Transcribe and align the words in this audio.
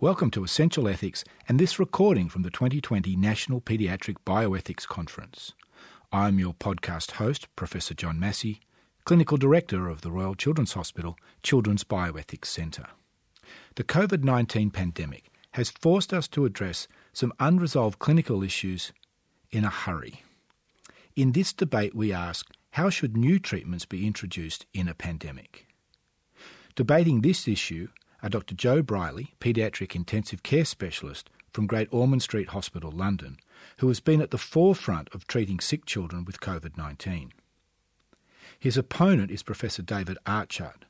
Welcome 0.00 0.30
to 0.30 0.44
Essential 0.44 0.86
Ethics 0.86 1.24
and 1.48 1.58
this 1.58 1.80
recording 1.80 2.28
from 2.28 2.42
the 2.42 2.50
2020 2.50 3.16
National 3.16 3.60
Paediatric 3.60 4.18
Bioethics 4.24 4.86
Conference. 4.86 5.54
I'm 6.12 6.38
your 6.38 6.54
podcast 6.54 7.10
host, 7.12 7.48
Professor 7.56 7.94
John 7.94 8.20
Massey, 8.20 8.60
Clinical 9.04 9.36
Director 9.36 9.88
of 9.88 10.02
the 10.02 10.12
Royal 10.12 10.36
Children's 10.36 10.74
Hospital 10.74 11.18
Children's 11.42 11.82
Bioethics 11.82 12.44
Centre. 12.44 12.86
The 13.74 13.82
COVID 13.82 14.22
19 14.22 14.70
pandemic 14.70 15.32
has 15.54 15.70
forced 15.70 16.14
us 16.14 16.28
to 16.28 16.44
address 16.44 16.86
some 17.12 17.32
unresolved 17.40 17.98
clinical 17.98 18.44
issues 18.44 18.92
in 19.50 19.64
a 19.64 19.68
hurry. 19.68 20.22
In 21.16 21.32
this 21.32 21.52
debate, 21.52 21.96
we 21.96 22.12
ask 22.12 22.46
how 22.70 22.88
should 22.88 23.16
new 23.16 23.40
treatments 23.40 23.84
be 23.84 24.06
introduced 24.06 24.64
in 24.72 24.86
a 24.86 24.94
pandemic? 24.94 25.66
Debating 26.76 27.22
this 27.22 27.48
issue 27.48 27.88
are 28.22 28.28
Dr. 28.28 28.54
Joe 28.54 28.82
Brierley, 28.82 29.34
paediatric 29.40 29.94
intensive 29.94 30.42
care 30.42 30.64
specialist 30.64 31.30
from 31.52 31.66
Great 31.66 31.88
Ormond 31.90 32.22
Street 32.22 32.48
Hospital, 32.48 32.90
London, 32.90 33.38
who 33.78 33.88
has 33.88 34.00
been 34.00 34.20
at 34.20 34.30
the 34.30 34.38
forefront 34.38 35.08
of 35.14 35.26
treating 35.26 35.60
sick 35.60 35.86
children 35.86 36.24
with 36.24 36.40
COVID 36.40 36.76
19. 36.76 37.32
His 38.58 38.76
opponent 38.76 39.30
is 39.30 39.42
Professor 39.42 39.82
David 39.82 40.18
Archard, 40.26 40.84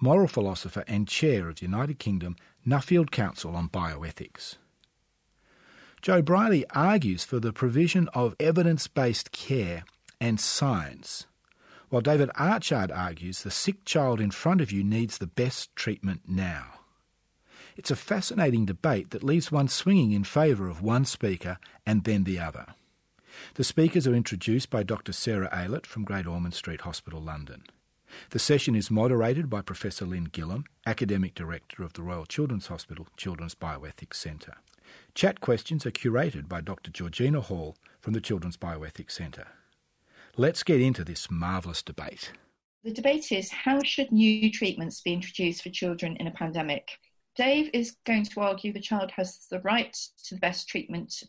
moral 0.00 0.28
philosopher 0.28 0.84
and 0.86 1.06
chair 1.06 1.48
of 1.48 1.56
the 1.56 1.66
United 1.66 1.98
Kingdom 1.98 2.36
Nuffield 2.66 3.10
Council 3.10 3.54
on 3.54 3.68
Bioethics. 3.68 4.56
Joe 6.02 6.22
Brierley 6.22 6.66
argues 6.70 7.24
for 7.24 7.40
the 7.40 7.52
provision 7.52 8.08
of 8.14 8.34
evidence 8.38 8.88
based 8.88 9.32
care 9.32 9.84
and 10.20 10.38
science 10.38 11.26
while 11.94 12.00
David 12.00 12.28
Archard 12.34 12.90
argues 12.90 13.44
the 13.44 13.52
sick 13.52 13.84
child 13.84 14.20
in 14.20 14.32
front 14.32 14.60
of 14.60 14.72
you 14.72 14.82
needs 14.82 15.18
the 15.18 15.28
best 15.28 15.76
treatment 15.76 16.22
now. 16.26 16.80
It's 17.76 17.92
a 17.92 17.94
fascinating 17.94 18.64
debate 18.64 19.10
that 19.10 19.22
leaves 19.22 19.52
one 19.52 19.68
swinging 19.68 20.10
in 20.10 20.24
favour 20.24 20.66
of 20.68 20.82
one 20.82 21.04
speaker 21.04 21.56
and 21.86 22.02
then 22.02 22.24
the 22.24 22.40
other. 22.40 22.66
The 23.54 23.62
speakers 23.62 24.08
are 24.08 24.14
introduced 24.14 24.70
by 24.70 24.82
Dr. 24.82 25.12
Sarah 25.12 25.48
Aylett 25.52 25.86
from 25.86 26.02
Great 26.02 26.26
Ormond 26.26 26.54
Street 26.54 26.80
Hospital, 26.80 27.20
London. 27.22 27.62
The 28.30 28.40
session 28.40 28.74
is 28.74 28.90
moderated 28.90 29.48
by 29.48 29.62
Professor 29.62 30.04
Lynn 30.04 30.30
Gillam, 30.30 30.64
Academic 30.84 31.36
Director 31.36 31.84
of 31.84 31.92
the 31.92 32.02
Royal 32.02 32.26
Children's 32.26 32.66
Hospital 32.66 33.06
Children's 33.16 33.54
Bioethics 33.54 34.14
Centre. 34.14 34.56
Chat 35.14 35.40
questions 35.40 35.86
are 35.86 35.92
curated 35.92 36.48
by 36.48 36.60
Dr. 36.60 36.90
Georgina 36.90 37.40
Hall 37.40 37.76
from 38.00 38.14
the 38.14 38.20
Children's 38.20 38.56
Bioethics 38.56 39.12
Centre. 39.12 39.46
Let's 40.36 40.64
get 40.64 40.80
into 40.80 41.04
this 41.04 41.30
marvellous 41.30 41.80
debate. 41.80 42.32
The 42.82 42.90
debate 42.90 43.30
is 43.30 43.52
how 43.52 43.80
should 43.84 44.10
new 44.10 44.50
treatments 44.50 45.00
be 45.00 45.12
introduced 45.12 45.62
for 45.62 45.70
children 45.70 46.16
in 46.16 46.26
a 46.26 46.32
pandemic? 46.32 46.98
Dave 47.36 47.70
is 47.72 47.98
going 48.04 48.24
to 48.24 48.40
argue 48.40 48.72
the 48.72 48.80
child 48.80 49.12
has 49.12 49.46
the 49.48 49.60
right 49.60 49.96
to 50.24 50.34
the 50.34 50.40
best 50.40 50.68
treatment 50.68 51.22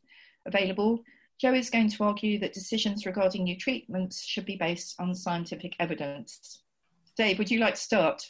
available. 0.47 1.03
Joe 1.39 1.53
is 1.53 1.69
going 1.69 1.91
to 1.91 2.03
argue 2.03 2.39
that 2.39 2.53
decisions 2.53 3.05
regarding 3.05 3.43
new 3.43 3.55
treatments 3.55 4.23
should 4.23 4.45
be 4.45 4.55
based 4.55 4.95
on 4.99 5.13
scientific 5.13 5.75
evidence. 5.79 6.63
Dave, 7.15 7.37
would 7.37 7.51
you 7.51 7.59
like 7.59 7.75
to 7.75 7.81
start? 7.81 8.25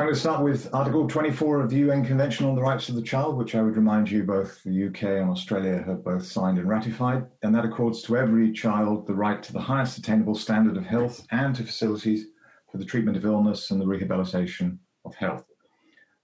I'm 0.00 0.06
going 0.06 0.14
to 0.14 0.20
start 0.20 0.42
with 0.42 0.72
Article 0.72 1.06
24 1.06 1.60
of 1.60 1.68
the 1.68 1.76
UN 1.76 2.02
Convention 2.02 2.46
on 2.46 2.54
the 2.54 2.62
Rights 2.62 2.88
of 2.88 2.94
the 2.94 3.02
Child, 3.02 3.36
which 3.36 3.54
I 3.54 3.60
would 3.60 3.76
remind 3.76 4.10
you 4.10 4.22
both 4.22 4.62
the 4.62 4.86
UK 4.86 5.02
and 5.02 5.28
Australia 5.28 5.84
have 5.86 6.02
both 6.02 6.24
signed 6.24 6.56
and 6.56 6.66
ratified. 6.66 7.26
And 7.42 7.54
that 7.54 7.66
accords 7.66 8.00
to 8.04 8.16
every 8.16 8.50
child 8.50 9.06
the 9.06 9.12
right 9.12 9.42
to 9.42 9.52
the 9.52 9.60
highest 9.60 9.98
attainable 9.98 10.34
standard 10.34 10.78
of 10.78 10.86
health 10.86 11.26
and 11.32 11.54
to 11.54 11.64
facilities 11.64 12.28
for 12.72 12.78
the 12.78 12.84
treatment 12.86 13.18
of 13.18 13.26
illness 13.26 13.70
and 13.70 13.78
the 13.78 13.86
rehabilitation 13.86 14.78
of 15.04 15.14
health. 15.16 15.44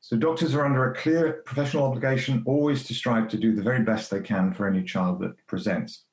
So, 0.01 0.17
doctors 0.17 0.55
are 0.55 0.65
under 0.65 0.91
a 0.91 0.97
clear 0.97 1.43
professional 1.45 1.85
obligation 1.85 2.45
always 2.47 2.83
to 2.85 2.95
strive 2.95 3.29
to 3.29 3.37
do 3.37 3.55
the 3.55 3.63
very 3.63 3.83
best 3.83 4.11
they 4.11 4.23
can 4.23 4.55
for 4.55 4.67
any 4.67 4.85
child 4.85 5.21
that 5.21 5.37
presents. 5.49 6.07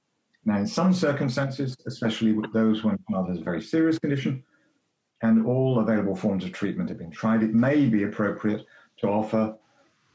Now, 0.43 0.57
in 0.57 0.67
some 0.67 0.93
circumstances, 0.93 1.77
especially 1.87 2.33
with 2.33 2.51
those 2.51 2.83
when 2.83 2.95
a 2.95 3.11
child 3.13 3.29
has 3.29 3.39
a 3.39 3.43
very 3.43 3.61
serious 3.61 3.99
condition, 3.99 4.43
and 5.23 5.45
all 5.47 5.79
available 5.79 6.15
forms 6.15 6.43
of 6.43 6.51
treatment 6.51 6.89
have 6.89 6.99
been 6.99 7.09
tried. 7.09 7.41
It 7.41 7.53
may 7.53 7.87
be 7.87 8.03
appropriate 8.03 8.65
to 8.97 9.07
offer, 9.07 9.55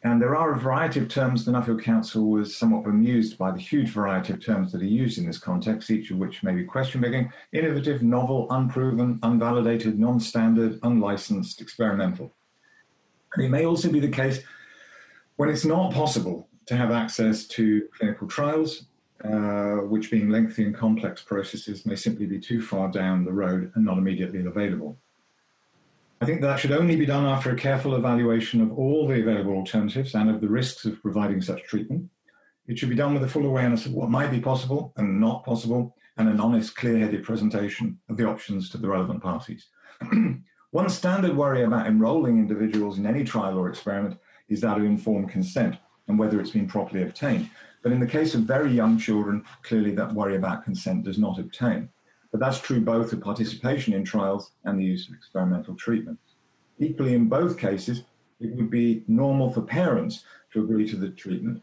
and 0.04 0.22
there 0.22 0.36
are 0.36 0.52
a 0.52 0.58
variety 0.58 1.00
of 1.00 1.08
terms. 1.08 1.44
The 1.44 1.50
Nuffield 1.50 1.82
Council 1.82 2.30
was 2.30 2.56
somewhat 2.56 2.84
bemused 2.84 3.36
by 3.38 3.50
the 3.50 3.58
huge 3.58 3.88
variety 3.88 4.34
of 4.34 4.44
terms 4.44 4.70
that 4.70 4.82
are 4.82 4.84
used 4.84 5.18
in 5.18 5.26
this 5.26 5.38
context, 5.38 5.90
each 5.90 6.10
of 6.10 6.18
which 6.18 6.42
may 6.42 6.52
be 6.52 6.62
question 6.62 7.00
making, 7.00 7.32
innovative, 7.52 8.02
novel, 8.02 8.46
unproven, 8.50 9.18
unvalidated, 9.22 9.98
non 9.98 10.20
standard, 10.20 10.78
unlicensed, 10.82 11.60
experimental. 11.60 12.34
And 13.34 13.44
it 13.44 13.48
may 13.48 13.64
also 13.64 13.90
be 13.90 14.00
the 14.00 14.08
case 14.08 14.40
when 15.36 15.48
it's 15.48 15.64
not 15.64 15.92
possible 15.92 16.48
to 16.66 16.76
have 16.76 16.90
access 16.90 17.46
to 17.46 17.88
clinical 17.96 18.28
trials 18.28 18.87
uh, 19.24 19.82
which 19.86 20.10
being 20.10 20.28
lengthy 20.28 20.64
and 20.64 20.74
complex 20.74 21.22
processes 21.22 21.84
may 21.84 21.96
simply 21.96 22.26
be 22.26 22.38
too 22.38 22.62
far 22.62 22.88
down 22.88 23.24
the 23.24 23.32
road 23.32 23.72
and 23.74 23.84
not 23.84 23.98
immediately 23.98 24.44
available. 24.44 24.98
I 26.20 26.24
think 26.24 26.40
that 26.40 26.58
should 26.58 26.72
only 26.72 26.96
be 26.96 27.06
done 27.06 27.26
after 27.26 27.50
a 27.50 27.56
careful 27.56 27.94
evaluation 27.94 28.60
of 28.60 28.76
all 28.76 29.06
the 29.06 29.20
available 29.20 29.54
alternatives 29.54 30.14
and 30.14 30.28
of 30.28 30.40
the 30.40 30.48
risks 30.48 30.84
of 30.84 31.00
providing 31.00 31.40
such 31.40 31.62
treatment. 31.64 32.10
It 32.66 32.78
should 32.78 32.88
be 32.88 32.96
done 32.96 33.14
with 33.14 33.22
a 33.22 33.28
full 33.28 33.46
awareness 33.46 33.86
of 33.86 33.92
what 33.92 34.10
might 34.10 34.30
be 34.30 34.40
possible 34.40 34.92
and 34.96 35.20
not 35.20 35.44
possible, 35.44 35.96
and 36.16 36.28
an 36.28 36.40
honest, 36.40 36.76
clear 36.76 36.98
headed 36.98 37.22
presentation 37.22 37.98
of 38.08 38.16
the 38.16 38.26
options 38.26 38.68
to 38.70 38.78
the 38.78 38.88
relevant 38.88 39.22
parties. 39.22 39.68
One 40.70 40.88
standard 40.90 41.34
worry 41.34 41.62
about 41.62 41.86
enrolling 41.86 42.38
individuals 42.38 42.98
in 42.98 43.06
any 43.06 43.24
trial 43.24 43.56
or 43.56 43.68
experiment 43.68 44.18
is 44.48 44.60
that 44.60 44.76
of 44.76 44.84
informed 44.84 45.30
consent 45.30 45.76
and 46.08 46.18
whether 46.18 46.40
it's 46.40 46.50
been 46.50 46.66
properly 46.66 47.02
obtained. 47.02 47.48
But 47.82 47.92
in 47.92 48.00
the 48.00 48.06
case 48.06 48.34
of 48.34 48.42
very 48.42 48.72
young 48.72 48.98
children, 48.98 49.44
clearly 49.62 49.94
that 49.94 50.12
worry 50.12 50.36
about 50.36 50.64
consent 50.64 51.04
does 51.04 51.18
not 51.18 51.38
obtain. 51.38 51.88
But 52.30 52.40
that's 52.40 52.60
true 52.60 52.80
both 52.80 53.12
of 53.12 53.20
participation 53.20 53.94
in 53.94 54.04
trials 54.04 54.52
and 54.64 54.78
the 54.78 54.84
use 54.84 55.08
of 55.08 55.14
experimental 55.14 55.74
treatments. 55.74 56.34
Equally, 56.78 57.14
in 57.14 57.28
both 57.28 57.58
cases, 57.58 58.04
it 58.40 58.54
would 58.54 58.70
be 58.70 59.04
normal 59.08 59.50
for 59.50 59.62
parents 59.62 60.24
to 60.52 60.62
agree 60.62 60.88
to 60.88 60.96
the 60.96 61.10
treatment, 61.10 61.62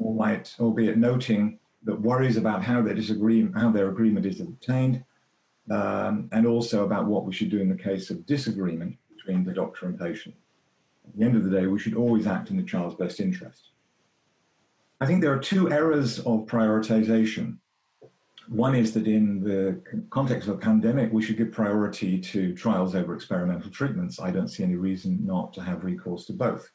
albeit, 0.00 0.54
albeit 0.58 0.96
noting 0.96 1.58
that 1.84 2.00
worries 2.00 2.36
about 2.36 2.62
how 2.62 2.80
their 2.80 2.94
disagree, 2.94 3.46
how 3.54 3.70
their 3.70 3.88
agreement 3.88 4.26
is 4.26 4.40
obtained, 4.40 5.04
um, 5.70 6.28
and 6.32 6.46
also 6.46 6.84
about 6.84 7.06
what 7.06 7.24
we 7.24 7.32
should 7.32 7.50
do 7.50 7.60
in 7.60 7.68
the 7.68 7.82
case 7.82 8.10
of 8.10 8.26
disagreement 8.26 8.96
between 9.14 9.44
the 9.44 9.52
doctor 9.52 9.86
and 9.86 9.98
patient. 9.98 10.34
At 11.06 11.18
the 11.18 11.24
end 11.24 11.36
of 11.36 11.44
the 11.44 11.50
day, 11.50 11.66
we 11.66 11.78
should 11.78 11.94
always 11.94 12.26
act 12.26 12.50
in 12.50 12.56
the 12.56 12.62
child's 12.62 12.94
best 12.94 13.20
interest. 13.20 13.70
I 15.04 15.06
think 15.06 15.20
there 15.20 15.34
are 15.34 15.38
two 15.38 15.70
errors 15.70 16.18
of 16.20 16.46
prioritization. 16.46 17.58
One 18.48 18.74
is 18.74 18.94
that 18.94 19.06
in 19.06 19.42
the 19.42 19.82
context 20.08 20.48
of 20.48 20.54
a 20.54 20.58
pandemic, 20.58 21.12
we 21.12 21.22
should 21.22 21.36
give 21.36 21.52
priority 21.52 22.18
to 22.18 22.54
trials 22.54 22.94
over 22.94 23.14
experimental 23.14 23.70
treatments. 23.70 24.18
I 24.18 24.30
don't 24.30 24.48
see 24.48 24.62
any 24.62 24.76
reason 24.76 25.18
not 25.26 25.52
to 25.52 25.62
have 25.62 25.84
recourse 25.84 26.24
to 26.28 26.32
both. 26.32 26.70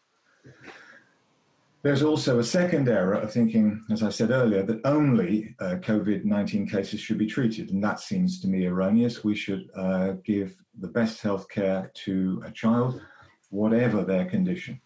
There's 1.81 2.03
also 2.03 2.37
a 2.37 2.43
second 2.43 2.87
error 2.87 3.15
of 3.15 3.33
thinking, 3.33 3.83
as 3.89 4.03
I 4.03 4.09
said 4.09 4.29
earlier, 4.29 4.61
that 4.61 4.85
only 4.85 5.55
uh, 5.59 5.77
COVID 5.77 6.23
19 6.23 6.69
cases 6.69 6.99
should 6.99 7.17
be 7.17 7.25
treated, 7.25 7.71
and 7.71 7.83
that 7.83 7.99
seems 7.99 8.39
to 8.41 8.47
me 8.47 8.67
erroneous. 8.67 9.23
We 9.23 9.33
should 9.33 9.71
uh, 9.75 10.11
give 10.23 10.55
the 10.79 10.89
best 10.89 11.23
health 11.23 11.49
care 11.49 11.91
to 12.05 12.43
a 12.45 12.51
child, 12.51 13.01
whatever 13.49 14.03
their 14.03 14.25
condition. 14.25 14.79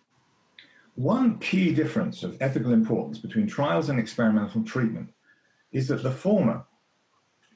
One 0.96 1.40
key 1.40 1.74
difference 1.74 2.22
of 2.22 2.38
ethical 2.40 2.72
importance 2.72 3.18
between 3.18 3.48
trials 3.48 3.90
and 3.90 4.00
experimental 4.00 4.64
treatment 4.64 5.12
is 5.72 5.88
that 5.88 6.04
the 6.04 6.12
former 6.12 6.66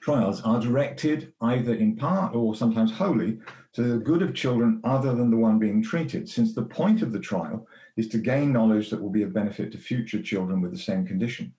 trials 0.02 0.42
are 0.42 0.60
directed 0.60 1.34
either 1.42 1.76
in 1.76 1.96
part 1.96 2.34
or 2.34 2.56
sometimes 2.56 2.92
wholly 2.92 3.40
to 3.74 3.84
the 3.84 3.98
good 4.00 4.24
of 4.24 4.34
children 4.34 4.82
other 4.84 5.14
than 5.14 5.30
the 5.30 5.38
one 5.38 5.60
being 5.60 5.84
treated, 5.84 6.28
since 6.28 6.56
the 6.56 6.64
point 6.64 7.04
of 7.04 7.12
the 7.12 7.20
trial 7.20 7.68
is 7.96 8.08
to 8.08 8.18
gain 8.18 8.52
knowledge 8.52 8.90
that 8.90 9.02
will 9.02 9.12
be 9.12 9.22
of 9.22 9.34
benefit 9.34 9.72
to 9.72 9.78
future 9.78 10.22
children 10.22 10.60
with 10.60 10.72
the 10.72 10.78
same 10.78 11.06
condition. 11.06 11.54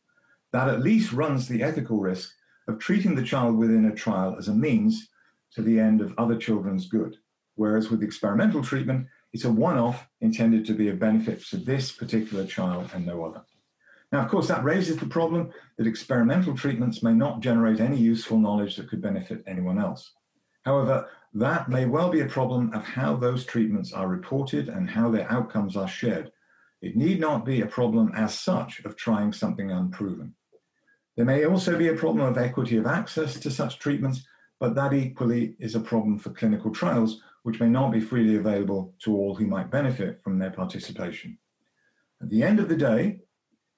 That 0.53 0.69
at 0.69 0.81
least 0.81 1.13
runs 1.13 1.47
the 1.47 1.63
ethical 1.63 2.01
risk 2.01 2.33
of 2.67 2.81
treating 2.81 3.15
the 3.15 3.23
child 3.23 3.57
within 3.57 3.85
a 3.85 3.95
trial 3.95 4.35
as 4.37 4.49
a 4.49 4.55
means 4.55 5.11
to 5.53 5.63
the 5.63 5.79
end 5.79 6.01
of 6.01 6.13
other 6.19 6.37
children's 6.37 6.87
good. 6.87 7.17
Whereas 7.55 7.91
with 7.91 8.03
experimental 8.03 8.63
treatment, 8.63 9.07
it's 9.33 9.45
a 9.45 9.53
one 9.53 9.79
off 9.79 10.09
intended 10.21 10.65
to 10.67 10.75
be 10.75 10.89
a 10.89 10.95
benefit 10.95 11.45
to 11.47 11.57
this 11.57 11.93
particular 11.93 12.47
child 12.47 12.91
and 12.95 13.07
no 13.07 13.25
other. 13.25 13.43
Now, 14.11 14.23
of 14.23 14.31
course, 14.31 14.49
that 14.49 14.65
raises 14.65 14.97
the 14.97 15.07
problem 15.07 15.51
that 15.77 15.87
experimental 15.87 16.57
treatments 16.57 17.03
may 17.03 17.13
not 17.13 17.41
generate 17.41 17.81
any 17.81 17.99
useful 17.99 18.39
knowledge 18.39 18.77
that 18.77 18.89
could 18.89 19.03
benefit 19.03 19.45
anyone 19.47 19.79
else. 19.79 20.13
However, 20.65 21.09
that 21.35 21.69
may 21.69 21.85
well 21.85 22.11
be 22.11 22.21
a 22.21 22.27
problem 22.27 22.73
of 22.73 22.85
how 22.85 23.17
those 23.17 23.45
treatments 23.45 23.93
are 23.93 24.09
reported 24.09 24.69
and 24.69 24.89
how 24.89 25.11
their 25.11 25.31
outcomes 25.31 25.77
are 25.77 25.89
shared. 25.89 26.33
It 26.81 26.97
need 26.97 27.21
not 27.21 27.45
be 27.45 27.61
a 27.61 27.67
problem 27.67 28.13
as 28.15 28.39
such 28.39 28.81
of 28.85 28.97
trying 28.97 29.33
something 29.33 29.71
unproven. 29.71 30.35
There 31.17 31.27
may 31.27 31.45
also 31.45 31.77
be 31.77 31.89
a 31.89 31.95
problem 31.95 32.25
of 32.25 32.39
equity 32.39 32.77
of 32.77 32.87
access 32.87 33.39
to 33.41 33.51
such 33.51 33.79
treatments, 33.79 34.25
but 34.59 34.75
that 34.77 34.95
equally 34.95 35.57
is 35.59 35.75
a 35.75 35.81
problem 35.81 36.19
for 36.19 36.31
clinical 36.31 36.71
trials 36.71 37.21
which 37.49 37.61
may 37.61 37.67
not 37.67 37.91
be 37.91 37.99
freely 37.99 38.37
available 38.37 38.93
to 38.99 39.17
all 39.17 39.35
who 39.35 39.47
might 39.47 39.71
benefit 39.71 40.21
from 40.23 40.39
their 40.39 40.51
participation. 40.51 41.39
At 42.21 42.29
the 42.29 42.43
end 42.43 42.61
of 42.61 42.69
the 42.69 42.77
day, 42.77 43.21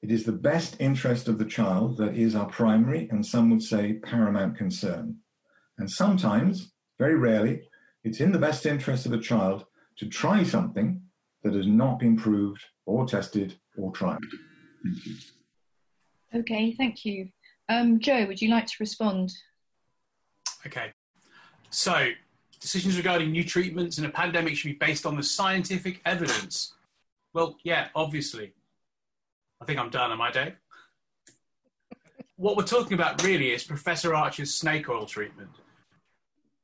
it 0.03 0.11
is 0.11 0.25
the 0.25 0.33
best 0.33 0.75
interest 0.81 1.29
of 1.29 1.39
the 1.39 1.45
child 1.45 1.97
that 1.99 2.17
is 2.17 2.35
our 2.35 2.47
primary 2.47 3.09
and 3.13 3.25
some 3.25 3.49
would 3.51 3.63
say 3.63 4.01
paramount 4.03 4.59
concern. 4.59 5.19
And 5.79 5.89
sometimes, 5.89 6.73
very 6.99 7.15
rarely, 7.15 7.63
it's 8.03 8.19
in 8.19 8.33
the 8.33 8.41
best 8.41 8.67
interest 8.67 9.07
of 9.07 9.13
the 9.13 9.21
child 9.21 9.67
to 9.99 10.09
try 10.09 10.43
something 10.43 11.01
that 11.45 11.55
has 11.55 11.69
not 11.69 12.01
been 12.01 12.17
proved 12.17 12.65
or 12.87 13.07
tested 13.07 13.57
or 13.79 13.93
tried. 13.93 14.19
Thank 14.83 15.07
you. 15.07 15.15
Okay, 16.35 16.75
thank 16.77 17.05
you. 17.05 17.29
Um, 17.69 18.01
Joe, 18.01 18.27
would 18.27 18.43
you 18.43 18.51
like 18.51 18.67
to 18.67 18.75
respond? 18.81 19.31
Okay. 20.67 20.91
So, 21.71 22.11
decisions 22.61 22.97
regarding 22.97 23.31
new 23.31 23.45
treatments 23.45 23.99
in 23.99 24.05
a 24.05 24.11
pandemic 24.11 24.57
should 24.57 24.69
be 24.69 24.87
based 24.87 25.07
on 25.07 25.17
the 25.17 25.23
scientific 25.23 26.01
evidence. 26.05 26.75
Well, 27.33 27.57
yeah, 27.63 27.89
obviously. 27.95 28.53
I 29.61 29.65
think 29.65 29.79
I'm 29.79 29.91
done, 29.91 30.13
am 30.13 30.21
I, 30.21 30.31
Dave? 30.31 30.57
what 32.41 32.57
we're 32.57 32.65
talking 32.65 32.95
about 32.95 33.23
really 33.23 33.51
is 33.51 33.65
Professor 33.65 34.15
Archard's 34.15 34.55
snake 34.55 34.89
oil 34.89 35.05
treatment. 35.05 35.51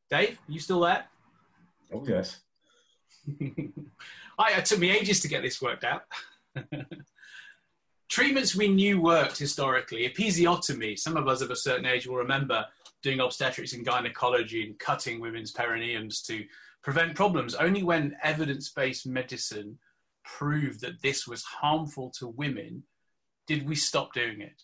Dave, 0.08 0.38
you 0.48 0.58
still 0.58 0.81
there? 0.81 1.04
Oh, 1.93 2.02
yes. 2.08 2.40
I, 4.38 4.52
it 4.52 4.64
took 4.64 4.78
me 4.78 4.90
ages 4.90 5.20
to 5.20 5.28
get 5.28 5.42
this 5.42 5.60
worked 5.60 5.84
out. 5.84 6.04
Treatments 8.08 8.56
we 8.56 8.69
knew 8.69 9.02
worked 9.02 9.37
historically. 9.37 10.08
Episiotomy, 10.08 10.99
some 10.99 11.19
of 11.19 11.28
us 11.28 11.42
of 11.42 11.50
a 11.50 11.56
certain 11.56 11.84
age 11.84 12.06
will 12.06 12.16
remember 12.16 12.64
doing 13.06 13.20
obstetrics 13.20 13.72
and 13.72 13.86
gynecology 13.86 14.64
and 14.64 14.76
cutting 14.80 15.20
women's 15.20 15.52
perineums 15.52 16.26
to 16.26 16.44
prevent 16.82 17.14
problems. 17.14 17.54
Only 17.54 17.84
when 17.84 18.16
evidence 18.20 18.68
based 18.68 19.06
medicine 19.06 19.78
proved 20.24 20.80
that 20.80 21.00
this 21.02 21.24
was 21.24 21.44
harmful 21.44 22.10
to 22.18 22.26
women 22.26 22.82
did 23.46 23.68
we 23.68 23.76
stop 23.76 24.12
doing 24.12 24.40
it. 24.40 24.60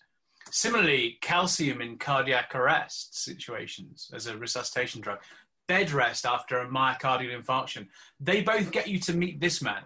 Similarly, 0.50 1.18
calcium 1.20 1.80
in 1.80 1.98
cardiac 1.98 2.52
arrest 2.56 3.16
situations 3.16 4.10
as 4.12 4.26
a 4.26 4.36
resuscitation 4.36 5.00
drug, 5.00 5.20
bed 5.68 5.92
rest 5.92 6.26
after 6.26 6.58
a 6.58 6.68
myocardial 6.68 7.40
infarction, 7.40 7.86
they 8.18 8.40
both 8.40 8.72
get 8.72 8.88
you 8.88 8.98
to 8.98 9.12
meet 9.12 9.40
this 9.40 9.62
man. 9.62 9.84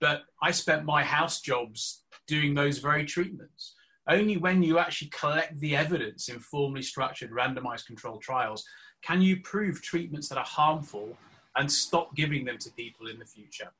But 0.00 0.22
I 0.40 0.52
spent 0.52 0.84
my 0.84 1.02
house 1.02 1.40
jobs 1.40 2.04
doing 2.28 2.54
those 2.54 2.78
very 2.78 3.04
treatments. 3.06 3.74
Only 4.08 4.36
when 4.36 4.62
you 4.62 4.78
actually 4.78 5.08
collect 5.08 5.58
the 5.60 5.76
evidence 5.76 6.28
in 6.28 6.40
formally 6.40 6.82
structured 6.82 7.30
randomized 7.30 7.86
controlled 7.86 8.22
trials 8.22 8.64
can 9.02 9.20
you 9.20 9.40
prove 9.40 9.82
treatments 9.82 10.28
that 10.28 10.38
are 10.38 10.44
harmful 10.44 11.16
and 11.56 11.70
stop 11.70 12.14
giving 12.14 12.44
them 12.44 12.58
to 12.58 12.70
people 12.72 13.08
in 13.08 13.18
the 13.18 13.24
future. 13.24 13.70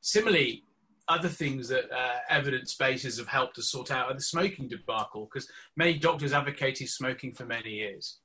Similarly, 0.00 0.64
other 1.08 1.28
things 1.28 1.68
that 1.68 1.90
uh, 1.92 2.18
evidence 2.28 2.74
bases 2.74 3.18
have 3.18 3.28
helped 3.28 3.58
us 3.58 3.70
sort 3.70 3.90
out 3.90 4.10
are 4.10 4.14
the 4.14 4.20
smoking 4.20 4.68
debacle, 4.68 5.28
because 5.32 5.48
many 5.76 5.98
doctors 5.98 6.32
advocated 6.32 6.88
smoking 6.88 7.32
for 7.32 7.44
many 7.44 7.70
years. 7.70 8.18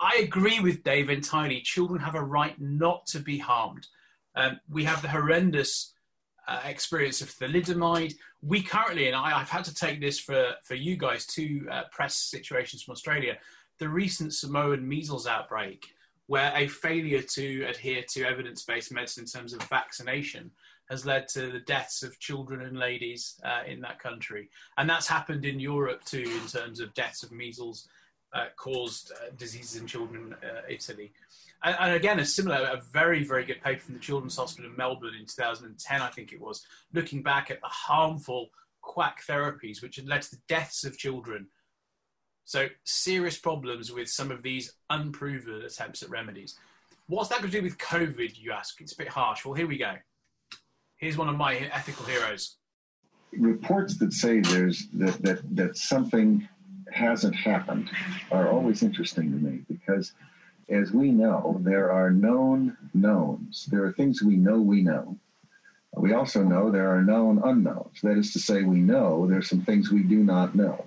I 0.00 0.20
agree 0.22 0.60
with 0.60 0.84
Dave 0.84 1.08
entirely. 1.08 1.60
Children 1.62 2.00
have 2.00 2.14
a 2.14 2.22
right 2.22 2.60
not 2.60 3.06
to 3.06 3.20
be 3.20 3.38
harmed. 3.38 3.86
Um, 4.34 4.60
we 4.70 4.84
have 4.84 5.02
the 5.02 5.08
horrendous 5.08 5.94
uh, 6.48 6.60
experience 6.64 7.20
of 7.20 7.28
thalidomide. 7.30 8.14
We 8.42 8.62
currently, 8.62 9.06
and 9.06 9.16
I, 9.16 9.38
have 9.38 9.48
had 9.48 9.64
to 9.64 9.74
take 9.74 10.00
this 10.00 10.18
for, 10.18 10.52
for 10.64 10.74
you 10.74 10.96
guys, 10.96 11.26
two 11.26 11.66
uh, 11.70 11.82
press 11.90 12.16
situations 12.16 12.82
from 12.82 12.92
Australia, 12.92 13.38
the 13.78 13.88
recent 13.88 14.34
Samoan 14.34 14.86
measles 14.86 15.26
outbreak, 15.26 15.86
where 16.26 16.52
a 16.54 16.66
failure 16.66 17.22
to 17.22 17.64
adhere 17.64 18.02
to 18.10 18.24
evidence 18.24 18.64
based 18.64 18.92
medicine 18.92 19.24
in 19.24 19.28
terms 19.28 19.52
of 19.52 19.62
vaccination 19.64 20.50
has 20.90 21.06
led 21.06 21.26
to 21.28 21.50
the 21.50 21.60
deaths 21.60 22.02
of 22.02 22.18
children 22.18 22.62
and 22.62 22.76
ladies 22.76 23.40
uh, 23.44 23.62
in 23.66 23.80
that 23.80 23.98
country. 23.98 24.48
And 24.76 24.88
that's 24.88 25.06
happened 25.06 25.44
in 25.44 25.58
Europe 25.58 26.04
too, 26.04 26.24
in 26.42 26.46
terms 26.48 26.80
of 26.80 26.92
deaths 26.94 27.22
of 27.22 27.32
measles 27.32 27.88
uh, 28.32 28.46
caused 28.56 29.12
uh, 29.12 29.30
diseases 29.36 29.80
in 29.80 29.86
children 29.86 30.34
in 30.42 30.48
uh, 30.48 30.62
Italy. 30.68 31.12
And, 31.64 31.76
and, 31.78 31.94
again, 31.94 32.18
a 32.18 32.24
similar, 32.24 32.56
a 32.56 32.80
very, 32.92 33.24
very 33.24 33.44
good 33.44 33.62
paper 33.62 33.80
from 33.80 33.94
the 33.94 34.00
Children's 34.00 34.36
Hospital 34.36 34.70
in 34.70 34.76
Melbourne 34.76 35.14
in 35.18 35.26
2010, 35.26 36.02
I 36.02 36.08
think 36.08 36.32
it 36.32 36.40
was, 36.40 36.64
looking 36.92 37.22
back 37.22 37.50
at 37.50 37.60
the 37.60 37.68
harmful 37.68 38.50
quack 38.80 39.22
therapies 39.26 39.80
which 39.80 39.96
had 39.96 40.08
led 40.08 40.22
to 40.22 40.30
the 40.32 40.42
deaths 40.48 40.84
of 40.84 40.98
children. 40.98 41.46
So, 42.44 42.68
serious 42.84 43.38
problems 43.38 43.92
with 43.92 44.08
some 44.08 44.30
of 44.30 44.42
these 44.42 44.72
unproven 44.90 45.62
attempts 45.62 46.02
at 46.02 46.10
remedies. 46.10 46.58
What's 47.06 47.28
that 47.28 47.38
going 47.38 47.50
to 47.50 47.58
do 47.58 47.62
with 47.62 47.78
COVID, 47.78 48.38
you 48.38 48.52
ask? 48.52 48.80
It's 48.80 48.92
a 48.92 48.96
bit 48.96 49.08
harsh. 49.08 49.44
Well, 49.44 49.54
here 49.54 49.66
we 49.66 49.78
go. 49.78 49.94
Here's 50.96 51.16
one 51.16 51.28
of 51.28 51.36
my 51.36 51.56
ethical 51.56 52.06
heroes. 52.06 52.56
Reports 53.32 53.98
that 53.98 54.12
say 54.12 54.40
there's 54.40 54.88
that, 54.94 55.22
that, 55.22 55.56
that 55.56 55.76
something 55.76 56.46
hasn't 56.92 57.34
happened 57.34 57.90
are 58.30 58.48
always 58.50 58.82
interesting 58.82 59.30
to 59.30 59.36
me 59.36 59.62
because, 59.68 60.12
as 60.72 60.92
we 60.92 61.10
know, 61.10 61.58
there 61.60 61.92
are 61.92 62.10
known 62.10 62.76
knowns. 62.94 63.66
There 63.66 63.84
are 63.84 63.92
things 63.92 64.22
we 64.22 64.36
know 64.36 64.58
we 64.60 64.82
know. 64.82 65.18
We 65.94 66.14
also 66.14 66.42
know 66.42 66.70
there 66.70 66.88
are 66.88 67.02
known 67.02 67.42
unknowns. 67.44 68.00
That 68.02 68.16
is 68.16 68.32
to 68.32 68.38
say, 68.38 68.62
we 68.62 68.78
know 68.78 69.26
there's 69.26 69.50
some 69.50 69.62
things 69.62 69.90
we 69.90 70.02
do 70.02 70.24
not 70.24 70.54
know. 70.54 70.86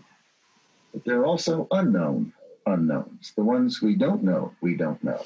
But 0.91 1.05
there 1.05 1.19
are 1.19 1.25
also 1.25 1.67
unknown 1.71 2.33
unknowns. 2.65 3.33
The 3.35 3.43
ones 3.43 3.81
we 3.81 3.95
don't 3.95 4.23
know, 4.23 4.51
we 4.61 4.75
don't 4.75 5.03
know. 5.03 5.23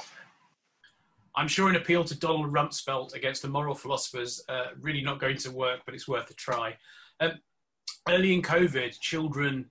I'm 1.35 1.47
sure 1.47 1.69
an 1.69 1.77
appeal 1.77 2.03
to 2.03 2.19
Donald 2.19 2.51
Rumsfeld 2.51 3.13
against 3.13 3.41
the 3.41 3.47
moral 3.47 3.75
philosophers 3.75 4.43
uh, 4.49 4.71
really 4.81 5.01
not 5.01 5.19
going 5.19 5.37
to 5.37 5.51
work, 5.51 5.79
but 5.85 5.95
it's 5.95 6.07
worth 6.07 6.29
a 6.29 6.33
try. 6.33 6.75
Um, 7.21 7.39
early 8.09 8.33
in 8.33 8.41
COVID, 8.41 8.99
children 8.99 9.69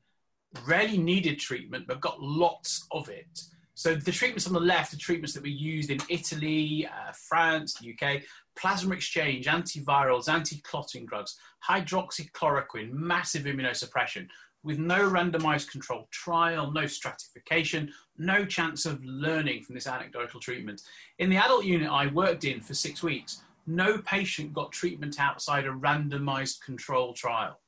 rarely 0.67 0.97
needed 0.97 1.39
treatment, 1.39 1.87
but 1.87 2.01
got 2.01 2.23
lots 2.23 2.87
of 2.91 3.11
it. 3.11 3.43
So 3.79 3.95
the 3.95 4.11
treatments 4.11 4.49
on 4.49 4.55
the 4.55 4.59
left 4.59 4.93
are 4.93 4.99
treatments 4.99 5.35
that 5.35 5.41
were 5.45 5.47
used 5.47 5.91
in 5.91 6.01
Italy, 6.09 6.85
uh, 6.89 7.13
France, 7.13 7.75
the 7.75 7.93
UK, 7.93 8.23
plasma 8.57 8.93
exchange, 8.93 9.47
antivirals, 9.47 10.29
anti-clotting 10.29 11.07
drugs, 11.07 11.39
hydroxychloroquine, 11.65 12.91
massive 12.91 13.45
immunosuppression, 13.45 14.27
with 14.65 14.81
no 14.81 15.09
randomized 15.09 15.71
controlled 15.71 16.11
trial, 16.11 16.73
no 16.73 16.89
stratification, 16.89 17.93
no 18.17 18.45
chance 18.45 18.85
of 18.85 19.01
learning 19.05 19.63
from 19.63 19.77
this 19.77 19.87
anecdotal 19.87 20.41
treatment. 20.41 20.83
In 21.21 21.31
the 21.31 21.37
adult 21.37 21.65
unit 21.65 21.89
I 21.89 22.09
worked 22.09 22.43
in 22.43 22.61
for 22.61 22.75
six 22.75 23.01
weeks, 23.05 23.43
no 23.69 23.99
patient 23.99 24.53
got 24.53 24.73
treatment 24.73 25.21
outside 25.21 25.67
a 25.67 25.71
randomized 25.71 26.63
control 26.63 27.13
trial. 27.13 27.61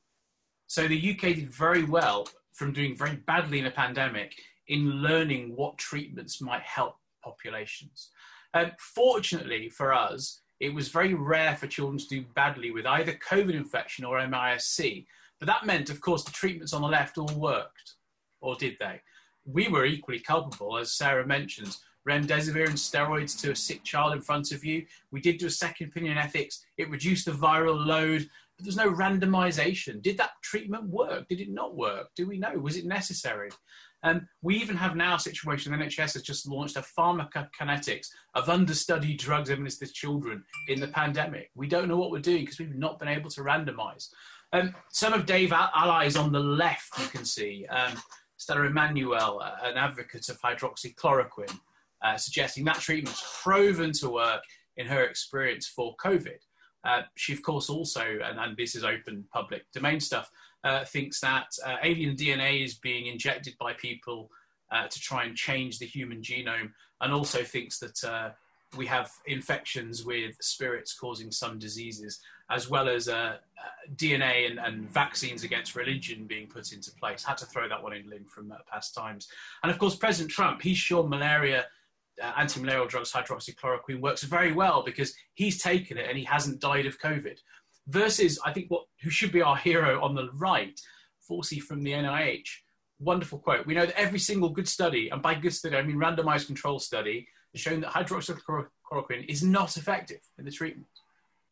So 0.66 0.88
the 0.88 1.12
UK 1.12 1.36
did 1.36 1.52
very 1.52 1.84
well 1.84 2.26
from 2.52 2.72
doing 2.72 2.96
very 2.96 3.14
badly 3.14 3.60
in 3.60 3.66
a 3.66 3.70
pandemic 3.70 4.34
in 4.70 5.02
learning 5.02 5.52
what 5.56 5.76
treatments 5.76 6.40
might 6.40 6.62
help 6.62 6.96
populations. 7.22 8.10
Um, 8.54 8.72
fortunately 8.78 9.68
for 9.68 9.92
us, 9.92 10.40
it 10.60 10.72
was 10.72 10.88
very 10.88 11.14
rare 11.14 11.56
for 11.56 11.66
children 11.66 11.98
to 11.98 12.08
do 12.08 12.24
badly 12.34 12.70
with 12.70 12.86
either 12.86 13.18
COVID 13.28 13.54
infection 13.54 14.04
or 14.04 14.26
MIS-C. 14.26 15.06
But 15.38 15.46
that 15.46 15.66
meant, 15.66 15.90
of 15.90 16.00
course, 16.00 16.22
the 16.22 16.30
treatments 16.30 16.72
on 16.72 16.82
the 16.82 16.88
left 16.88 17.18
all 17.18 17.34
worked, 17.34 17.94
or 18.40 18.54
did 18.56 18.76
they? 18.78 19.00
We 19.44 19.68
were 19.68 19.86
equally 19.86 20.20
culpable, 20.20 20.78
as 20.78 20.92
Sarah 20.92 21.26
mentions. 21.26 21.80
Remdesivir 22.08 22.66
and 22.66 22.76
steroids 22.76 23.38
to 23.40 23.52
a 23.52 23.56
sick 23.56 23.84
child 23.84 24.14
in 24.14 24.22
front 24.22 24.52
of 24.52 24.64
you. 24.64 24.86
We 25.10 25.20
did 25.20 25.38
do 25.38 25.46
a 25.46 25.50
second 25.50 25.88
opinion 25.88 26.16
ethics. 26.16 26.64
It 26.78 26.90
reduced 26.90 27.26
the 27.26 27.32
viral 27.32 27.84
load 27.84 28.28
but 28.60 28.66
there's 28.66 28.76
no 28.76 28.92
randomization. 28.92 30.02
Did 30.02 30.18
that 30.18 30.32
treatment 30.42 30.84
work? 30.84 31.26
Did 31.28 31.40
it 31.40 31.48
not 31.48 31.74
work? 31.74 32.08
Do 32.14 32.26
we 32.26 32.38
know? 32.38 32.52
Was 32.58 32.76
it 32.76 32.84
necessary? 32.84 33.48
Um, 34.02 34.26
we 34.42 34.56
even 34.56 34.76
have 34.76 34.96
now 34.96 35.16
a 35.16 35.20
situation, 35.20 35.72
the 35.72 35.78
NHS 35.78 36.14
has 36.14 36.22
just 36.22 36.48
launched 36.48 36.76
a 36.76 36.84
pharmacokinetics 36.98 38.06
of 38.34 38.48
understudied 38.48 39.18
drugs 39.18 39.50
administered 39.50 39.88
to 39.88 39.94
children 39.94 40.42
in 40.68 40.80
the 40.80 40.88
pandemic. 40.88 41.50
We 41.54 41.68
don't 41.68 41.88
know 41.88 41.98
what 41.98 42.10
we're 42.10 42.20
doing 42.20 42.44
because 42.44 42.58
we've 42.58 42.74
not 42.74 42.98
been 42.98 43.08
able 43.08 43.30
to 43.30 43.42
randomize. 43.42 44.08
Um, 44.52 44.74
some 44.90 45.12
of 45.12 45.26
Dave's 45.26 45.52
allies 45.52 46.16
on 46.16 46.32
the 46.32 46.40
left, 46.40 46.98
you 46.98 47.06
can 47.06 47.24
see, 47.24 47.66
um, 47.66 47.92
Stella 48.36 48.64
Immanuel, 48.64 49.40
uh, 49.42 49.56
an 49.62 49.76
advocate 49.76 50.28
of 50.28 50.40
hydroxychloroquine, 50.40 51.58
uh, 52.02 52.16
suggesting 52.16 52.64
that 52.64 52.80
treatment's 52.80 53.40
proven 53.42 53.92
to 53.92 54.08
work 54.08 54.42
in 54.76 54.86
her 54.86 55.04
experience 55.04 55.68
for 55.68 55.94
COVID. 56.02 56.38
Uh, 56.84 57.02
she, 57.16 57.34
of 57.34 57.42
course, 57.42 57.68
also, 57.68 58.00
and, 58.24 58.38
and, 58.40 58.56
this 58.56 58.74
is 58.74 58.84
open 58.84 59.22
public 59.30 59.62
domain 59.74 60.00
stuff, 60.00 60.30
uh, 60.64 60.84
thinks 60.84 61.20
that 61.20 61.46
uh, 61.64 61.76
alien 61.82 62.16
DNA 62.16 62.64
is 62.64 62.74
being 62.74 63.06
injected 63.06 63.54
by 63.58 63.72
people 63.74 64.30
uh, 64.70 64.86
to 64.86 65.00
try 65.00 65.24
and 65.24 65.36
change 65.36 65.78
the 65.78 65.86
human 65.86 66.20
genome, 66.20 66.70
and 67.00 67.12
also 67.12 67.42
thinks 67.42 67.78
that 67.78 68.04
uh, 68.04 68.30
we 68.76 68.86
have 68.86 69.10
infections 69.26 70.04
with 70.04 70.36
spirits 70.40 70.94
causing 70.94 71.32
some 71.32 71.58
diseases, 71.58 72.20
as 72.50 72.70
well 72.70 72.88
as 72.88 73.08
uh, 73.08 73.36
DNA 73.96 74.48
and, 74.48 74.60
and, 74.60 74.88
vaccines 74.88 75.42
against 75.42 75.74
religion 75.74 76.24
being 76.26 76.46
put 76.46 76.72
into 76.72 76.92
place. 76.92 77.24
Had 77.24 77.38
to 77.38 77.46
throw 77.46 77.68
that 77.68 77.82
one 77.82 77.94
in, 77.94 78.08
Lynn, 78.08 78.24
from 78.26 78.52
past 78.70 78.94
times. 78.94 79.28
And 79.62 79.72
of 79.72 79.78
course, 79.78 79.96
President 79.96 80.30
Trump, 80.30 80.62
he's 80.62 80.78
sure 80.78 81.02
malaria 81.02 81.66
uh, 82.22 82.32
anti-malarial 82.36 82.86
drugs, 82.86 83.12
hydroxychloroquine, 83.12 84.00
works 84.00 84.22
very 84.22 84.52
well 84.52 84.82
because 84.82 85.14
he's 85.34 85.62
taken 85.62 85.96
it 85.96 86.06
and 86.08 86.18
he 86.18 86.24
hasn't 86.24 86.60
died 86.60 86.86
of 86.86 86.98
COVID. 87.00 87.38
Versus 87.90 88.38
I 88.44 88.52
think 88.52 88.70
what 88.70 88.84
who 89.02 89.10
should 89.10 89.32
be 89.32 89.42
our 89.42 89.56
hero 89.56 90.02
on 90.02 90.14
the 90.14 90.30
right, 90.34 90.80
Fauci 91.28 91.60
from 91.60 91.82
the 91.82 91.92
NIH. 91.92 92.48
Wonderful 93.00 93.38
quote. 93.38 93.66
We 93.66 93.74
know 93.74 93.86
that 93.86 93.98
every 93.98 94.18
single 94.20 94.50
good 94.50 94.68
study, 94.68 95.08
and 95.08 95.20
by 95.20 95.34
good 95.34 95.54
study 95.54 95.76
I 95.76 95.82
mean 95.82 95.96
randomized 95.96 96.46
control 96.46 96.78
study, 96.78 97.26
has 97.52 97.60
shown 97.60 97.80
that 97.80 97.90
hydroxychloroquine 97.90 99.28
is 99.28 99.42
not 99.42 99.76
effective 99.76 100.20
in 100.38 100.44
the 100.44 100.50
treatment. 100.52 100.86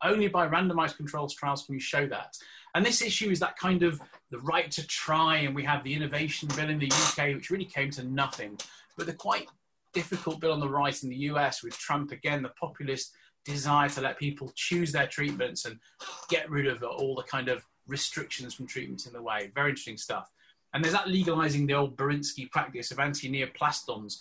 Only 0.02 0.28
by 0.28 0.46
randomized 0.46 0.96
controls 0.96 1.34
trials 1.34 1.64
can 1.64 1.74
you 1.74 1.80
show 1.80 2.06
that. 2.06 2.36
And 2.74 2.86
this 2.86 3.02
issue 3.02 3.30
is 3.30 3.40
that 3.40 3.56
kind 3.56 3.82
of 3.82 4.00
the 4.30 4.38
right 4.38 4.70
to 4.70 4.86
try, 4.86 5.38
and 5.38 5.56
we 5.56 5.64
have 5.64 5.82
the 5.82 5.94
innovation 5.94 6.48
bill 6.54 6.70
in 6.70 6.78
the 6.78 6.92
UK, 6.92 7.34
which 7.34 7.50
really 7.50 7.64
came 7.64 7.90
to 7.92 8.04
nothing. 8.04 8.58
But 8.96 9.06
the 9.06 9.14
quite 9.14 9.48
difficult 9.92 10.38
bill 10.38 10.52
on 10.52 10.60
the 10.60 10.68
right 10.68 11.02
in 11.02 11.08
the 11.08 11.16
US 11.16 11.64
with 11.64 11.76
Trump 11.76 12.12
again, 12.12 12.42
the 12.42 12.50
populist 12.50 13.12
desire 13.48 13.88
to 13.88 14.00
let 14.00 14.18
people 14.18 14.52
choose 14.54 14.92
their 14.92 15.06
treatments 15.06 15.64
and 15.64 15.78
get 16.28 16.48
rid 16.50 16.66
of 16.66 16.82
all 16.82 17.14
the 17.14 17.22
kind 17.22 17.48
of 17.48 17.64
restrictions 17.86 18.54
from 18.54 18.66
treatments 18.66 19.06
in 19.06 19.12
the 19.12 19.22
way. 19.22 19.50
Very 19.54 19.70
interesting 19.70 19.96
stuff. 19.96 20.30
And 20.74 20.84
there's 20.84 20.94
that 20.94 21.08
legalizing 21.08 21.66
the 21.66 21.74
old 21.74 21.96
Burzynski 21.96 22.50
practice 22.50 22.90
of 22.90 22.98
anti-neoplastons, 22.98 24.18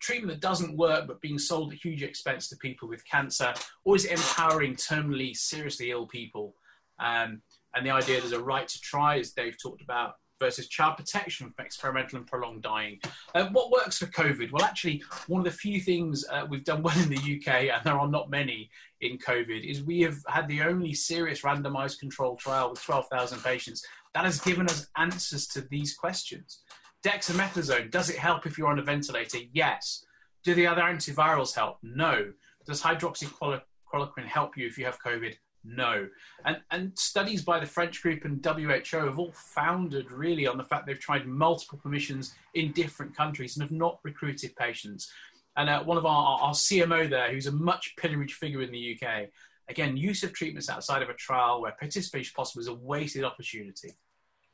treatment 0.00 0.32
that 0.32 0.46
doesn't 0.46 0.76
work 0.76 1.06
but 1.06 1.20
being 1.20 1.38
sold 1.38 1.72
at 1.72 1.78
huge 1.78 2.02
expense 2.02 2.48
to 2.48 2.56
people 2.56 2.88
with 2.88 3.06
cancer, 3.06 3.52
is 3.86 4.06
empowering 4.06 4.74
terminally 4.74 5.36
seriously 5.36 5.90
ill 5.90 6.06
people? 6.06 6.54
Um, 6.98 7.42
and 7.74 7.84
the 7.84 7.90
idea 7.90 8.20
there's 8.20 8.32
a 8.32 8.42
right 8.42 8.66
to 8.66 8.80
try, 8.80 9.18
as 9.18 9.32
Dave 9.32 9.56
talked 9.60 9.82
about, 9.82 10.14
versus 10.40 10.68
child 10.68 10.96
protection 10.96 11.52
from 11.54 11.64
experimental 11.64 12.18
and 12.18 12.26
prolonged 12.26 12.62
dying. 12.62 12.98
Uh, 13.34 13.46
what 13.52 13.70
works 13.70 13.98
for 13.98 14.06
COVID? 14.06 14.52
Well, 14.52 14.64
actually, 14.64 15.02
one 15.26 15.40
of 15.40 15.44
the 15.44 15.58
few 15.58 15.80
things 15.80 16.24
uh, 16.30 16.46
we've 16.48 16.64
done 16.64 16.82
well 16.82 16.98
in 16.98 17.08
the 17.08 17.16
UK, 17.16 17.70
and 17.74 17.84
there 17.84 17.98
are 17.98 18.08
not 18.08 18.30
many 18.30 18.70
in 19.00 19.18
COVID, 19.18 19.68
is 19.68 19.82
we 19.82 20.00
have 20.02 20.16
had 20.28 20.48
the 20.48 20.62
only 20.62 20.94
serious 20.94 21.42
randomized 21.42 21.98
controlled 21.98 22.38
trial 22.38 22.70
with 22.70 22.82
12,000 22.82 23.42
patients 23.42 23.84
that 24.14 24.24
has 24.24 24.40
given 24.40 24.66
us 24.66 24.86
answers 24.96 25.46
to 25.48 25.62
these 25.62 25.94
questions. 25.94 26.60
Dexamethasone, 27.04 27.90
does 27.90 28.08
it 28.08 28.16
help 28.16 28.46
if 28.46 28.56
you're 28.56 28.68
on 28.68 28.78
a 28.78 28.82
ventilator? 28.82 29.38
Yes. 29.52 30.04
Do 30.42 30.54
the 30.54 30.66
other 30.66 30.82
antivirals 30.82 31.54
help? 31.54 31.78
No. 31.82 32.32
Does 32.66 32.80
hydroxychloroquine 32.80 34.26
help 34.26 34.56
you 34.56 34.66
if 34.66 34.78
you 34.78 34.84
have 34.86 34.98
COVID? 35.02 35.34
No. 35.64 36.08
And, 36.44 36.58
and 36.70 36.98
studies 36.98 37.42
by 37.42 37.58
the 37.58 37.66
French 37.66 38.02
group 38.02 38.24
and 38.24 38.44
WHO 38.44 38.98
have 38.98 39.18
all 39.18 39.32
founded 39.32 40.10
really 40.12 40.46
on 40.46 40.58
the 40.58 40.64
fact 40.64 40.86
they've 40.86 40.98
tried 40.98 41.26
multiple 41.26 41.78
permissions 41.82 42.34
in 42.52 42.72
different 42.72 43.16
countries 43.16 43.56
and 43.56 43.62
have 43.62 43.72
not 43.72 43.98
recruited 44.02 44.54
patients. 44.56 45.10
And 45.56 45.70
uh, 45.70 45.82
one 45.82 45.96
of 45.96 46.04
our, 46.04 46.38
our 46.40 46.52
CMO 46.52 47.08
there, 47.08 47.32
who's 47.32 47.46
a 47.46 47.52
much 47.52 47.94
pilloried 47.96 48.30
figure 48.30 48.60
in 48.60 48.72
the 48.72 48.98
UK, 49.00 49.28
again, 49.68 49.96
use 49.96 50.22
of 50.22 50.34
treatments 50.34 50.68
outside 50.68 51.02
of 51.02 51.08
a 51.08 51.14
trial 51.14 51.62
where 51.62 51.72
participation 51.72 52.28
is 52.28 52.32
possible 52.32 52.60
is 52.60 52.68
a 52.68 52.74
wasted 52.74 53.24
opportunity. 53.24 53.92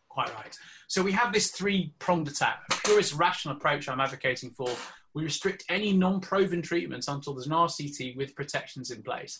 Quite 0.08 0.32
right. 0.34 0.56
So 0.88 1.02
we 1.02 1.12
have 1.12 1.32
this 1.32 1.50
three 1.50 1.94
pronged 1.98 2.28
attack, 2.28 2.62
a 2.70 2.74
purist 2.86 3.14
rational 3.14 3.56
approach 3.56 3.88
I'm 3.88 4.00
advocating 4.00 4.50
for. 4.50 4.68
We 5.14 5.24
restrict 5.24 5.64
any 5.68 5.92
non 5.92 6.20
proven 6.20 6.62
treatments 6.62 7.08
until 7.08 7.34
there's 7.34 7.46
an 7.46 7.52
RCT 7.52 8.16
with 8.16 8.34
protections 8.36 8.90
in 8.90 9.02
place 9.02 9.38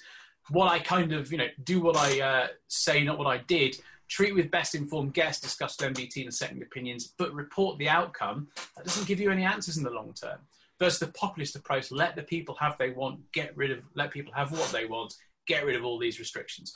what 0.49 0.71
I 0.71 0.79
kind 0.79 1.13
of, 1.13 1.31
you 1.31 1.39
know, 1.39 1.49
do 1.65 1.81
what 1.81 1.97
I 1.97 2.21
uh, 2.21 2.47
say, 2.69 3.05
not 3.05 3.19
what 3.19 3.27
I 3.27 3.39
did. 3.39 3.77
Treat 4.09 4.35
with 4.35 4.51
best 4.51 4.75
informed 4.75 5.15
guests, 5.15 5.41
discuss 5.41 5.77
MDT 5.77 6.25
and 6.25 6.35
second 6.35 6.63
opinions, 6.63 7.15
but 7.17 7.33
report 7.33 7.79
the 7.79 7.89
outcome. 7.89 8.49
That 8.77 8.85
doesn't 8.85 9.07
give 9.07 9.21
you 9.21 9.31
any 9.31 9.45
answers 9.45 9.77
in 9.77 9.85
the 9.85 9.91
long 9.91 10.13
term. 10.15 10.39
Versus 10.81 10.99
the 10.99 11.09
populist 11.09 11.55
approach, 11.57 11.93
let 11.93 12.17
the 12.17 12.23
people 12.23 12.57
have 12.57 12.77
they 12.79 12.91
want, 12.91 13.21
get 13.33 13.57
rid 13.57 13.71
of, 13.71 13.81
let 13.95 14.11
people 14.11 14.33
have 14.33 14.51
what 14.51 14.73
they 14.73 14.87
want, 14.87 15.15
get 15.47 15.65
rid 15.65 15.77
of 15.77 15.85
all 15.85 15.99
these 15.99 16.19
restrictions. 16.19 16.75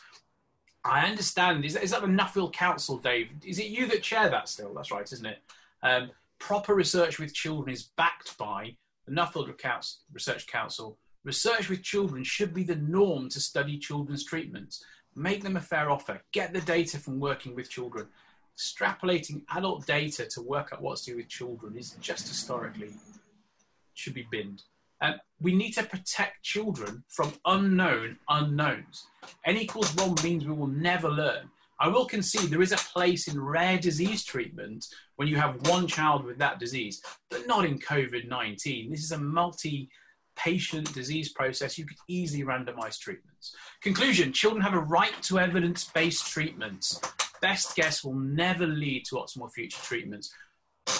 I 0.84 1.06
understand. 1.06 1.64
Is 1.64 1.74
that, 1.74 1.82
is 1.82 1.90
that 1.92 2.02
the 2.02 2.06
Nuffield 2.06 2.52
Council, 2.52 2.98
Dave? 2.98 3.30
Is 3.44 3.58
it 3.58 3.66
you 3.66 3.86
that 3.86 4.02
chair 4.02 4.28
that 4.28 4.48
still? 4.48 4.74
That's 4.74 4.90
right, 4.90 5.10
isn't 5.10 5.26
it? 5.26 5.38
Um, 5.82 6.10
proper 6.38 6.74
research 6.74 7.18
with 7.18 7.32
children 7.32 7.72
is 7.72 7.84
backed 7.96 8.36
by 8.36 8.76
the 9.06 9.12
Nuffield 9.12 9.52
Research 10.12 10.46
Council 10.46 10.98
Research 11.24 11.70
with 11.70 11.82
children 11.82 12.22
should 12.22 12.52
be 12.52 12.62
the 12.62 12.76
norm 12.76 13.30
to 13.30 13.40
study 13.40 13.78
children's 13.78 14.24
treatments. 14.24 14.84
Make 15.16 15.42
them 15.42 15.56
a 15.56 15.60
fair 15.60 15.90
offer. 15.90 16.20
Get 16.32 16.52
the 16.52 16.60
data 16.60 16.98
from 16.98 17.18
working 17.18 17.54
with 17.54 17.70
children. 17.70 18.08
Extrapolating 18.58 19.42
adult 19.54 19.86
data 19.86 20.26
to 20.26 20.42
work 20.42 20.70
out 20.72 20.82
what's 20.82 21.04
to 21.04 21.12
do 21.12 21.16
with 21.16 21.28
children 21.28 21.76
is 21.78 21.96
just 22.00 22.28
historically 22.28 22.92
should 23.94 24.14
be 24.14 24.26
binned. 24.30 24.62
Um, 25.00 25.14
we 25.40 25.54
need 25.54 25.72
to 25.72 25.82
protect 25.82 26.42
children 26.42 27.04
from 27.08 27.32
unknown 27.46 28.18
unknowns. 28.28 29.06
N 29.44 29.56
equals 29.56 29.94
one 29.96 30.14
means 30.22 30.44
we 30.44 30.52
will 30.52 30.66
never 30.66 31.08
learn. 31.08 31.50
I 31.80 31.88
will 31.88 32.04
concede 32.04 32.50
there 32.50 32.62
is 32.62 32.72
a 32.72 32.76
place 32.76 33.28
in 33.28 33.40
rare 33.40 33.78
disease 33.78 34.24
treatment 34.24 34.86
when 35.16 35.26
you 35.28 35.36
have 35.36 35.68
one 35.68 35.86
child 35.86 36.24
with 36.24 36.38
that 36.38 36.58
disease, 36.58 37.02
but 37.30 37.46
not 37.46 37.64
in 37.64 37.78
COVID 37.78 38.28
19. 38.28 38.90
This 38.90 39.02
is 39.02 39.12
a 39.12 39.18
multi 39.18 39.88
patient 40.36 40.92
disease 40.94 41.32
process, 41.32 41.78
you 41.78 41.86
could 41.86 41.96
easily 42.08 42.44
randomize 42.44 42.98
treatments. 42.98 43.54
Conclusion 43.82 44.32
children 44.32 44.62
have 44.62 44.74
a 44.74 44.80
right 44.80 45.20
to 45.22 45.38
evidence 45.38 45.84
based 45.84 46.26
treatments. 46.26 47.00
Best 47.40 47.76
guess 47.76 48.04
will 48.04 48.14
never 48.14 48.66
lead 48.66 49.04
to 49.06 49.16
optimal 49.16 49.50
future 49.50 49.80
treatments. 49.82 50.32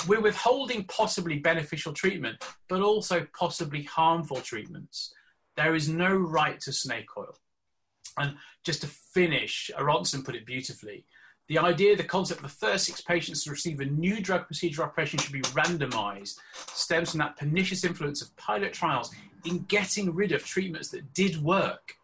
We're 0.09 0.21
withholding 0.21 0.85
possibly 0.85 1.39
beneficial 1.39 1.93
treatment, 1.93 2.43
but 2.69 2.81
also 2.81 3.27
possibly 3.39 3.83
harmful 3.83 4.39
treatments. 4.39 5.13
There 5.57 5.75
is 5.75 5.89
no 5.89 6.15
right 6.15 6.61
to 6.61 6.73
snake 6.73 7.17
oil. 7.17 7.37
And 8.17 8.37
just 8.65 8.83
to 8.83 8.87
finish, 8.87 9.71
Aronson 9.79 10.23
put 10.23 10.35
it 10.35 10.47
beautifully 10.47 11.05
the 11.49 11.59
idea, 11.59 11.95
the 11.95 12.05
concept 12.05 12.41
of 12.41 12.51
the 12.51 12.57
first 12.57 12.87
six 12.87 13.01
patients 13.03 13.45
to 13.45 13.51
receive 13.51 13.81
a 13.81 13.85
new 13.85 14.21
drug 14.21 14.47
procedure 14.47 14.83
operation 14.83 15.19
should 15.19 15.33
be 15.33 15.43
randomized 15.43 16.39
stems 16.55 17.11
from 17.11 17.19
that 17.19 17.37
pernicious 17.37 17.85
influence 17.85 18.23
of 18.23 18.35
pilot 18.37 18.73
trials 18.73 19.15
in 19.45 19.59
getting 19.69 20.15
rid 20.15 20.33
of 20.33 20.45
treatments 20.45 20.89
that 20.91 21.13
did 21.13 21.43
work. 21.43 21.95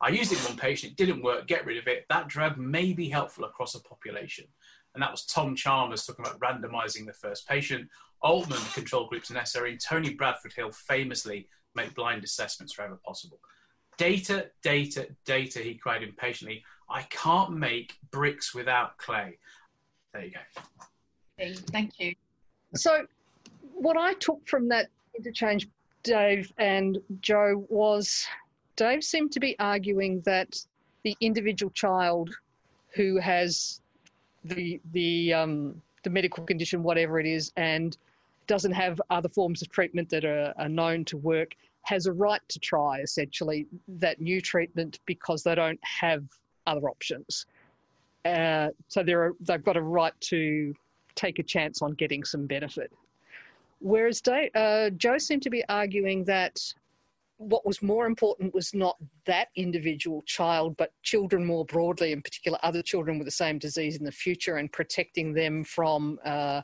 I 0.00 0.10
used 0.10 0.32
it 0.32 0.38
in 0.38 0.44
one 0.44 0.56
patient, 0.56 0.92
it 0.92 0.96
didn't 0.96 1.22
work, 1.22 1.48
get 1.48 1.66
rid 1.66 1.76
of 1.76 1.88
it. 1.88 2.04
That 2.08 2.28
drug 2.28 2.56
may 2.56 2.92
be 2.92 3.08
helpful 3.08 3.44
across 3.44 3.74
a 3.74 3.80
population. 3.80 4.44
And 4.94 5.02
that 5.02 5.10
was 5.10 5.24
Tom 5.24 5.56
Chalmers 5.56 6.06
talking 6.06 6.24
about 6.24 6.38
randomizing 6.38 7.04
the 7.04 7.12
first 7.12 7.48
patient. 7.48 7.88
Altman, 8.22 8.60
control 8.74 9.08
groups 9.08 9.30
necessary, 9.30 9.72
and 9.72 9.80
Tony 9.80 10.14
Bradford 10.14 10.52
Hill 10.52 10.70
famously 10.70 11.48
make 11.74 11.94
blind 11.94 12.22
assessments 12.22 12.76
wherever 12.76 12.98
possible. 13.04 13.40
Data, 13.98 14.46
data, 14.62 15.08
data, 15.24 15.58
he 15.58 15.74
cried 15.74 16.02
impatiently. 16.02 16.64
I 16.88 17.02
can't 17.10 17.52
make 17.52 17.98
bricks 18.10 18.54
without 18.54 18.96
clay. 18.96 19.38
There 20.14 20.24
you 20.24 20.32
go. 20.32 21.54
Thank 21.70 21.98
you. 21.98 22.14
So, 22.74 23.06
what 23.74 23.96
I 23.96 24.14
took 24.14 24.46
from 24.48 24.68
that 24.68 24.88
interchange, 25.16 25.68
Dave 26.02 26.52
and 26.58 26.98
Joe, 27.20 27.66
was 27.68 28.26
Dave 28.76 29.04
seemed 29.04 29.32
to 29.32 29.40
be 29.40 29.58
arguing 29.58 30.20
that 30.22 30.64
the 31.02 31.16
individual 31.20 31.70
child 31.72 32.34
who 32.94 33.18
has 33.18 33.80
the 34.44 34.80
the 34.92 35.34
um, 35.34 35.82
the 36.04 36.10
medical 36.10 36.44
condition, 36.44 36.82
whatever 36.82 37.20
it 37.20 37.26
is, 37.26 37.52
and 37.56 37.96
doesn't 38.46 38.72
have 38.72 39.00
other 39.10 39.28
forms 39.28 39.62
of 39.62 39.68
treatment 39.70 40.08
that 40.08 40.24
are, 40.24 40.54
are 40.56 40.68
known 40.68 41.04
to 41.04 41.16
work, 41.16 41.54
has 41.82 42.06
a 42.06 42.12
right 42.12 42.40
to 42.48 42.58
try 42.58 43.00
essentially 43.00 43.66
that 43.86 44.20
new 44.20 44.40
treatment 44.40 45.00
because 45.06 45.42
they 45.42 45.54
don't 45.54 45.80
have 45.82 46.24
other 46.66 46.88
options. 46.88 47.46
Uh, 48.24 48.68
so 48.88 49.02
they're, 49.02 49.32
they've 49.40 49.64
got 49.64 49.76
a 49.76 49.82
right 49.82 50.12
to 50.20 50.74
take 51.14 51.38
a 51.38 51.42
chance 51.42 51.82
on 51.82 51.92
getting 51.92 52.24
some 52.24 52.46
benefit. 52.46 52.92
Whereas 53.80 54.20
Dave, 54.20 54.50
uh, 54.54 54.90
Joe 54.90 55.18
seemed 55.18 55.42
to 55.42 55.50
be 55.50 55.64
arguing 55.68 56.24
that 56.24 56.60
what 57.38 57.64
was 57.64 57.80
more 57.80 58.06
important 58.06 58.52
was 58.52 58.74
not 58.74 58.96
that 59.24 59.48
individual 59.54 60.22
child, 60.22 60.76
but 60.76 60.92
children 61.02 61.44
more 61.44 61.64
broadly, 61.64 62.12
in 62.12 62.20
particular 62.20 62.58
other 62.62 62.82
children 62.82 63.18
with 63.18 63.26
the 63.26 63.32
same 63.32 63.58
disease 63.58 63.96
in 63.96 64.04
the 64.04 64.12
future, 64.12 64.56
and 64.56 64.72
protecting 64.72 65.32
them 65.32 65.62
from 65.62 66.18
uh, 66.24 66.60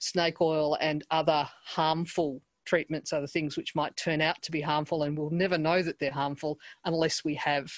snake 0.00 0.40
oil 0.40 0.76
and 0.80 1.04
other 1.12 1.48
harmful 1.64 2.42
treatments, 2.66 3.12
are 3.12 3.20
the 3.20 3.26
things 3.26 3.56
which 3.56 3.74
might 3.74 3.96
turn 3.96 4.20
out 4.20 4.42
to 4.42 4.52
be 4.52 4.60
harmful, 4.60 5.04
and 5.04 5.16
we'll 5.16 5.30
never 5.30 5.56
know 5.56 5.82
that 5.82 5.98
they're 5.98 6.10
harmful 6.10 6.58
unless 6.84 7.24
we 7.24 7.34
have 7.36 7.70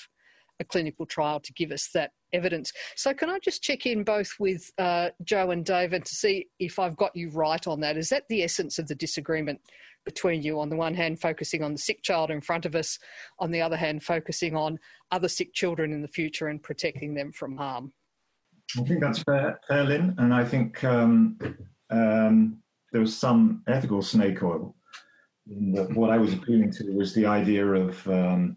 a 0.61 0.65
clinical 0.65 1.07
trial 1.07 1.41
to 1.41 1.53
give 1.53 1.71
us 1.71 1.89
that 1.95 2.11
evidence. 2.33 2.73
So, 2.97 3.15
can 3.15 3.31
I 3.31 3.39
just 3.39 3.63
check 3.63 3.87
in 3.87 4.05
both 4.05 4.31
with 4.39 4.71
uh, 4.79 5.11
Joe 5.25 5.51
and 5.51 5.65
David 5.65 6.05
to 6.05 6.15
see 6.15 6.49
if 6.59 6.79
I've 6.79 6.97
got 6.97 7.15
you 7.15 7.31
right 7.31 7.65
on 7.67 7.81
that? 7.81 7.97
Is 7.97 8.09
that 8.09 8.25
the 8.29 8.43
essence 8.43 8.79
of 8.79 8.89
the 8.89 8.95
disagreement 8.95 9.61
between 10.05 10.43
you? 10.43 10.61
On 10.61 10.69
the 10.69 10.77
one 10.77 10.95
hand, 10.95 11.21
focusing 11.21 11.63
on 11.63 11.73
the 11.73 11.79
sick 11.79 12.03
child 12.03 12.31
in 12.31 12.41
front 12.41 12.67
of 12.67 12.75
us, 12.75 12.99
on 13.39 13.51
the 13.51 13.63
other 13.63 13.77
hand, 13.77 14.03
focusing 14.03 14.57
on 14.57 14.79
other 15.11 15.29
sick 15.29 15.55
children 15.55 15.93
in 15.93 16.03
the 16.03 16.09
future 16.09 16.49
and 16.49 16.63
protecting 16.63 17.15
them 17.15 17.33
from 17.33 17.57
harm. 17.57 17.93
I 18.77 18.83
think 18.83 19.01
that's 19.01 19.23
fair, 19.23 19.61
fair 19.67 19.85
Lynn, 19.85 20.15
and 20.19 20.35
I 20.35 20.45
think 20.45 20.85
um, 20.85 21.39
um, 21.91 22.59
there 22.93 23.01
was 23.01 23.17
some 23.17 23.63
ethical 23.67 24.03
snake 24.03 24.43
oil. 24.43 24.75
What 25.49 26.11
I 26.11 26.19
was 26.19 26.35
appealing 26.35 26.73
to 26.73 26.93
was 26.93 27.15
the 27.15 27.27
idea 27.27 27.67
of 27.67 28.09
um, 28.09 28.57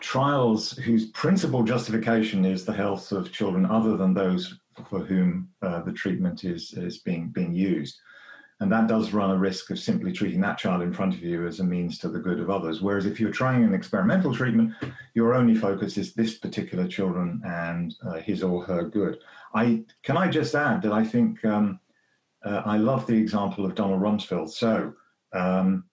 trials 0.00 0.72
whose 0.72 1.06
principal 1.10 1.62
justification 1.62 2.44
is 2.44 2.64
the 2.64 2.72
health 2.72 3.12
of 3.12 3.32
children 3.32 3.64
other 3.66 3.96
than 3.96 4.14
those 4.14 4.58
for 4.88 5.00
whom 5.00 5.48
uh, 5.62 5.82
the 5.82 5.92
treatment 5.92 6.44
is, 6.44 6.72
is 6.72 6.98
being, 6.98 7.28
being 7.28 7.54
used. 7.54 7.98
And 8.60 8.70
that 8.72 8.88
does 8.88 9.12
run 9.12 9.30
a 9.30 9.38
risk 9.38 9.70
of 9.70 9.78
simply 9.78 10.12
treating 10.12 10.40
that 10.40 10.58
child 10.58 10.82
in 10.82 10.92
front 10.92 11.14
of 11.14 11.20
you 11.22 11.46
as 11.46 11.60
a 11.60 11.64
means 11.64 11.98
to 11.98 12.08
the 12.08 12.20
good 12.20 12.40
of 12.40 12.50
others. 12.50 12.80
Whereas 12.80 13.06
if 13.06 13.20
you're 13.20 13.30
trying 13.30 13.64
an 13.64 13.74
experimental 13.74 14.34
treatment, 14.34 14.74
your 15.14 15.34
only 15.34 15.54
focus 15.54 15.96
is 15.96 16.14
this 16.14 16.38
particular 16.38 16.86
children 16.86 17.42
and 17.44 17.94
uh, 18.06 18.14
his 18.14 18.42
or 18.42 18.64
her 18.64 18.84
good. 18.84 19.18
I 19.54 19.84
can 20.02 20.16
I 20.16 20.28
just 20.28 20.54
add 20.54 20.82
that 20.82 20.92
I 20.92 21.04
think 21.04 21.44
um, 21.44 21.80
uh, 22.44 22.62
I 22.64 22.78
love 22.78 23.06
the 23.06 23.16
example 23.16 23.64
of 23.64 23.74
Donald 23.74 24.00
Rumsfeld. 24.00 24.50
So 24.50 24.94
um, 25.32 25.84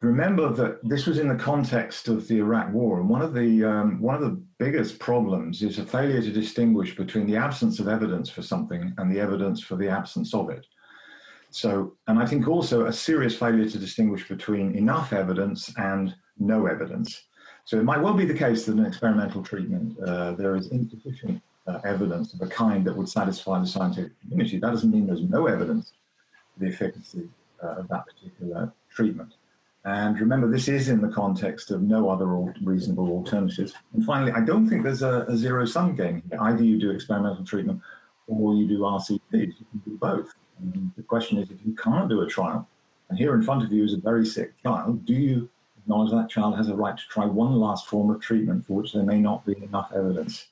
remember 0.00 0.52
that 0.52 0.78
this 0.82 1.06
was 1.06 1.18
in 1.18 1.28
the 1.28 1.34
context 1.34 2.08
of 2.08 2.28
the 2.28 2.38
Iraq 2.38 2.72
War, 2.72 3.00
and 3.00 3.08
one 3.08 3.22
of 3.22 3.32
the 3.34 3.64
um, 3.64 4.00
one 4.00 4.14
of 4.14 4.20
the 4.20 4.40
biggest 4.58 4.98
problems 4.98 5.62
is 5.62 5.78
a 5.78 5.86
failure 5.86 6.20
to 6.20 6.32
distinguish 6.32 6.96
between 6.96 7.26
the 7.26 7.36
absence 7.36 7.80
of 7.80 7.88
evidence 7.88 8.28
for 8.28 8.42
something 8.42 8.94
and 8.98 9.10
the 9.10 9.20
evidence 9.20 9.62
for 9.62 9.76
the 9.76 9.88
absence 9.88 10.34
of 10.34 10.50
it. 10.50 10.66
So, 11.50 11.94
and 12.06 12.18
I 12.18 12.26
think 12.26 12.46
also 12.48 12.86
a 12.86 12.92
serious 12.92 13.38
failure 13.38 13.68
to 13.68 13.78
distinguish 13.78 14.28
between 14.28 14.74
enough 14.74 15.12
evidence 15.12 15.72
and 15.78 16.14
no 16.38 16.66
evidence. 16.66 17.22
So 17.64 17.78
it 17.78 17.84
might 17.84 18.00
well 18.00 18.14
be 18.14 18.26
the 18.26 18.34
case 18.34 18.66
that 18.66 18.76
an 18.76 18.84
experimental 18.84 19.42
treatment 19.42 19.98
uh, 20.00 20.32
there 20.32 20.54
is 20.54 20.68
insufficient 20.68 21.40
uh, 21.66 21.80
evidence 21.84 22.34
of 22.34 22.42
a 22.42 22.46
kind 22.46 22.84
that 22.86 22.96
would 22.96 23.08
satisfy 23.08 23.58
the 23.58 23.66
scientific 23.66 24.12
community. 24.20 24.58
That 24.58 24.70
doesn't 24.70 24.90
mean 24.90 25.06
there's 25.06 25.22
no 25.22 25.46
evidence 25.46 25.92
for 26.52 26.64
the 26.64 26.72
efficacy 26.72 27.28
uh, 27.62 27.80
of 27.80 27.88
that 27.88 28.04
particular 28.06 28.72
treatment. 28.90 29.34
And 29.86 30.18
remember, 30.18 30.50
this 30.50 30.66
is 30.66 30.88
in 30.88 31.00
the 31.00 31.08
context 31.08 31.70
of 31.70 31.80
no 31.80 32.10
other 32.10 32.26
reasonable 32.26 33.08
alternatives. 33.08 33.72
And 33.94 34.04
finally, 34.04 34.32
I 34.32 34.40
don't 34.40 34.68
think 34.68 34.82
there's 34.82 35.02
a, 35.02 35.24
a 35.28 35.36
zero 35.36 35.64
sum 35.64 35.94
game. 35.94 36.24
Either 36.40 36.64
you 36.64 36.76
do 36.76 36.90
experimental 36.90 37.44
treatment 37.44 37.80
or 38.26 38.54
you 38.54 38.66
do 38.66 38.80
RCTs. 38.80 39.20
You 39.30 39.66
can 39.70 39.82
do 39.84 39.96
both. 39.96 40.34
And 40.58 40.90
the 40.96 41.04
question 41.04 41.38
is 41.38 41.50
if 41.50 41.58
you 41.64 41.72
can't 41.76 42.08
do 42.08 42.22
a 42.22 42.26
trial, 42.26 42.68
and 43.08 43.16
here 43.16 43.32
in 43.34 43.42
front 43.44 43.62
of 43.62 43.72
you 43.72 43.84
is 43.84 43.94
a 43.94 43.98
very 43.98 44.26
sick 44.26 44.60
child, 44.64 45.06
do 45.06 45.14
you 45.14 45.48
acknowledge 45.78 46.10
that 46.10 46.28
child 46.28 46.56
has 46.56 46.68
a 46.68 46.74
right 46.74 46.96
to 46.96 47.04
try 47.08 47.24
one 47.24 47.54
last 47.54 47.86
form 47.86 48.10
of 48.10 48.20
treatment 48.20 48.66
for 48.66 48.72
which 48.72 48.92
there 48.92 49.04
may 49.04 49.20
not 49.20 49.46
be 49.46 49.54
enough 49.62 49.92
evidence? 49.94 50.48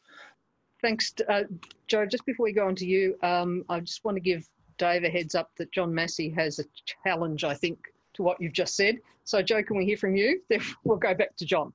Thanks, 0.80 1.12
uh, 1.28 1.42
Joe. 1.88 2.06
Just 2.06 2.24
before 2.24 2.44
we 2.44 2.52
go 2.52 2.68
on 2.68 2.76
to 2.76 2.86
you, 2.86 3.16
um, 3.24 3.64
I 3.68 3.80
just 3.80 4.04
want 4.04 4.16
to 4.16 4.20
give 4.20 4.46
Dave 4.78 5.02
a 5.02 5.08
heads 5.08 5.34
up 5.34 5.50
that 5.56 5.72
John 5.72 5.92
Massey 5.92 6.28
has 6.30 6.60
a 6.60 6.64
challenge, 7.04 7.42
I 7.42 7.54
think, 7.54 7.78
to 8.14 8.22
what 8.22 8.40
you've 8.40 8.52
just 8.52 8.76
said. 8.76 8.98
So, 9.24 9.42
Joe, 9.42 9.62
can 9.62 9.76
we 9.76 9.84
hear 9.84 9.96
from 9.96 10.16
you? 10.16 10.40
Then 10.48 10.60
we'll 10.84 10.98
go 10.98 11.14
back 11.14 11.36
to 11.36 11.44
John. 11.44 11.72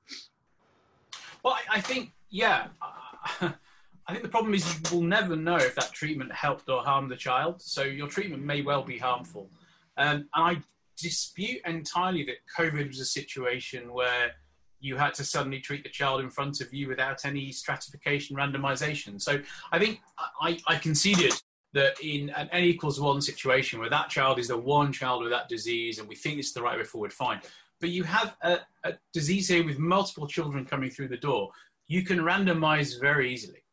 Well, 1.42 1.54
I, 1.54 1.78
I 1.78 1.80
think, 1.80 2.12
yeah. 2.30 2.68
I 3.40 4.12
think 4.12 4.22
the 4.22 4.28
problem 4.28 4.54
is 4.54 4.66
you 4.74 4.96
will 4.96 5.06
never 5.06 5.36
know 5.36 5.56
if 5.56 5.74
that 5.76 5.92
treatment 5.92 6.32
helped 6.32 6.68
or 6.68 6.82
harmed 6.82 7.10
the 7.10 7.16
child. 7.16 7.62
So 7.62 7.82
your 7.82 8.08
treatment 8.08 8.42
may 8.42 8.62
well 8.62 8.82
be 8.82 8.98
harmful. 8.98 9.48
Um, 9.96 10.16
and 10.16 10.28
I 10.34 10.62
dispute 10.96 11.60
entirely 11.64 12.24
that 12.24 12.36
COVID 12.58 12.88
was 12.88 13.00
a 13.00 13.04
situation 13.04 13.92
where 13.92 14.32
you 14.80 14.96
had 14.96 15.14
to 15.14 15.24
suddenly 15.24 15.60
treat 15.60 15.82
the 15.82 15.90
child 15.90 16.22
in 16.22 16.30
front 16.30 16.60
of 16.60 16.72
you 16.72 16.88
without 16.88 17.24
any 17.24 17.52
stratification 17.52 18.36
randomization. 18.36 19.20
So 19.20 19.40
I 19.72 19.78
think 19.78 20.00
I, 20.40 20.58
I 20.66 20.76
conceded 20.76 21.34
that 21.72 21.94
in 22.02 22.30
an 22.30 22.48
n 22.50 22.64
equals 22.64 23.00
one 23.00 23.20
situation 23.20 23.78
where 23.78 23.90
that 23.90 24.08
child 24.08 24.38
is 24.38 24.48
the 24.48 24.56
one 24.56 24.92
child 24.92 25.22
with 25.22 25.30
that 25.30 25.48
disease 25.48 25.98
and 25.98 26.08
we 26.08 26.16
think 26.16 26.38
it's 26.38 26.52
the 26.52 26.62
right 26.62 26.78
way 26.78 26.84
forward, 26.84 27.12
fine. 27.12 27.40
But 27.80 27.90
you 27.90 28.02
have 28.04 28.36
a, 28.42 28.58
a 28.84 28.94
disease 29.12 29.48
here 29.48 29.64
with 29.64 29.78
multiple 29.78 30.26
children 30.26 30.64
coming 30.64 30.90
through 30.90 31.08
the 31.08 31.16
door. 31.16 31.50
You 31.88 32.04
can 32.04 32.18
randomize 32.18 33.00
very 33.00 33.32
easily. 33.32 33.64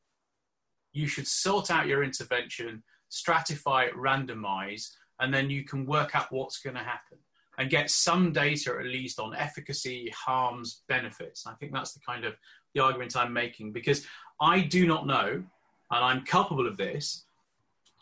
You 0.94 1.08
should 1.08 1.28
sort 1.28 1.70
out 1.70 1.88
your 1.88 2.04
intervention, 2.04 2.84
stratify, 3.12 3.92
randomize, 3.94 4.92
and 5.20 5.34
then 5.34 5.50
you 5.50 5.64
can 5.64 5.86
work 5.86 6.16
out 6.16 6.32
what's 6.32 6.60
going 6.60 6.76
to 6.76 6.84
happen 6.84 7.18
and 7.58 7.70
get 7.70 7.90
some 7.90 8.32
data 8.32 8.76
at 8.80 8.86
least 8.86 9.20
on 9.20 9.36
efficacy, 9.36 10.14
harms, 10.16 10.84
benefits. 10.88 11.48
I 11.48 11.54
think 11.56 11.74
that's 11.74 11.94
the 11.94 12.00
kind 12.00 12.24
of 12.24 12.36
the 12.76 12.84
argument 12.84 13.18
I'm 13.18 13.34
making 13.34 13.72
because 13.72 14.06
I 14.40 14.62
do 14.62 14.86
not 14.86 15.08
know, 15.08 15.44
and 15.92 16.06
I'm 16.06 16.24
culpable 16.24 16.68
of 16.68 16.78
this, 16.78 17.26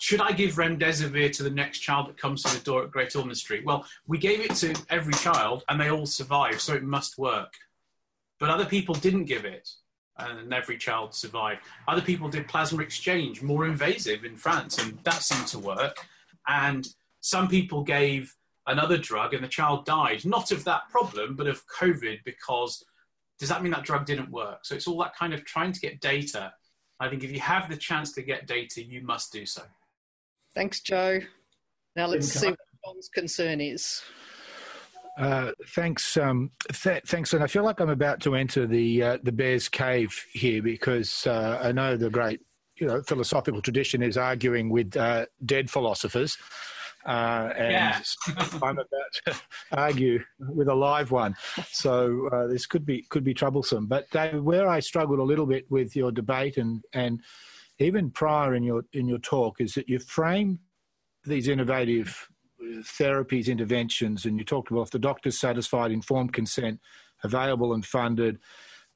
should 0.06 0.22
I 0.22 0.34
give 0.34 0.54
remdesivir 0.54 1.32
to 1.32 1.42
the 1.42 1.50
next 1.50 1.80
child 1.80 2.08
that 2.08 2.16
comes 2.16 2.44
to 2.44 2.56
the 2.56 2.64
door 2.64 2.84
at 2.84 2.92
Great 2.92 3.16
Ormond 3.16 3.40
Street? 3.40 3.66
Well, 3.66 3.88
we 4.06 4.20
gave 4.20 4.40
it 4.40 4.54
to 4.58 4.80
every 4.92 5.16
child 5.16 5.64
and 5.68 5.82
they 5.82 5.90
all 5.90 6.06
survived, 6.06 6.62
so 6.62 6.76
it 6.76 6.84
must 6.84 7.18
work. 7.18 7.56
But 8.40 8.52
other 8.52 8.66
people 8.66 8.94
didn't 8.94 9.26
give 9.26 9.46
it 9.46 9.68
and 10.20 10.54
every 10.54 10.78
child 10.78 11.16
survived. 11.16 11.62
Other 11.88 12.04
people 12.04 12.30
did 12.30 12.48
plasma 12.48 12.84
exchange, 12.84 13.42
more 13.42 13.66
invasive 13.66 14.26
in 14.26 14.38
France, 14.38 14.78
and 14.78 15.00
that 15.06 15.24
seemed 15.24 15.48
to 15.48 15.58
work. 15.58 15.98
And 16.48 16.88
some 17.22 17.48
people 17.48 17.82
gave 17.82 18.32
another 18.68 19.00
drug 19.00 19.34
and 19.34 19.44
the 19.44 19.48
child 19.48 19.86
died, 19.88 20.24
not 20.24 20.52
of 20.52 20.64
that 20.66 20.88
problem, 20.92 21.36
but 21.36 21.48
of 21.48 21.66
COVID 21.66 22.20
because 22.26 22.86
does 23.40 23.50
that 23.50 23.64
mean 23.64 23.72
that 23.72 23.86
drug 23.86 24.06
didn't 24.06 24.30
work? 24.30 24.66
So 24.66 24.76
it's 24.76 24.88
all 24.88 25.00
that 25.00 25.16
kind 25.16 25.34
of 25.34 25.44
trying 25.46 25.72
to 25.72 25.80
get 25.80 26.00
data. 26.00 26.54
I 27.00 27.10
think 27.10 27.24
if 27.24 27.32
you 27.32 27.40
have 27.40 27.72
the 27.72 27.76
chance 27.76 28.12
to 28.12 28.22
get 28.22 28.46
data, 28.46 28.84
you 28.84 29.02
must 29.02 29.34
do 29.34 29.48
so. 29.48 29.64
Thanks, 30.56 30.80
Joe. 30.80 31.20
Now 31.96 32.08
let's 32.08 32.28
see 32.28 32.48
what 32.48 32.60
John's 32.86 33.10
concern 33.10 33.62
is. 33.62 34.02
Uh, 35.18 35.52
thanks, 35.70 36.18
um, 36.18 36.52
th- 36.72 37.04
thanks, 37.06 37.34
and 37.34 37.44
I 37.44 37.48
feel 37.48 37.64
like 37.64 37.80
I'm 37.80 37.90
about 37.90 38.20
to 38.22 38.36
enter 38.36 38.68
the 38.68 39.02
uh, 39.02 39.18
the 39.24 39.32
bear's 39.32 39.70
cave 39.70 40.26
here 40.34 40.62
because 40.62 41.26
uh, 41.26 41.60
I 41.64 41.72
know 41.72 41.96
the 41.96 42.10
great, 42.10 42.42
you 42.76 42.86
know, 42.86 43.02
philosophical 43.02 43.62
tradition 43.62 44.04
is 44.04 44.18
arguing 44.18 44.70
with 44.70 44.98
uh, 44.98 45.28
dead 45.46 45.70
philosophers, 45.70 46.38
uh, 47.06 47.54
and 47.56 47.72
yeah. 47.72 48.02
I'm 48.62 48.78
about 48.78 48.88
to 49.26 49.36
argue 49.72 50.22
with 50.40 50.68
a 50.68 50.76
live 50.76 51.12
one. 51.12 51.36
So 51.72 52.28
uh, 52.34 52.48
this 52.48 52.66
could 52.66 52.86
be 52.86 53.04
could 53.10 53.24
be 53.24 53.34
troublesome. 53.34 53.88
But 53.88 54.10
David, 54.12 54.44
where 54.44 54.68
I 54.68 54.82
struggled 54.82 55.20
a 55.20 55.24
little 55.24 55.46
bit 55.46 55.66
with 55.72 55.96
your 55.96 56.12
debate 56.12 56.58
and 56.58 56.84
and 56.92 57.22
even 57.80 58.12
prior 58.12 58.56
in 58.56 58.64
your 58.64 58.84
in 58.94 59.08
your 59.08 59.20
talk 59.20 59.60
is 59.60 59.74
that 59.74 59.90
you 59.90 60.00
frame 60.00 60.60
these 61.26 61.48
innovative 61.48 62.30
therapies, 62.82 63.48
interventions, 63.48 64.26
and 64.26 64.38
you 64.38 64.46
talked 64.46 64.72
about 64.72 64.84
if 64.84 64.92
the 64.92 65.00
doctor's 65.00 65.40
satisfied, 65.40 65.92
informed 65.92 66.34
consent, 66.34 66.80
available 67.24 67.74
and 67.74 67.86
funded, 67.86 68.40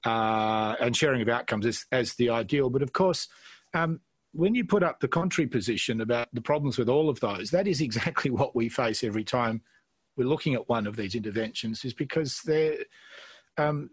uh, 0.05 0.75
and 0.79 0.95
sharing 0.95 1.21
of 1.21 1.29
outcomes 1.29 1.65
as, 1.65 1.85
as 1.91 2.13
the 2.15 2.29
ideal. 2.29 2.69
But 2.69 2.81
of 2.81 2.93
course, 2.93 3.27
um, 3.73 3.99
when 4.31 4.55
you 4.55 4.63
put 4.63 4.83
up 4.83 4.99
the 4.99 5.07
contrary 5.07 5.47
position 5.47 6.01
about 6.01 6.29
the 6.33 6.41
problems 6.41 6.77
with 6.77 6.89
all 6.89 7.09
of 7.09 7.19
those, 7.19 7.51
that 7.51 7.67
is 7.67 7.81
exactly 7.81 8.31
what 8.31 8.55
we 8.55 8.69
face 8.69 9.03
every 9.03 9.23
time 9.23 9.61
we're 10.15 10.27
looking 10.27 10.53
at 10.53 10.67
one 10.67 10.87
of 10.87 10.95
these 10.95 11.15
interventions, 11.15 11.85
is 11.85 11.93
because 11.93 12.41
they're 12.45 12.77
um, 13.57 13.89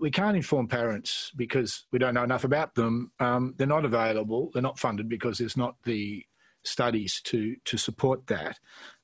we 0.00 0.10
can't 0.10 0.36
inform 0.36 0.68
parents 0.68 1.30
because 1.36 1.84
we 1.92 1.98
don't 1.98 2.14
know 2.14 2.24
enough 2.24 2.44
about 2.44 2.74
them. 2.74 3.12
Um, 3.20 3.54
they're 3.56 3.66
not 3.66 3.84
available. 3.84 4.50
They're 4.52 4.62
not 4.62 4.78
funded 4.78 5.08
because 5.08 5.38
there's 5.38 5.56
not 5.56 5.76
the 5.84 6.24
studies 6.64 7.20
to 7.24 7.56
to 7.64 7.76
support 7.76 8.26
that. 8.26 8.58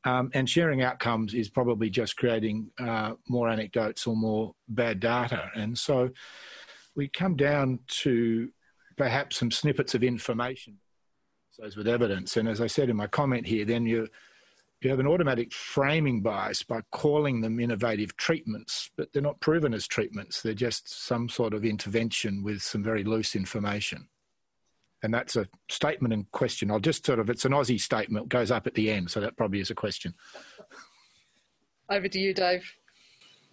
Um, 0.04 0.30
and 0.34 0.48
sharing 0.48 0.82
outcomes 0.82 1.32
is 1.32 1.48
probably 1.48 1.88
just 1.88 2.16
creating 2.16 2.70
uh, 2.78 3.14
more 3.28 3.48
anecdotes 3.48 4.06
or 4.06 4.16
more 4.16 4.54
bad 4.68 4.98
data. 4.98 5.50
And 5.54 5.78
so 5.78 6.10
we 6.96 7.08
come 7.08 7.36
down 7.36 7.80
to 7.86 8.50
perhaps 8.96 9.36
some 9.36 9.50
snippets 9.50 9.94
of 9.94 10.02
information, 10.02 10.78
those 11.58 11.76
with 11.76 11.86
evidence. 11.86 12.36
And 12.36 12.48
as 12.48 12.60
I 12.60 12.66
said 12.66 12.90
in 12.90 12.96
my 12.96 13.06
comment 13.06 13.46
here, 13.46 13.64
then 13.64 13.86
you 13.86 14.08
you 14.84 14.90
have 14.90 15.00
an 15.00 15.06
automatic 15.06 15.52
framing 15.52 16.22
bias 16.22 16.62
by 16.62 16.80
calling 16.90 17.40
them 17.40 17.60
innovative 17.60 18.16
treatments, 18.16 18.90
but 18.96 19.12
they're 19.12 19.22
not 19.22 19.40
proven 19.40 19.74
as 19.74 19.86
treatments. 19.86 20.42
They're 20.42 20.54
just 20.54 20.88
some 20.88 21.28
sort 21.28 21.54
of 21.54 21.64
intervention 21.64 22.42
with 22.42 22.62
some 22.62 22.82
very 22.82 23.04
loose 23.04 23.36
information. 23.36 24.08
And 25.02 25.12
that's 25.12 25.34
a 25.36 25.48
statement 25.68 26.14
and 26.14 26.30
question. 26.30 26.70
I'll 26.70 26.78
just 26.78 27.04
sort 27.04 27.18
of, 27.18 27.28
it's 27.28 27.44
an 27.44 27.52
Aussie 27.52 27.80
statement, 27.80 28.28
goes 28.28 28.50
up 28.50 28.66
at 28.66 28.74
the 28.74 28.90
end, 28.90 29.10
so 29.10 29.20
that 29.20 29.36
probably 29.36 29.60
is 29.60 29.70
a 29.70 29.74
question. 29.74 30.14
Over 31.90 32.08
to 32.08 32.18
you, 32.18 32.32
Dave. 32.32 32.64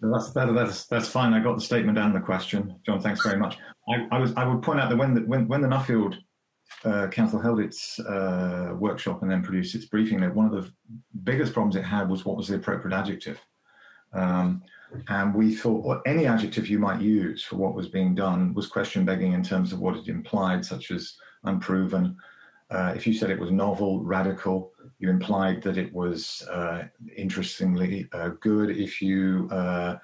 That's, 0.00 0.30
that, 0.30 0.54
that's, 0.54 0.86
that's 0.86 1.08
fine. 1.08 1.34
I 1.34 1.40
got 1.40 1.56
the 1.56 1.62
statement 1.62 1.98
and 1.98 2.14
the 2.14 2.20
question. 2.20 2.76
John, 2.86 3.00
thanks 3.00 3.22
very 3.22 3.38
much. 3.38 3.58
I, 3.88 4.06
I 4.16 4.18
was, 4.18 4.32
I 4.36 4.46
would 4.46 4.62
point 4.62 4.80
out 4.80 4.88
that 4.88 4.96
when 4.96 5.14
the, 5.14 5.20
when, 5.22 5.46
when 5.48 5.60
the 5.60 5.68
Nuffield 5.68 6.14
uh, 6.84 7.08
Council 7.08 7.40
held 7.40 7.60
its 7.60 7.98
uh, 8.00 8.72
workshop 8.78 9.22
and 9.22 9.30
then 9.30 9.42
produced 9.42 9.74
its 9.74 9.86
briefing 9.86 10.20
note, 10.20 10.34
one 10.34 10.46
of 10.46 10.52
the 10.52 10.72
biggest 11.24 11.52
problems 11.52 11.76
it 11.76 11.82
had 11.82 12.08
was 12.08 12.24
what 12.24 12.36
was 12.36 12.48
the 12.48 12.56
appropriate 12.56 12.96
adjective. 12.96 13.38
Um, 14.12 14.62
and 15.08 15.34
we 15.34 15.54
thought 15.54 15.84
well, 15.84 16.02
any 16.06 16.26
adjective 16.26 16.68
you 16.68 16.78
might 16.78 17.00
use 17.00 17.44
for 17.44 17.56
what 17.56 17.74
was 17.74 17.88
being 17.88 18.14
done 18.14 18.54
was 18.54 18.66
question 18.66 19.04
begging 19.04 19.34
in 19.34 19.42
terms 19.42 19.72
of 19.72 19.78
what 19.78 19.96
it 19.96 20.08
implied, 20.08 20.64
such 20.64 20.90
as 20.90 21.14
unproven. 21.44 22.16
Uh, 22.70 22.92
if 22.96 23.06
you 23.06 23.12
said 23.12 23.30
it 23.30 23.38
was 23.38 23.50
novel, 23.50 24.02
radical, 24.02 24.72
you 24.98 25.10
implied 25.10 25.62
that 25.62 25.76
it 25.76 25.92
was 25.92 26.46
uh, 26.50 26.84
interestingly 27.16 28.08
uh, 28.12 28.30
good. 28.40 28.70
If 28.70 29.02
you 29.02 29.48
uh, 29.50 29.96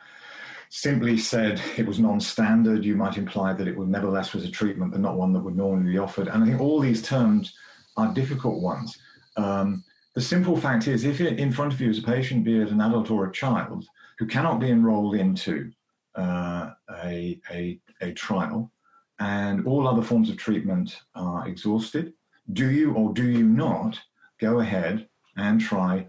simply 0.77 1.17
said 1.17 1.59
it 1.79 1.87
was 1.87 1.99
non-standard, 1.99 2.85
you 2.85 2.95
might 2.95 3.17
imply 3.17 3.55
that 3.55 3.67
it 3.67 3.75
would 3.75 3.89
nevertheless 3.89 4.35
was 4.35 4.45
a 4.45 4.51
treatment, 4.51 4.93
but 4.93 5.01
not 5.01 5.17
one 5.17 5.33
that 5.33 5.41
would 5.41 5.57
normally 5.57 5.93
be 5.93 5.99
offered. 5.99 6.29
And 6.29 6.45
I 6.45 6.47
think 6.47 6.61
all 6.61 6.81
these 6.81 7.01
terms 7.01 7.55
are 7.97 8.12
difficult 8.12 8.61
ones. 8.61 8.99
Um, 9.39 9.83
the 10.15 10.21
simple 10.21 10.55
fact 10.55 10.87
is, 10.87 11.05
if 11.05 11.19
in 11.19 11.51
front 11.51 11.73
of 11.73 11.81
you 11.81 11.89
is 11.89 12.01
a 12.01 12.03
patient, 12.03 12.45
be 12.45 12.61
it 12.61 12.69
an 12.69 12.83
adult 12.83 13.11
or 13.11 13.25
a 13.25 13.33
child, 13.33 13.87
who 14.19 14.27
cannot 14.27 14.61
be 14.61 14.69
enrolled 14.69 15.15
into 15.15 15.73
uh, 16.15 16.73
a, 17.05 17.41
a, 17.51 17.81
a 18.03 18.12
trial, 18.12 18.71
and 19.19 19.67
all 19.67 19.89
other 19.89 20.03
forms 20.03 20.29
of 20.29 20.37
treatment 20.37 21.01
are 21.15 21.49
exhausted, 21.49 22.12
do 22.53 22.71
you 22.71 22.93
or 22.93 23.15
do 23.15 23.27
you 23.27 23.45
not 23.45 23.99
go 24.39 24.61
ahead 24.61 25.09
and 25.39 25.59
try 25.59 26.07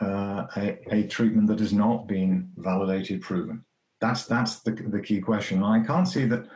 uh, 0.00 0.46
a, 0.56 0.78
a, 0.90 1.06
treatment 1.06 1.48
that 1.48 1.58
has 1.58 1.74
not 1.74 2.06
been 2.06 2.50
validated, 2.56 3.20
proven? 3.20 3.62
That's 4.00 4.26
that's 4.26 4.60
the, 4.60 4.72
the 4.72 5.00
key 5.00 5.20
question. 5.20 5.62
And 5.62 5.66
I 5.66 5.86
can't 5.86 6.08
see 6.08 6.26
that 6.26 6.46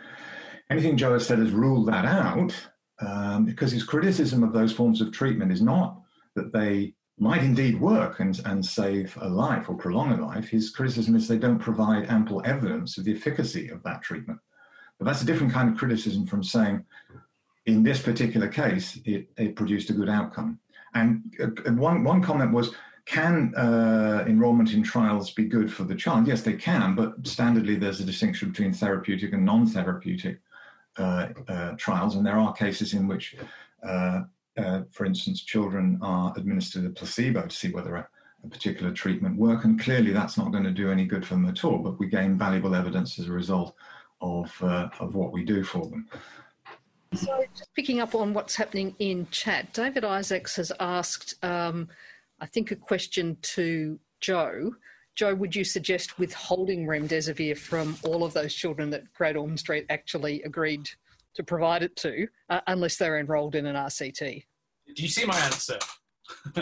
anything 0.71 0.97
Joe 0.97 1.15
has 1.15 1.27
said 1.27 1.39
has 1.39 1.51
ruled 1.53 1.89
that 1.89 2.05
out 2.05 2.55
um, 3.01 3.45
because 3.45 3.73
his 3.73 3.85
criticism 3.85 4.43
of 4.43 4.53
those 4.53 4.73
forms 4.73 5.01
of 5.01 5.13
treatment 5.13 5.53
is 5.53 5.63
not 5.63 6.01
that 6.37 6.53
they 6.53 6.95
might 7.19 7.43
indeed 7.43 7.79
work 7.81 8.21
and, 8.21 8.41
and 8.47 8.65
save 8.65 9.17
a 9.21 9.29
life 9.29 9.69
or 9.69 9.75
prolong 9.75 10.13
a 10.13 10.25
life. 10.25 10.49
His 10.49 10.71
criticism 10.71 11.15
is 11.15 11.29
they 11.29 11.39
don't 11.39 11.59
provide 11.59 12.07
ample 12.09 12.43
evidence 12.45 12.97
of 12.97 13.05
the 13.05 13.15
efficacy 13.15 13.69
of 13.69 13.83
that 13.83 14.03
treatment. 14.03 14.39
But 14.99 15.05
that's 15.05 15.23
a 15.23 15.27
different 15.27 15.53
kind 15.53 15.69
of 15.71 15.77
criticism 15.77 16.27
from 16.27 16.43
saying, 16.43 16.85
in 17.67 17.83
this 17.83 18.01
particular 18.01 18.49
case, 18.49 18.99
it, 19.05 19.29
it 19.37 19.55
produced 19.55 19.91
a 19.91 19.95
good 19.95 20.09
outcome. 20.09 20.59
And 20.95 21.35
uh, 21.43 21.73
one, 21.73 22.05
one 22.05 22.23
comment 22.23 22.53
was, 22.53 22.73
can 23.11 23.53
uh, 23.57 24.25
enrollment 24.29 24.73
in 24.73 24.85
trials 24.85 25.33
be 25.33 25.45
good 25.45 25.73
for 25.73 25.83
the 25.83 25.97
child? 25.97 26.29
Yes, 26.29 26.43
they 26.43 26.53
can, 26.53 26.95
but 26.95 27.21
standardly 27.25 27.79
there's 27.79 27.99
a 27.99 28.05
distinction 28.05 28.51
between 28.51 28.73
therapeutic 28.73 29.33
and 29.33 29.45
non 29.45 29.67
therapeutic 29.67 30.39
uh, 30.97 31.31
uh, 31.49 31.73
trials, 31.73 32.15
and 32.15 32.25
there 32.25 32.39
are 32.39 32.53
cases 32.53 32.95
in 32.95 33.09
which, 33.09 33.35
uh, 33.83 34.21
uh, 34.57 34.83
for 34.93 35.07
instance, 35.07 35.43
children 35.43 35.99
are 36.01 36.33
administered 36.37 36.87
a 36.87 36.91
placebo 36.91 37.49
to 37.49 37.57
see 37.57 37.73
whether 37.73 37.97
a, 37.97 38.09
a 38.45 38.49
particular 38.49 38.93
treatment 38.93 39.37
work, 39.37 39.65
and 39.65 39.81
clearly 39.81 40.13
that's 40.13 40.39
not 40.39 40.53
going 40.53 40.65
to 40.65 40.71
do 40.71 40.93
any 40.93 41.05
good 41.05 41.27
for 41.27 41.35
them 41.35 41.47
at 41.47 41.65
all. 41.65 41.79
But 41.79 41.99
we 41.99 42.07
gain 42.07 42.39
valuable 42.39 42.77
evidence 42.77 43.19
as 43.19 43.27
a 43.27 43.33
result 43.33 43.75
of 44.21 44.57
uh, 44.63 44.89
of 45.01 45.17
what 45.17 45.33
we 45.33 45.45
do 45.45 45.65
for 45.65 45.85
them. 45.85 46.09
So, 47.15 47.43
just 47.59 47.75
picking 47.75 47.99
up 47.99 48.15
on 48.15 48.35
what's 48.35 48.55
happening 48.55 48.95
in 49.01 49.27
chat, 49.33 49.73
David 49.73 50.05
Isaacs 50.05 50.55
has 50.55 50.71
asked. 50.79 51.35
Um, 51.43 51.89
I 52.41 52.47
think, 52.47 52.71
a 52.71 52.77
question 52.77 53.37
to 53.43 53.99
Joe. 54.21 54.73
Joe, 55.17 55.35
would 55.35 55.55
you 55.55 55.65
suggest 55.65 56.19
withholding 56.19 56.87
remdesivir 56.87 57.59
from 57.59 57.97
all 58.05 58.25
of 58.25 58.33
those 58.33 58.55
children 58.55 58.91
that 58.91 59.13
Great 59.13 59.37
Ormond 59.37 59.59
Street 59.59 59.87
actually 59.91 60.43
agreed 60.43 60.89
to 61.35 61.43
provide 61.43 61.83
it 61.83 61.95
to, 61.97 62.27
uh, 62.49 62.61
unless 62.67 62.97
they're 62.97 63.19
enrolled 63.19 63.55
in 63.55 63.67
an 63.67 63.77
RCT? 63.77 64.45
Do 64.95 65.03
you 65.03 65.09
see 65.09 65.25
my 65.25 65.39
answer? 65.39 65.79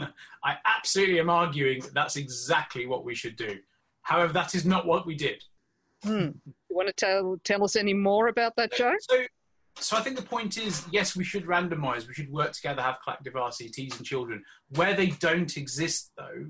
I 0.45 0.57
absolutely 0.67 1.21
am 1.21 1.31
arguing 1.31 1.81
that 1.81 1.95
that's 1.95 2.17
exactly 2.17 2.87
what 2.87 3.05
we 3.05 3.15
should 3.15 3.37
do. 3.37 3.59
However, 4.03 4.33
that 4.33 4.55
is 4.55 4.65
not 4.65 4.87
what 4.87 5.07
we 5.07 5.15
did. 5.15 5.43
Hmm. 6.03 6.31
You 6.47 6.77
want 6.77 6.89
to 6.89 6.95
tell 6.95 7.39
tell 7.45 7.65
us 7.65 7.77
any 7.77 7.93
more 7.93 8.29
about 8.29 8.57
that, 8.57 8.73
Joe? 8.73 8.95
So, 9.01 9.25
so 9.81 9.97
I 9.97 10.01
think 10.01 10.17
the 10.17 10.23
point 10.23 10.59
is, 10.59 10.85
yes, 10.91 11.17
we 11.17 11.25
should 11.25 11.47
randomise. 11.47 12.07
We 12.07 12.15
should 12.15 12.31
work 12.31 12.53
together, 12.53 12.83
have 12.83 12.99
collective 13.03 13.35
RCTs 13.35 13.99
in 13.99 14.05
children. 14.05 14.45
Where 14.71 14.95
they 14.95 15.09
don't 15.09 15.57
exist, 15.57 16.13
though, 16.17 16.47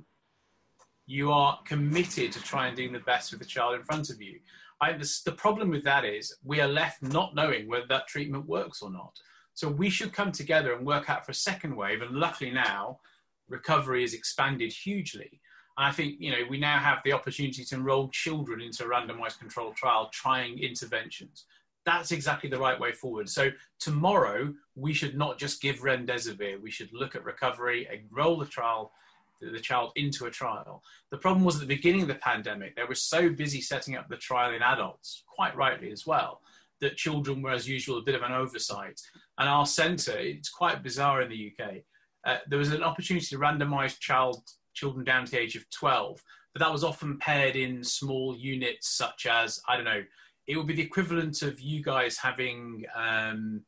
you 1.06 1.32
are 1.32 1.58
committed 1.64 2.32
to 2.32 2.42
try 2.42 2.66
and 2.66 2.76
doing 2.76 2.92
the 2.92 3.00
best 3.00 3.30
with 3.30 3.40
the 3.40 3.46
child 3.46 3.74
in 3.74 3.82
front 3.82 4.10
of 4.10 4.20
you. 4.20 4.40
I, 4.80 4.92
the, 4.92 5.20
the 5.24 5.32
problem 5.32 5.70
with 5.70 5.84
that 5.84 6.04
is 6.04 6.36
we 6.44 6.60
are 6.60 6.68
left 6.68 7.02
not 7.02 7.34
knowing 7.34 7.68
whether 7.68 7.86
that 7.88 8.06
treatment 8.06 8.46
works 8.46 8.82
or 8.82 8.90
not. 8.90 9.18
So 9.54 9.68
we 9.68 9.90
should 9.90 10.12
come 10.12 10.30
together 10.30 10.72
and 10.74 10.86
work 10.86 11.10
out 11.10 11.24
for 11.24 11.32
a 11.32 11.34
second 11.34 11.74
wave. 11.74 12.02
And 12.02 12.14
luckily 12.14 12.50
now, 12.50 13.00
recovery 13.48 14.04
is 14.04 14.14
expanded 14.14 14.72
hugely. 14.72 15.40
And 15.76 15.86
I 15.86 15.92
think 15.92 16.16
you 16.20 16.30
know 16.30 16.38
we 16.48 16.58
now 16.58 16.78
have 16.78 16.98
the 17.04 17.12
opportunity 17.12 17.64
to 17.64 17.74
enrol 17.74 18.08
children 18.08 18.60
into 18.60 18.84
a 18.84 18.88
randomized 18.88 19.38
controlled 19.38 19.76
trial 19.76 20.10
trying 20.12 20.58
interventions 20.58 21.46
that's 21.88 22.12
exactly 22.12 22.50
the 22.50 22.58
right 22.58 22.78
way 22.78 22.92
forward. 22.92 23.28
So 23.28 23.50
tomorrow 23.80 24.52
we 24.74 24.92
should 24.92 25.16
not 25.16 25.38
just 25.38 25.62
give 25.62 25.80
remdesivir. 25.80 26.60
We 26.60 26.70
should 26.70 26.92
look 26.92 27.14
at 27.14 27.24
recovery, 27.24 27.88
enroll 27.90 28.38
the 28.38 28.46
trial, 28.46 28.92
the 29.40 29.60
child 29.60 29.92
into 29.96 30.26
a 30.26 30.30
trial. 30.30 30.82
The 31.10 31.18
problem 31.18 31.44
was 31.44 31.56
at 31.56 31.60
the 31.62 31.74
beginning 31.74 32.02
of 32.02 32.08
the 32.08 32.16
pandemic, 32.16 32.76
they 32.76 32.84
were 32.84 32.94
so 32.94 33.30
busy 33.30 33.60
setting 33.60 33.96
up 33.96 34.08
the 34.08 34.16
trial 34.16 34.54
in 34.54 34.62
adults, 34.62 35.24
quite 35.26 35.56
rightly 35.56 35.90
as 35.90 36.06
well, 36.06 36.40
that 36.80 36.96
children 36.96 37.42
were 37.42 37.52
as 37.52 37.68
usual 37.68 37.98
a 37.98 38.02
bit 38.02 38.14
of 38.14 38.22
an 38.22 38.32
oversight. 38.32 39.00
And 39.38 39.48
our 39.48 39.66
centre, 39.66 40.18
it's 40.18 40.50
quite 40.50 40.82
bizarre 40.82 41.22
in 41.22 41.30
the 41.30 41.52
UK. 41.52 41.76
Uh, 42.24 42.38
there 42.48 42.58
was 42.58 42.72
an 42.72 42.82
opportunity 42.82 43.26
to 43.26 43.38
randomise 43.38 43.98
child 43.98 44.42
children 44.74 45.04
down 45.04 45.24
to 45.24 45.30
the 45.30 45.40
age 45.40 45.56
of 45.56 45.68
12, 45.70 46.22
but 46.52 46.60
that 46.60 46.72
was 46.72 46.84
often 46.84 47.18
paired 47.18 47.56
in 47.56 47.82
small 47.82 48.36
units 48.36 48.88
such 48.88 49.26
as 49.26 49.60
I 49.68 49.76
don't 49.76 49.84
know 49.84 50.02
it 50.48 50.56
would 50.56 50.66
be 50.66 50.74
the 50.74 50.82
equivalent 50.82 51.42
of 51.42 51.60
you 51.60 51.82
guys 51.82 52.16
having. 52.16 52.84
Um, 52.96 53.62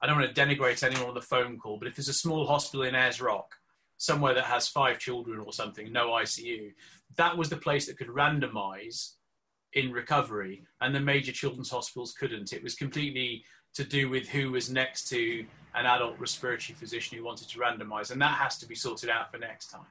I 0.00 0.06
don't 0.06 0.18
want 0.18 0.34
to 0.34 0.40
denigrate 0.40 0.82
anyone 0.82 1.10
on 1.10 1.14
the 1.14 1.20
phone 1.20 1.58
call, 1.58 1.78
but 1.78 1.86
if 1.86 1.94
there's 1.94 2.08
a 2.08 2.14
small 2.14 2.44
hospital 2.44 2.82
in 2.82 2.96
Ayers 2.96 3.20
Rock, 3.20 3.54
somewhere 3.98 4.34
that 4.34 4.44
has 4.44 4.66
five 4.66 4.98
children 4.98 5.38
or 5.38 5.52
something, 5.52 5.92
no 5.92 6.08
ICU, 6.08 6.72
that 7.16 7.36
was 7.36 7.50
the 7.50 7.56
place 7.56 7.86
that 7.86 7.98
could 7.98 8.08
randomize 8.08 9.12
in 9.74 9.92
recovery, 9.92 10.64
and 10.80 10.92
the 10.92 11.00
major 11.00 11.30
children's 11.30 11.70
hospitals 11.70 12.12
couldn't. 12.12 12.52
It 12.52 12.64
was 12.64 12.74
completely 12.74 13.44
to 13.74 13.84
do 13.84 14.08
with 14.08 14.28
who 14.28 14.50
was 14.50 14.68
next 14.68 15.08
to 15.10 15.46
an 15.74 15.86
adult 15.86 16.18
respiratory 16.18 16.74
physician 16.74 17.16
who 17.16 17.24
wanted 17.24 17.48
to 17.50 17.58
randomize, 17.58 18.10
and 18.10 18.20
that 18.20 18.38
has 18.38 18.58
to 18.58 18.66
be 18.66 18.74
sorted 18.74 19.08
out 19.08 19.30
for 19.30 19.38
next 19.38 19.68
time. 19.68 19.86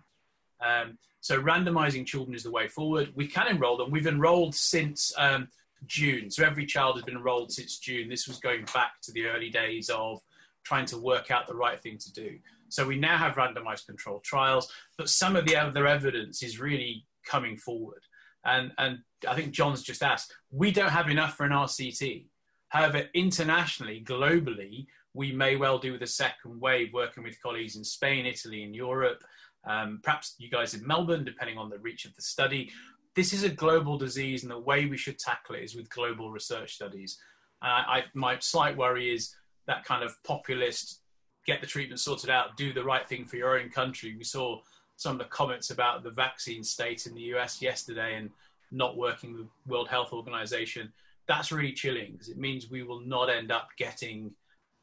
Um, 0.59 0.97
so 1.21 1.41
randomizing 1.41 2.05
children 2.05 2.35
is 2.35 2.43
the 2.43 2.51
way 2.51 2.67
forward. 2.67 3.13
We 3.15 3.27
can 3.27 3.47
enroll 3.47 3.77
them. 3.77 3.91
We've 3.91 4.07
enrolled 4.07 4.55
since 4.55 5.13
um, 5.17 5.47
June. 5.85 6.29
So 6.29 6.45
every 6.45 6.65
child 6.65 6.95
has 6.95 7.05
been 7.05 7.17
enrolled 7.17 7.51
since 7.51 7.79
June. 7.79 8.09
This 8.09 8.27
was 8.27 8.39
going 8.39 8.65
back 8.73 9.01
to 9.03 9.11
the 9.11 9.25
early 9.25 9.49
days 9.49 9.89
of 9.89 10.21
trying 10.63 10.85
to 10.85 10.97
work 10.97 11.31
out 11.31 11.47
the 11.47 11.55
right 11.55 11.81
thing 11.81 11.97
to 11.97 12.13
do. 12.13 12.37
So 12.69 12.85
we 12.85 12.97
now 12.97 13.17
have 13.17 13.35
randomized 13.35 13.87
controlled 13.87 14.23
trials, 14.23 14.71
but 14.97 15.09
some 15.09 15.35
of 15.35 15.45
the 15.45 15.55
other 15.55 15.87
evidence 15.87 16.41
is 16.41 16.59
really 16.59 17.05
coming 17.25 17.57
forward. 17.57 18.01
And, 18.45 18.71
and 18.77 18.99
I 19.27 19.35
think 19.35 19.51
John's 19.51 19.83
just 19.83 20.03
asked, 20.03 20.33
we 20.51 20.71
don't 20.71 20.89
have 20.89 21.09
enough 21.09 21.35
for 21.35 21.45
an 21.45 21.51
RCT. 21.51 22.25
However, 22.69 23.03
internationally, 23.13 24.03
globally, 24.05 24.87
we 25.13 25.31
may 25.33 25.57
well 25.57 25.77
do 25.77 25.97
the 25.97 26.07
second 26.07 26.59
wave, 26.61 26.93
working 26.93 27.23
with 27.23 27.41
colleagues 27.41 27.75
in 27.75 27.83
Spain, 27.83 28.25
Italy, 28.25 28.63
and 28.63 28.73
Europe. 28.73 29.23
Um, 29.69 29.99
perhaps 30.01 30.35
you 30.37 30.49
guys 30.49 30.73
in 30.73 30.87
Melbourne, 30.87 31.25
depending 31.25 31.57
on 31.57 31.69
the 31.69 31.79
reach 31.79 32.05
of 32.05 32.15
the 32.15 32.21
study 32.21 32.71
this 33.15 33.33
is 33.33 33.43
a 33.43 33.49
global 33.49 33.97
disease, 33.97 34.43
and 34.43 34.51
the 34.51 34.59
way 34.59 34.85
we 34.85 34.97
should 34.97 35.19
tackle 35.19 35.55
it 35.55 35.63
is 35.63 35.75
with 35.75 35.89
global 35.89 36.31
research 36.31 36.75
studies. 36.75 37.17
Uh, 37.61 37.83
I, 37.87 38.03
my 38.13 38.37
slight 38.39 38.77
worry 38.77 39.13
is 39.13 39.35
that 39.67 39.83
kind 39.85 40.03
of 40.03 40.15
populist, 40.23 41.01
get 41.45 41.61
the 41.61 41.67
treatment 41.67 41.99
sorted 41.99 42.29
out, 42.29 42.57
do 42.57 42.73
the 42.73 42.83
right 42.83 43.07
thing 43.07 43.25
for 43.25 43.35
your 43.35 43.59
own 43.59 43.69
country. 43.69 44.15
We 44.17 44.23
saw 44.23 44.61
some 44.95 45.13
of 45.13 45.19
the 45.19 45.25
comments 45.25 45.71
about 45.71 46.03
the 46.03 46.11
vaccine 46.11 46.63
state 46.63 47.05
in 47.05 47.15
the 47.15 47.21
US 47.33 47.61
yesterday 47.61 48.15
and 48.15 48.29
not 48.71 48.97
working 48.97 49.33
with 49.33 49.47
World 49.67 49.89
Health 49.89 50.13
Organization. 50.13 50.91
That's 51.27 51.51
really 51.51 51.73
chilling 51.73 52.13
because 52.13 52.29
it 52.29 52.37
means 52.37 52.69
we 52.69 52.83
will 52.83 53.01
not 53.01 53.29
end 53.29 53.51
up 53.51 53.69
getting 53.77 54.31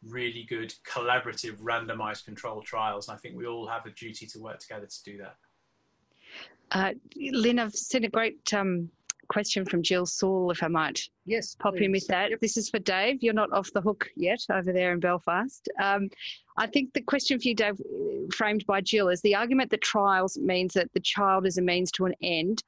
really 0.07 0.45
good 0.49 0.73
collaborative 0.87 1.59
randomized 1.61 2.25
control 2.25 2.63
trials. 2.63 3.09
And 3.09 3.17
I 3.17 3.19
think 3.19 3.37
we 3.37 3.47
all 3.47 3.67
have 3.67 3.87
a 3.87 3.91
duty 3.91 4.27
to 4.27 4.39
work 4.39 4.61
together 4.61 4.87
to 4.87 5.05
do 5.05 5.19
that. 5.19 5.37
Uh, 6.71 6.93
Lynn, 7.17 7.59
I've 7.59 7.75
seen 7.75 8.05
a 8.05 8.09
great 8.09 8.53
um, 8.53 8.91
question 9.29 9.65
from 9.65 9.83
Jill 9.83 10.07
Saul, 10.07 10.51
if 10.51 10.63
I 10.63 10.69
might 10.69 11.01
yes, 11.25 11.55
pop 11.55 11.75
please. 11.75 11.85
in 11.85 11.93
with 11.93 12.07
that. 12.09 12.31
Yep. 12.31 12.41
This 12.41 12.57
is 12.57 12.69
for 12.69 12.79
Dave. 12.79 13.23
You're 13.23 13.35
not 13.35 13.53
off 13.53 13.73
the 13.73 13.81
hook 13.81 14.09
yet 14.17 14.41
over 14.51 14.73
there 14.73 14.93
in 14.93 15.01
Belfast. 15.01 15.69
Um, 15.81 16.11
I 16.57 16.67
think 16.67 16.93
the 16.93 17.01
question 17.01 17.39
for 17.39 17.49
you, 17.49 17.55
Dave, 17.55 17.81
framed 18.35 18.67
by 18.67 18.81
Jill, 18.81 19.09
is 19.09 19.21
the 19.23 19.35
argument 19.35 19.71
that 19.71 19.83
trials 19.83 20.37
means 20.39 20.75
that 20.75 20.93
the 20.93 21.01
child 21.01 21.47
is 21.47 21.59
a 21.59 21.63
means 21.63 21.91
to 21.93 22.07
an 22.07 22.15
end. 22.21 22.63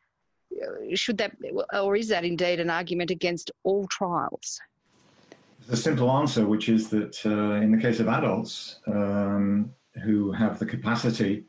Uh, 0.53 0.95
should 0.95 1.19
that, 1.19 1.33
or 1.73 1.97
is 1.97 2.09
that 2.09 2.25
indeed 2.25 2.61
an 2.61 2.71
argument 2.71 3.11
against 3.11 3.51
all 3.65 3.87
trials? 3.89 4.61
The 5.67 5.77
simple 5.77 6.11
answer, 6.11 6.47
which 6.47 6.69
is 6.69 6.89
that 6.91 7.25
uh, 7.25 7.63
in 7.63 7.71
the 7.71 7.79
case 7.79 8.01
of 8.01 8.09
adults 8.09 8.81
um, 8.87 9.73
who 10.03 10.33
have 10.33 10.59
the 10.59 10.67
capacity 10.67 11.45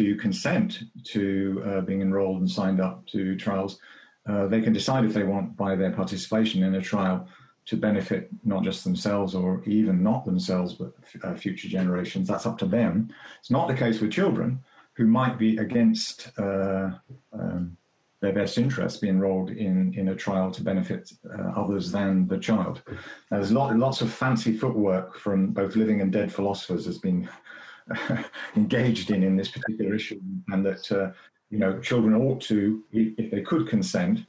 to 0.00 0.14
consent 0.16 0.84
to 1.04 1.62
uh, 1.66 1.80
being 1.82 2.00
enrolled 2.00 2.40
and 2.40 2.50
signed 2.50 2.80
up 2.80 3.06
to 3.06 3.36
trials, 3.36 3.78
uh, 4.26 4.46
they 4.46 4.62
can 4.62 4.72
decide 4.72 5.04
if 5.04 5.12
they 5.12 5.24
want 5.24 5.54
by 5.58 5.76
their 5.76 5.90
participation 5.90 6.62
in 6.62 6.74
a 6.74 6.80
trial 6.80 7.28
to 7.66 7.76
benefit 7.76 8.30
not 8.42 8.64
just 8.64 8.82
themselves 8.82 9.34
or 9.34 9.62
even 9.66 10.02
not 10.02 10.24
themselves, 10.24 10.72
but 10.72 10.94
uh, 11.22 11.34
future 11.34 11.68
generations. 11.68 12.26
That's 12.26 12.46
up 12.46 12.56
to 12.58 12.66
them. 12.66 13.10
It's 13.40 13.50
not 13.50 13.68
the 13.68 13.74
case 13.74 14.00
with 14.00 14.10
children 14.10 14.64
who 14.94 15.06
might 15.06 15.38
be 15.38 15.58
against 15.58 16.30
uh, 16.38 16.92
um, 17.34 17.76
their 18.20 18.32
best 18.32 18.56
interest 18.56 19.02
be 19.02 19.08
enrolled 19.10 19.50
in, 19.50 19.92
in 19.94 20.08
a 20.08 20.14
trial 20.14 20.50
to 20.50 20.62
benefit 20.62 21.12
uh, 21.38 21.52
others 21.60 21.92
than 21.92 22.26
the 22.26 22.38
child. 22.38 22.82
Now, 23.30 23.36
there's 23.38 23.52
lot, 23.52 23.76
lots 23.76 24.00
of 24.00 24.10
fancy 24.10 24.56
footwork 24.56 25.18
from 25.18 25.48
both 25.48 25.76
living 25.76 26.00
and 26.00 26.10
dead 26.10 26.32
philosophers 26.32 26.86
has 26.86 26.98
been 26.98 27.28
engaged 28.56 29.10
in 29.10 29.22
in 29.22 29.36
this 29.36 29.48
particular 29.48 29.94
issue, 29.94 30.20
and 30.48 30.64
that 30.64 30.90
uh, 30.92 31.10
you 31.50 31.58
know 31.58 31.80
children 31.80 32.14
ought 32.14 32.40
to, 32.42 32.82
if 32.92 33.30
they 33.30 33.42
could 33.42 33.68
consent, 33.68 34.20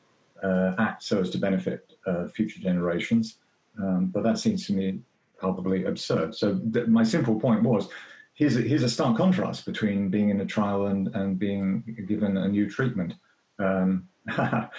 uh, 0.43 0.73
act 0.79 1.03
so 1.03 1.19
as 1.19 1.29
to 1.31 1.37
benefit 1.37 1.93
uh, 2.07 2.27
future 2.27 2.59
generations. 2.59 3.37
Um, 3.81 4.07
but 4.07 4.23
that 4.23 4.37
seems 4.37 4.67
to 4.67 4.73
me 4.73 4.99
palpably 5.39 5.85
absurd. 5.85 6.35
So 6.35 6.59
th- 6.73 6.87
my 6.87 7.03
simple 7.03 7.39
point 7.39 7.63
was. 7.63 7.89
Here's 8.33 8.55
a, 8.55 8.61
here's 8.61 8.81
a 8.81 8.89
stark 8.89 9.17
contrast 9.17 9.65
between 9.65 10.09
being 10.09 10.29
in 10.29 10.41
a 10.41 10.45
trial 10.45 10.87
and, 10.87 11.09
and 11.09 11.37
being 11.37 11.83
given 12.07 12.37
a 12.37 12.47
new 12.47 12.67
treatment. 12.67 13.13
Um, 13.59 14.07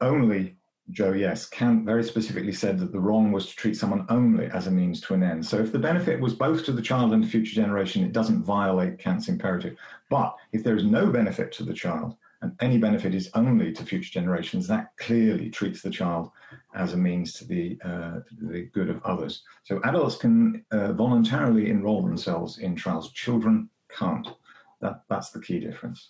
only 0.00 0.57
Joe, 0.90 1.12
yes, 1.12 1.46
Kant 1.46 1.84
very 1.84 2.02
specifically 2.02 2.52
said 2.52 2.78
that 2.78 2.92
the 2.92 3.00
wrong 3.00 3.30
was 3.30 3.46
to 3.46 3.56
treat 3.56 3.76
someone 3.76 4.06
only 4.08 4.46
as 4.46 4.66
a 4.66 4.70
means 4.70 5.00
to 5.02 5.14
an 5.14 5.22
end. 5.22 5.44
So 5.44 5.58
if 5.58 5.70
the 5.70 5.78
benefit 5.78 6.18
was 6.18 6.32
both 6.32 6.64
to 6.64 6.72
the 6.72 6.82
child 6.82 7.12
and 7.12 7.22
the 7.22 7.28
future 7.28 7.54
generation, 7.54 8.04
it 8.04 8.12
doesn't 8.12 8.42
violate 8.42 8.98
Kant's 8.98 9.28
imperative. 9.28 9.76
But 10.08 10.34
if 10.52 10.64
there 10.64 10.76
is 10.76 10.84
no 10.84 11.10
benefit 11.10 11.52
to 11.52 11.62
the 11.62 11.74
child 11.74 12.16
and 12.40 12.56
any 12.60 12.78
benefit 12.78 13.14
is 13.14 13.30
only 13.34 13.72
to 13.72 13.84
future 13.84 14.12
generations, 14.12 14.66
that 14.68 14.96
clearly 14.96 15.50
treats 15.50 15.82
the 15.82 15.90
child 15.90 16.30
as 16.74 16.94
a 16.94 16.96
means 16.96 17.34
to 17.34 17.44
the, 17.44 17.78
uh, 17.84 18.20
the 18.40 18.70
good 18.72 18.88
of 18.88 19.02
others. 19.04 19.42
So 19.64 19.80
adults 19.84 20.16
can 20.16 20.64
uh, 20.70 20.92
voluntarily 20.92 21.68
enroll 21.68 22.02
themselves 22.02 22.58
in 22.58 22.76
trials. 22.76 23.12
Children 23.12 23.68
can't. 23.90 24.26
That, 24.80 25.02
that's 25.10 25.30
the 25.30 25.40
key 25.40 25.58
difference. 25.58 26.08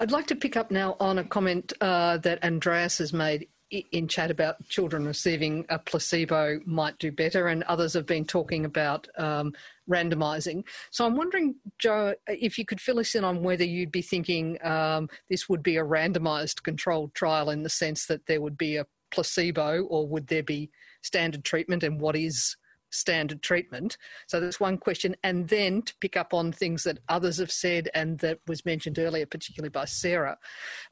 I'd 0.00 0.10
like 0.10 0.26
to 0.28 0.36
pick 0.36 0.56
up 0.56 0.70
now 0.70 0.96
on 0.98 1.18
a 1.18 1.24
comment 1.24 1.72
uh, 1.80 2.16
that 2.18 2.42
Andreas 2.42 2.98
has 2.98 3.12
made 3.12 3.48
in 3.70 4.06
chat 4.06 4.30
about 4.30 4.66
children 4.68 5.06
receiving 5.06 5.64
a 5.68 5.78
placebo 5.78 6.60
might 6.66 6.98
do 6.98 7.10
better, 7.10 7.48
and 7.48 7.62
others 7.64 7.94
have 7.94 8.06
been 8.06 8.24
talking 8.24 8.64
about 8.64 9.08
um, 9.18 9.52
randomising. 9.88 10.64
So 10.90 11.04
I'm 11.04 11.16
wondering, 11.16 11.56
Joe, 11.78 12.14
if 12.26 12.58
you 12.58 12.64
could 12.64 12.80
fill 12.80 12.98
us 12.98 13.14
in 13.14 13.24
on 13.24 13.42
whether 13.42 13.64
you'd 13.64 13.92
be 13.92 14.02
thinking 14.02 14.58
um, 14.64 15.08
this 15.28 15.48
would 15.48 15.62
be 15.62 15.76
a 15.76 15.84
randomised 15.84 16.62
controlled 16.62 17.14
trial 17.14 17.50
in 17.50 17.62
the 17.62 17.68
sense 17.68 18.06
that 18.06 18.26
there 18.26 18.40
would 18.40 18.56
be 18.56 18.76
a 18.76 18.86
placebo, 19.10 19.82
or 19.82 20.06
would 20.06 20.28
there 20.28 20.42
be 20.42 20.70
standard 21.02 21.44
treatment, 21.44 21.82
and 21.82 22.00
what 22.00 22.16
is 22.16 22.56
standard 22.96 23.42
treatment. 23.42 23.96
So 24.26 24.40
that's 24.40 24.60
one 24.60 24.78
question. 24.78 25.16
And 25.22 25.48
then 25.48 25.82
to 25.82 25.94
pick 26.00 26.16
up 26.16 26.34
on 26.34 26.52
things 26.52 26.84
that 26.84 26.98
others 27.08 27.38
have 27.38 27.52
said 27.52 27.88
and 27.94 28.18
that 28.20 28.40
was 28.46 28.64
mentioned 28.64 28.98
earlier, 28.98 29.26
particularly 29.26 29.70
by 29.70 29.84
Sarah, 29.84 30.38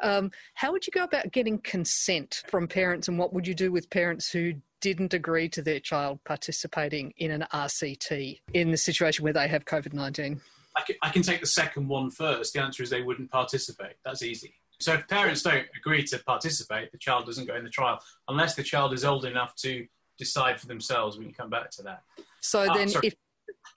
um, 0.01 0.31
how 0.55 0.73
would 0.73 0.87
you 0.87 0.91
go 0.91 1.05
about 1.05 1.33
getting 1.33 1.59
consent 1.59 2.43
from 2.49 2.69
parents 2.69 3.09
and 3.09 3.19
what 3.19 3.33
would 3.33 3.47
you 3.47 3.55
do 3.55 3.73
with 3.73 3.91
parents 3.91 4.31
who 4.31 4.55
didn't 4.81 5.15
agree 5.15 5.49
to 5.49 5.63
their 5.63 5.81
child 5.81 6.21
participating 6.25 7.13
in 7.17 7.31
an 7.31 7.47
RCT 7.53 8.41
in 8.53 8.71
the 8.71 8.77
situation 8.77 9.25
where 9.25 9.33
they 9.33 9.49
have 9.49 9.65
COVID 9.65 9.95
19? 9.95 10.41
I 10.77 10.83
can, 10.83 10.97
I 11.03 11.09
can 11.11 11.23
take 11.23 11.41
the 11.41 11.47
second 11.47 11.89
one 11.89 12.11
first. 12.11 12.53
The 12.53 12.61
answer 12.61 12.83
is 12.83 12.91
they 12.91 13.03
wouldn't 13.03 13.31
participate. 13.31 13.95
That's 14.05 14.23
easy. 14.23 14.55
So 14.81 14.95
if 14.95 15.09
parents 15.09 15.43
don't 15.43 15.67
agree 15.77 16.05
to 16.05 16.19
participate, 16.19 16.93
the 16.93 16.99
child 16.99 17.27
doesn't 17.27 17.47
go 17.47 17.55
in 17.57 17.65
the 17.65 17.71
trial 17.71 18.01
unless 18.29 18.55
the 18.55 18.63
child 18.63 18.93
is 18.93 19.05
old 19.05 19.25
enough 19.25 19.55
to 19.57 19.87
decide 20.19 20.61
for 20.61 20.67
themselves. 20.67 21.19
We 21.19 21.25
can 21.25 21.35
come 21.35 21.51
back 21.51 21.71
to 21.73 21.83
that. 21.83 22.03
So 22.41 22.67
oh, 22.69 22.75
then, 22.75 22.89
sorry. 22.89 23.09
if 23.09 23.15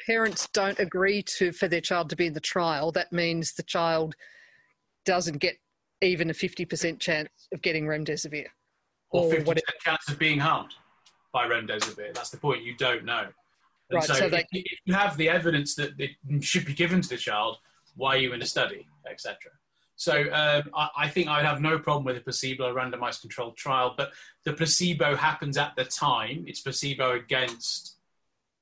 parents 0.06 0.48
don't 0.54 0.80
agree 0.80 1.24
to 1.38 1.52
for 1.52 1.68
their 1.68 1.82
child 1.82 2.10
to 2.10 2.16
be 2.16 2.28
in 2.28 2.34
the 2.34 2.40
trial, 2.40 2.92
that 2.94 3.12
means 3.12 3.54
the 3.54 3.64
child 3.64 4.16
doesn't 5.06 5.38
get 5.38 5.56
even 6.02 6.30
a 6.30 6.34
fifty 6.34 6.66
percent 6.66 7.00
chance 7.00 7.30
of 7.54 7.62
getting 7.62 7.86
remdesivir, 7.86 8.48
or 9.12 9.30
fifty 9.30 9.44
percent 9.44 9.80
chance 9.82 10.10
of 10.10 10.20
being 10.20 10.40
harmed 10.40 10.74
by 11.34 11.48
remdesivir. 11.48 12.14
That's 12.14 12.30
the 12.30 12.38
point. 12.38 12.64
You 12.64 12.76
don't 12.78 13.06
know. 13.06 13.28
And 13.90 13.96
right, 13.96 14.04
so, 14.04 14.14
so 14.14 14.30
they, 14.30 14.40
if, 14.40 14.48
if 14.52 14.80
you 14.86 14.94
have 14.94 15.16
the 15.16 15.30
evidence 15.30 15.76
that 15.76 15.92
it 15.98 16.12
should 16.44 16.66
be 16.66 16.74
given 16.74 17.02
to 17.02 17.08
the 17.08 17.18
child, 17.18 17.58
why 17.96 18.16
are 18.16 18.20
you 18.20 18.34
in 18.34 18.42
a 18.42 18.46
study, 18.46 18.86
etc. 19.10 19.38
So 19.98 20.22
um, 20.32 20.70
I, 20.76 20.90
I, 20.96 21.08
think 21.10 21.28
I 21.28 21.38
would 21.38 21.46
have 21.46 21.60
no 21.60 21.80
problem 21.80 22.06
with 22.06 22.18
a 22.18 22.22
placebo 22.22 22.74
randomized 22.74 23.22
controlled 23.22 23.58
trial, 23.58 23.96
but 23.98 24.14
the 24.46 24.54
placebo 24.54 25.16
happens 25.16 25.58
at 25.58 25.76
the 25.76 25.86
time. 25.86 26.46
It's 26.48 26.62
placebo 26.62 27.14
against 27.14 27.96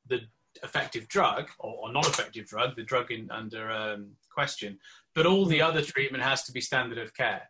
the 0.07 0.21
effective 0.63 1.09
drug 1.09 1.49
or, 1.59 1.75
or 1.75 1.91
non-effective 1.91 2.47
drug, 2.47 2.77
the 2.77 2.83
drug 2.83 3.11
in, 3.11 3.29
under 3.31 3.69
um, 3.69 4.11
question. 4.33 4.79
But 5.13 5.25
all 5.25 5.45
the 5.45 5.61
other 5.61 5.81
treatment 5.81 6.23
has 6.23 6.43
to 6.43 6.53
be 6.53 6.61
standard 6.61 6.97
of 6.97 7.13
care. 7.13 7.49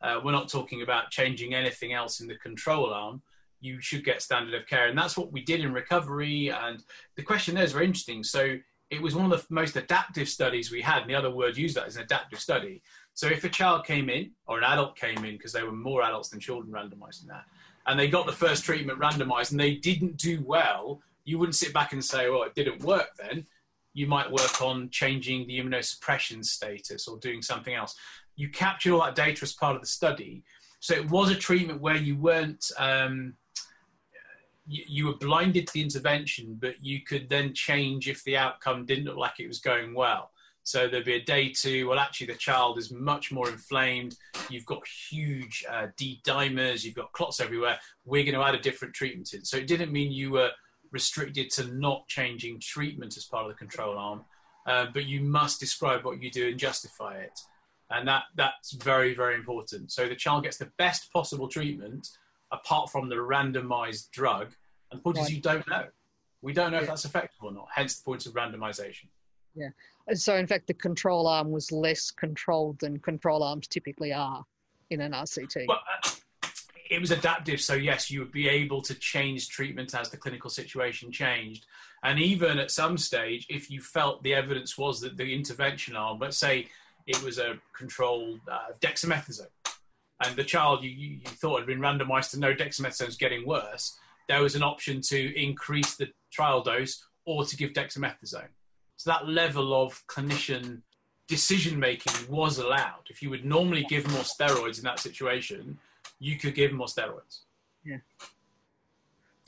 Uh, 0.00 0.20
we're 0.24 0.32
not 0.32 0.48
talking 0.48 0.82
about 0.82 1.10
changing 1.10 1.54
anything 1.54 1.92
else 1.92 2.20
in 2.20 2.28
the 2.28 2.36
control 2.36 2.92
arm. 2.92 3.20
You 3.60 3.80
should 3.80 4.04
get 4.04 4.22
standard 4.22 4.54
of 4.54 4.68
care, 4.68 4.88
and 4.88 4.96
that's 4.96 5.16
what 5.16 5.32
we 5.32 5.42
did 5.42 5.60
in 5.60 5.72
recovery. 5.72 6.50
And 6.50 6.84
the 7.16 7.22
question 7.22 7.54
there 7.54 7.64
is 7.64 7.72
very 7.72 7.86
interesting. 7.86 8.22
So 8.22 8.58
it 8.90 9.02
was 9.02 9.14
one 9.14 9.30
of 9.30 9.30
the 9.30 9.54
most 9.54 9.76
adaptive 9.76 10.28
studies 10.28 10.70
we 10.70 10.80
had. 10.80 11.02
And 11.02 11.10
the 11.10 11.14
other 11.14 11.30
word 11.30 11.56
used 11.56 11.76
that 11.76 11.88
is 11.88 11.96
an 11.96 12.02
adaptive 12.02 12.38
study. 12.38 12.82
So 13.14 13.28
if 13.28 13.44
a 13.44 13.48
child 13.48 13.86
came 13.86 14.10
in 14.10 14.32
or 14.46 14.58
an 14.58 14.64
adult 14.64 14.96
came 14.96 15.24
in, 15.24 15.36
because 15.36 15.52
there 15.52 15.64
were 15.64 15.72
more 15.72 16.02
adults 16.02 16.28
than 16.28 16.40
children 16.40 16.72
randomized 16.72 17.22
in 17.22 17.28
that, 17.28 17.44
and 17.86 17.98
they 17.98 18.08
got 18.08 18.26
the 18.26 18.32
first 18.32 18.64
treatment 18.64 18.98
randomized 18.98 19.52
and 19.52 19.60
they 19.60 19.74
didn't 19.74 20.16
do 20.16 20.42
well, 20.44 21.00
you 21.24 21.38
wouldn't 21.38 21.54
sit 21.54 21.72
back 21.72 21.92
and 21.92 22.04
say, 22.04 22.28
well, 22.28 22.42
it 22.42 22.54
didn't 22.54 22.82
work 22.82 23.08
then. 23.16 23.46
You 23.92 24.06
might 24.06 24.30
work 24.30 24.60
on 24.60 24.90
changing 24.90 25.46
the 25.46 25.60
immunosuppression 25.60 26.44
status 26.44 27.06
or 27.06 27.18
doing 27.18 27.40
something 27.40 27.74
else. 27.74 27.94
You 28.36 28.48
captured 28.48 28.92
all 28.92 29.04
that 29.04 29.14
data 29.14 29.42
as 29.42 29.52
part 29.52 29.76
of 29.76 29.82
the 29.82 29.88
study. 29.88 30.42
So 30.80 30.94
it 30.94 31.08
was 31.08 31.30
a 31.30 31.36
treatment 31.36 31.80
where 31.80 31.96
you 31.96 32.16
weren't, 32.16 32.70
um, 32.78 33.34
you, 34.66 34.84
you 34.88 35.06
were 35.06 35.16
blinded 35.16 35.68
to 35.68 35.72
the 35.74 35.82
intervention, 35.82 36.58
but 36.60 36.82
you 36.82 37.02
could 37.02 37.28
then 37.28 37.54
change 37.54 38.08
if 38.08 38.24
the 38.24 38.36
outcome 38.36 38.84
didn't 38.84 39.04
look 39.04 39.16
like 39.16 39.38
it 39.38 39.46
was 39.46 39.60
going 39.60 39.94
well. 39.94 40.30
So 40.64 40.88
there'd 40.88 41.04
be 41.04 41.14
a 41.14 41.22
day 41.22 41.50
two. 41.50 41.88
Well, 41.88 41.98
actually, 41.98 42.28
the 42.28 42.34
child 42.34 42.78
is 42.78 42.90
much 42.90 43.30
more 43.30 43.48
inflamed. 43.50 44.16
You've 44.50 44.66
got 44.66 44.82
huge 44.86 45.64
uh, 45.70 45.88
D-dimers. 45.96 46.84
You've 46.84 46.94
got 46.94 47.12
clots 47.12 47.38
everywhere. 47.38 47.78
We're 48.04 48.24
going 48.24 48.34
to 48.34 48.42
add 48.42 48.54
a 48.54 48.58
different 48.58 48.94
treatment 48.94 49.34
in. 49.34 49.44
So 49.44 49.58
it 49.58 49.66
didn't 49.66 49.92
mean 49.92 50.10
you 50.10 50.30
were 50.32 50.50
restricted 50.90 51.50
to 51.50 51.66
not 51.74 52.08
changing 52.08 52.60
treatment 52.60 53.16
as 53.16 53.24
part 53.24 53.44
of 53.44 53.50
the 53.50 53.58
control 53.58 53.98
arm, 53.98 54.24
uh, 54.66 54.86
but 54.94 55.04
you 55.04 55.20
must 55.20 55.60
describe 55.60 56.04
what 56.04 56.22
you 56.22 56.30
do 56.30 56.48
and 56.48 56.58
justify 56.58 57.18
it. 57.18 57.38
And 57.90 58.08
that 58.08 58.22
that's 58.34 58.72
very 58.72 59.14
very 59.14 59.34
important. 59.34 59.92
So 59.92 60.08
the 60.08 60.16
child 60.16 60.44
gets 60.44 60.56
the 60.56 60.70
best 60.78 61.12
possible 61.12 61.48
treatment 61.48 62.08
apart 62.50 62.90
from 62.90 63.08
the 63.08 63.16
randomized 63.16 64.10
drug. 64.12 64.54
And 64.90 65.00
the 65.00 65.02
point 65.02 65.18
right. 65.18 65.26
is, 65.26 65.32
you 65.32 65.42
don't 65.42 65.68
know. 65.68 65.86
We 66.40 66.52
don't 66.52 66.72
know 66.72 66.78
if 66.78 66.86
that's 66.86 67.04
effective 67.04 67.42
or 67.42 67.52
not. 67.52 67.68
Hence 67.74 67.96
the 67.96 68.04
point 68.04 68.24
of 68.26 68.32
randomization. 68.32 69.08
Yeah. 69.54 69.68
So, 70.14 70.36
in 70.36 70.46
fact, 70.46 70.66
the 70.66 70.74
control 70.74 71.26
arm 71.26 71.50
was 71.50 71.72
less 71.72 72.10
controlled 72.10 72.78
than 72.80 72.98
control 72.98 73.42
arms 73.42 73.66
typically 73.66 74.12
are 74.12 74.44
in 74.90 75.00
an 75.00 75.12
RCT. 75.12 75.66
Well, 75.66 75.80
uh, 76.02 76.10
it 76.90 77.00
was 77.00 77.10
adaptive. 77.10 77.60
So, 77.60 77.74
yes, 77.74 78.10
you 78.10 78.20
would 78.20 78.32
be 78.32 78.48
able 78.48 78.82
to 78.82 78.94
change 78.94 79.48
treatment 79.48 79.94
as 79.94 80.10
the 80.10 80.16
clinical 80.16 80.50
situation 80.50 81.10
changed. 81.10 81.66
And 82.02 82.18
even 82.18 82.58
at 82.58 82.70
some 82.70 82.98
stage, 82.98 83.46
if 83.48 83.70
you 83.70 83.80
felt 83.80 84.22
the 84.22 84.34
evidence 84.34 84.76
was 84.76 85.00
that 85.00 85.16
the 85.16 85.34
intervention 85.34 85.96
arm, 85.96 86.18
let's 86.18 86.36
say 86.36 86.68
it 87.06 87.22
was 87.22 87.38
a 87.38 87.58
controlled 87.76 88.40
uh, 88.50 88.72
dexamethasone, 88.80 89.46
and 90.24 90.36
the 90.36 90.44
child 90.44 90.84
you, 90.84 90.90
you, 90.90 91.20
thought 91.24 91.58
had 91.58 91.66
been 91.66 91.80
randomized 91.80 92.30
to 92.30 92.38
no 92.38 92.54
dexamethasone 92.54 93.08
is 93.08 93.16
getting 93.16 93.46
worse, 93.46 93.98
there 94.28 94.42
was 94.42 94.54
an 94.54 94.62
option 94.62 95.00
to 95.00 95.42
increase 95.42 95.96
the 95.96 96.08
trial 96.30 96.62
dose 96.62 97.04
or 97.24 97.44
to 97.44 97.56
give 97.56 97.72
dexamethasone. 97.72 98.48
So 98.96 99.10
that 99.10 99.28
level 99.28 99.74
of 99.74 100.06
clinician 100.06 100.82
decision 101.26 101.78
making 101.78 102.12
was 102.28 102.58
allowed. 102.58 103.02
If 103.08 103.22
you 103.22 103.30
would 103.30 103.44
normally 103.44 103.84
give 103.88 104.08
more 104.10 104.22
steroids 104.22 104.78
in 104.78 104.84
that 104.84 105.00
situation, 105.00 105.78
you 106.18 106.36
could 106.36 106.54
give 106.54 106.72
more 106.72 106.86
steroids. 106.86 107.40
Yeah. 107.84 107.98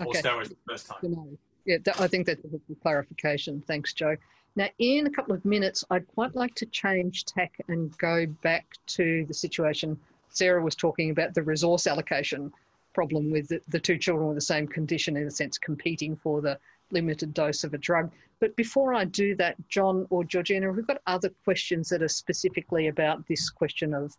Okay. 0.01 0.21
Steroids 0.21 0.49
the 0.49 0.57
first 0.69 0.87
time. 0.87 1.39
Yeah, 1.65 1.79
I 1.99 2.07
think 2.07 2.27
that's 2.27 2.41
a 2.45 2.75
clarification. 2.83 3.63
Thanks, 3.67 3.93
Joe. 3.93 4.17
Now, 4.55 4.69
in 4.79 5.07
a 5.07 5.11
couple 5.11 5.35
of 5.35 5.45
minutes, 5.45 5.85
I'd 5.91 6.07
quite 6.09 6.35
like 6.35 6.55
to 6.57 6.67
change 6.67 7.25
tack 7.25 7.53
and 7.69 7.97
go 7.99 8.27
back 8.43 8.67
to 8.89 9.25
the 9.27 9.35
situation 9.35 9.99
Sarah 10.37 10.63
was 10.63 10.75
talking 10.75 11.11
about 11.11 11.35
the 11.35 11.43
resource 11.43 11.87
allocation 11.87 12.53
problem 12.93 13.31
with 13.31 13.49
the, 13.49 13.61
the 13.69 13.81
two 13.81 13.99
children 13.99 14.29
with 14.29 14.37
the 14.37 14.43
same 14.43 14.67
condition, 14.67 15.17
in 15.17 15.27
a 15.27 15.31
sense, 15.31 15.59
competing 15.59 16.15
for 16.17 16.41
the 16.41 16.59
limited 16.91 17.35
dose 17.35 17.65
of 17.65 17.75
a 17.75 17.79
drug. 17.79 18.11
But 18.41 18.55
before 18.57 18.95
I 18.95 19.05
do 19.05 19.35
that, 19.37 19.57
John 19.69 20.07
or 20.11 20.25
Georgina, 20.25 20.71
we've 20.71 20.87
got 20.87 21.01
other 21.07 21.31
questions 21.45 21.89
that 21.89 22.03
are 22.03 22.09
specifically 22.09 22.89
about 22.89 23.27
this 23.27 23.49
question 23.51 23.95
of 23.95 24.15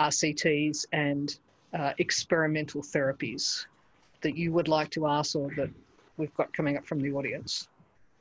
RCTs 0.00 0.86
and 0.92 1.38
uh, 1.72 1.92
experimental 1.98 2.82
therapies 2.82 3.66
that 4.20 4.36
you 4.36 4.52
would 4.52 4.68
like 4.68 4.90
to 4.90 5.06
ask 5.06 5.36
or 5.36 5.50
that 5.56 5.70
we've 6.16 6.34
got 6.34 6.52
coming 6.52 6.76
up 6.76 6.86
from 6.86 7.00
the 7.00 7.12
audience? 7.12 7.68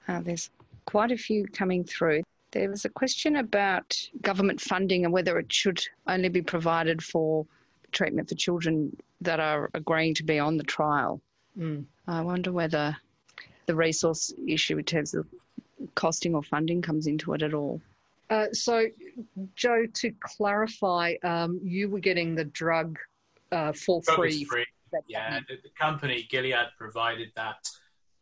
Uh, 0.07 0.21
there's 0.21 0.49
quite 0.85 1.11
a 1.11 1.17
few 1.17 1.45
coming 1.47 1.83
through. 1.83 2.23
There 2.51 2.69
was 2.69 2.85
a 2.85 2.89
question 2.89 3.37
about 3.37 3.97
government 4.21 4.61
funding 4.61 5.05
and 5.05 5.13
whether 5.13 5.39
it 5.39 5.51
should 5.51 5.83
only 6.07 6.29
be 6.29 6.41
provided 6.41 7.03
for 7.03 7.45
treatment 7.91 8.29
for 8.29 8.35
children 8.35 8.95
that 9.21 9.39
are 9.39 9.69
agreeing 9.73 10.13
to 10.15 10.23
be 10.23 10.39
on 10.39 10.57
the 10.57 10.63
trial. 10.63 11.21
Mm. 11.57 11.85
I 12.07 12.21
wonder 12.21 12.51
whether 12.51 12.95
the 13.65 13.75
resource 13.75 14.33
issue 14.47 14.77
in 14.77 14.85
terms 14.85 15.13
of 15.13 15.25
costing 15.95 16.35
or 16.35 16.43
funding 16.43 16.81
comes 16.81 17.07
into 17.07 17.33
it 17.33 17.41
at 17.41 17.53
all. 17.53 17.81
Uh, 18.29 18.47
so, 18.51 18.85
Joe, 19.55 19.85
to 19.93 20.11
clarify, 20.21 21.15
um, 21.23 21.59
you 21.63 21.89
were 21.89 21.99
getting 21.99 22.35
the 22.35 22.45
drug 22.45 22.97
uh, 23.51 23.73
for 23.73 24.01
drug 24.01 24.17
free. 24.17 24.43
free. 24.45 24.65
Yeah, 25.07 25.39
the, 25.47 25.55
the, 25.55 25.69
company 25.79 26.27
Gilead 26.29 26.67
provided 26.77 27.31
that 27.35 27.67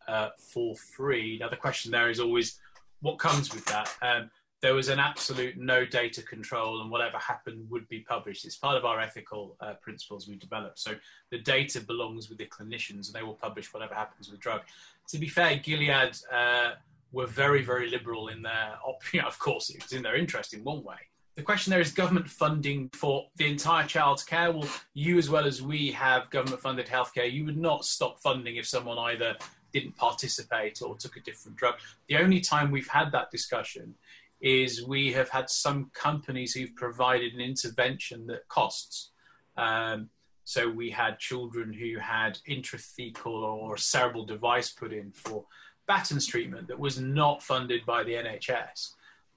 uh, 0.08 0.30
for 0.38 0.76
free. 0.76 1.38
Now, 1.40 1.50
the 1.50 1.58
question 1.58 1.92
there 1.92 2.10
is 2.10 2.20
always 2.20 2.60
what 3.02 3.20
comes 3.20 3.54
with 3.54 3.66
that. 3.66 3.94
Um, 4.02 4.30
there 4.62 4.76
was 4.76 4.90
an 4.90 5.00
absolute 5.00 5.58
no 5.58 5.86
data 5.86 6.22
control, 6.22 6.82
and 6.82 6.92
whatever 6.92 7.18
happened 7.18 7.70
would 7.70 7.88
be 7.88 8.00
published. 8.00 8.46
It's 8.46 8.58
part 8.58 8.78
of 8.78 8.86
our 8.86 9.00
ethical 9.00 9.56
uh, 9.60 9.74
principles 9.82 10.28
we 10.28 10.36
developed. 10.36 10.80
So 10.80 10.96
the 11.32 11.40
data 11.40 11.82
belongs 11.82 12.30
with 12.30 12.38
the 12.38 12.46
clinicians, 12.46 13.08
and 13.08 13.14
they 13.14 13.24
will 13.24 13.34
publish 13.34 13.74
whatever 13.74 13.96
happens 13.96 14.30
with 14.30 14.40
the 14.40 14.42
drug. 14.42 14.62
To 15.10 15.18
be 15.18 15.28
fair, 15.28 15.56
Gilead 15.56 16.16
uh, 16.32 16.72
were 17.12 17.26
very, 17.26 17.64
very 17.64 17.90
liberal 17.90 18.28
in 18.28 18.42
their 18.44 18.78
option. 18.86 19.22
Of 19.26 19.40
course, 19.40 19.70
it 19.72 19.82
was 19.82 19.94
in 19.94 20.04
their 20.04 20.16
interest 20.16 20.54
in 20.54 20.64
one 20.64 20.84
way. 20.84 20.96
The 21.36 21.44
question 21.44 21.72
there 21.72 21.82
is 21.82 21.92
government 21.92 22.30
funding 22.30 22.90
for 22.94 23.26
the 23.38 23.50
entire 23.50 23.88
child's 23.88 24.24
care. 24.24 24.52
Well, 24.52 24.68
you 24.94 25.18
as 25.18 25.30
well 25.30 25.46
as 25.46 25.62
we 25.62 25.92
have 25.92 26.30
government 26.30 26.62
funded 26.62 26.88
healthcare. 26.88 27.32
You 27.32 27.46
would 27.46 27.58
not 27.58 27.86
stop 27.86 28.20
funding 28.20 28.58
if 28.58 28.68
someone 28.68 28.98
either 28.98 29.36
didn't 29.72 29.96
participate 29.96 30.82
or 30.82 30.96
took 30.98 31.16
a 31.16 31.22
different 31.22 31.58
drug. 31.58 31.76
The 32.10 32.18
only 32.18 32.42
time 32.42 32.70
we've 32.70 32.88
had 32.88 33.12
that 33.14 33.32
discussion 33.32 33.96
is 34.42 34.86
we 34.86 35.12
have 35.14 35.30
had 35.30 35.50
some 35.50 35.92
companies 35.94 36.54
who've 36.54 36.76
provided 36.76 37.34
an 37.34 37.42
intervention 37.42 38.26
that 38.28 38.48
costs. 38.48 39.12
Um, 39.58 40.10
so 40.44 40.70
we 40.70 40.90
had 40.90 41.20
children 41.20 41.72
who 41.72 42.00
had 42.00 42.40
intrathecal 42.50 43.28
or 43.28 43.78
cerebral 43.78 44.26
device 44.26 44.72
put 44.72 44.92
in 44.92 45.12
for 45.12 45.46
Batten's 45.88 46.26
treatment 46.26 46.68
that 46.68 46.80
was 46.80 47.00
not 47.00 47.44
funded 47.44 47.86
by 47.86 48.04
the 48.04 48.14
NHS 48.14 48.94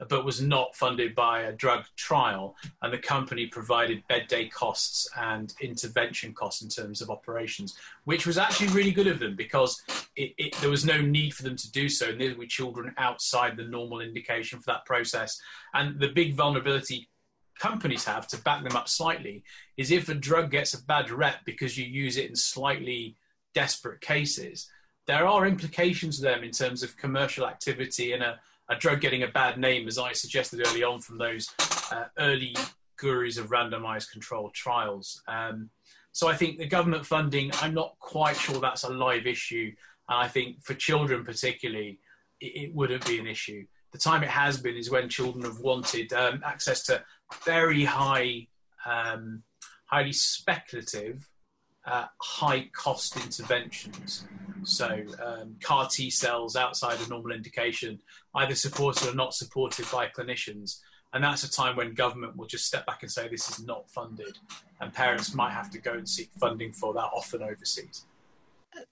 but 0.08 0.24
was 0.24 0.42
not 0.42 0.74
funded 0.74 1.14
by 1.14 1.42
a 1.42 1.52
drug 1.52 1.84
trial, 1.96 2.56
and 2.82 2.92
the 2.92 2.98
company 2.98 3.46
provided 3.46 4.06
bed 4.08 4.26
day 4.28 4.48
costs 4.48 5.08
and 5.16 5.54
intervention 5.60 6.32
costs 6.34 6.62
in 6.62 6.68
terms 6.68 7.00
of 7.00 7.10
operations, 7.10 7.78
which 8.04 8.26
was 8.26 8.38
actually 8.38 8.68
really 8.68 8.90
good 8.90 9.06
of 9.06 9.18
them 9.18 9.36
because 9.36 9.80
it, 10.16 10.34
it, 10.36 10.56
there 10.60 10.70
was 10.70 10.84
no 10.84 11.00
need 11.00 11.32
for 11.32 11.42
them 11.44 11.56
to 11.56 11.70
do 11.70 11.88
so. 11.88 12.08
And 12.08 12.20
these 12.20 12.36
were 12.36 12.46
children 12.46 12.92
outside 12.98 13.56
the 13.56 13.64
normal 13.64 14.00
indication 14.00 14.58
for 14.58 14.72
that 14.72 14.84
process. 14.84 15.40
And 15.74 16.00
the 16.00 16.08
big 16.08 16.34
vulnerability 16.34 17.08
companies 17.58 18.04
have 18.04 18.26
to 18.28 18.42
back 18.42 18.64
them 18.64 18.76
up 18.76 18.88
slightly 18.88 19.44
is 19.76 19.90
if 19.90 20.08
a 20.08 20.14
drug 20.14 20.50
gets 20.50 20.74
a 20.74 20.84
bad 20.84 21.10
rep 21.10 21.44
because 21.44 21.78
you 21.78 21.84
use 21.84 22.16
it 22.16 22.28
in 22.28 22.36
slightly 22.36 23.16
desperate 23.54 24.00
cases, 24.00 24.68
there 25.06 25.26
are 25.26 25.46
implications 25.46 26.16
for 26.16 26.22
them 26.22 26.42
in 26.42 26.50
terms 26.50 26.82
of 26.82 26.96
commercial 26.96 27.46
activity 27.46 28.12
and 28.12 28.22
a 28.22 28.40
a 28.70 28.76
drug 28.76 29.00
getting 29.00 29.22
a 29.22 29.28
bad 29.28 29.58
name, 29.58 29.86
as 29.88 29.98
I 29.98 30.12
suggested 30.12 30.66
early 30.66 30.82
on 30.82 31.00
from 31.00 31.18
those 31.18 31.48
uh, 31.92 32.04
early 32.18 32.56
gurus 32.96 33.36
of 33.36 33.50
randomized 33.50 34.10
controlled 34.10 34.54
trials. 34.54 35.22
Um, 35.28 35.70
so 36.12 36.28
I 36.28 36.34
think 36.36 36.58
the 36.58 36.66
government 36.66 37.04
funding, 37.04 37.50
I'm 37.60 37.74
not 37.74 37.96
quite 37.98 38.36
sure 38.36 38.60
that's 38.60 38.84
a 38.84 38.88
live 38.88 39.26
issue. 39.26 39.72
And 40.08 40.18
I 40.18 40.28
think 40.28 40.62
for 40.62 40.74
children 40.74 41.24
particularly, 41.24 41.98
it, 42.40 42.68
it 42.68 42.74
wouldn't 42.74 43.06
be 43.06 43.18
an 43.18 43.26
issue. 43.26 43.66
The 43.92 43.98
time 43.98 44.22
it 44.22 44.30
has 44.30 44.60
been 44.60 44.76
is 44.76 44.90
when 44.90 45.08
children 45.08 45.44
have 45.44 45.58
wanted 45.58 46.12
um, 46.12 46.40
access 46.44 46.84
to 46.84 47.02
very 47.44 47.84
high, 47.84 48.46
um, 48.86 49.42
highly 49.86 50.12
speculative 50.12 51.28
uh, 51.86 52.06
high 52.18 52.68
cost 52.72 53.16
interventions. 53.16 54.26
So, 54.62 55.02
um, 55.22 55.56
CAR 55.62 55.88
T 55.88 56.10
cells 56.10 56.56
outside 56.56 56.94
of 56.94 57.10
normal 57.10 57.32
indication, 57.32 58.00
either 58.34 58.54
supported 58.54 59.08
or 59.08 59.14
not 59.14 59.34
supported 59.34 59.86
by 59.92 60.08
clinicians. 60.08 60.80
And 61.12 61.22
that's 61.22 61.44
a 61.44 61.50
time 61.50 61.76
when 61.76 61.94
government 61.94 62.36
will 62.36 62.46
just 62.46 62.64
step 62.64 62.86
back 62.86 63.02
and 63.02 63.12
say 63.12 63.28
this 63.28 63.48
is 63.48 63.64
not 63.64 63.88
funded, 63.90 64.38
and 64.80 64.92
parents 64.92 65.34
might 65.34 65.52
have 65.52 65.70
to 65.70 65.78
go 65.78 65.92
and 65.92 66.08
seek 66.08 66.30
funding 66.40 66.72
for 66.72 66.92
that, 66.94 67.10
often 67.14 67.42
overseas. 67.42 68.06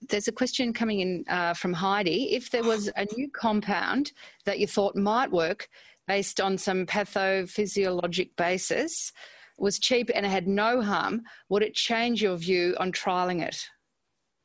There's 0.09 0.29
a 0.29 0.33
question 0.33 0.73
coming 0.73 1.01
in 1.01 1.25
uh, 1.29 1.55
from 1.55 1.73
Heidi. 1.73 2.35
If 2.35 2.51
there 2.51 2.63
was 2.63 2.89
a 2.95 3.07
new 3.17 3.29
compound 3.31 4.13
that 4.45 4.61
you 4.61 4.69
thought 4.69 4.95
might 4.95 5.33
work 5.33 5.69
based 6.07 6.41
on 6.41 6.59
some 6.59 6.87
pathophysiologic 6.87 8.37
basis, 8.37 9.13
was 9.59 9.79
cheap 9.79 10.11
and 10.15 10.27
it 10.27 10.31
had 10.31 10.47
no 10.47 10.81
harm, 10.81 11.23
would 11.49 11.63
it 11.63 11.75
change 11.75 12.23
your 12.23 12.37
view 12.37 12.75
on 12.79 12.93
trialling 12.93 13.43
it? 13.43 13.69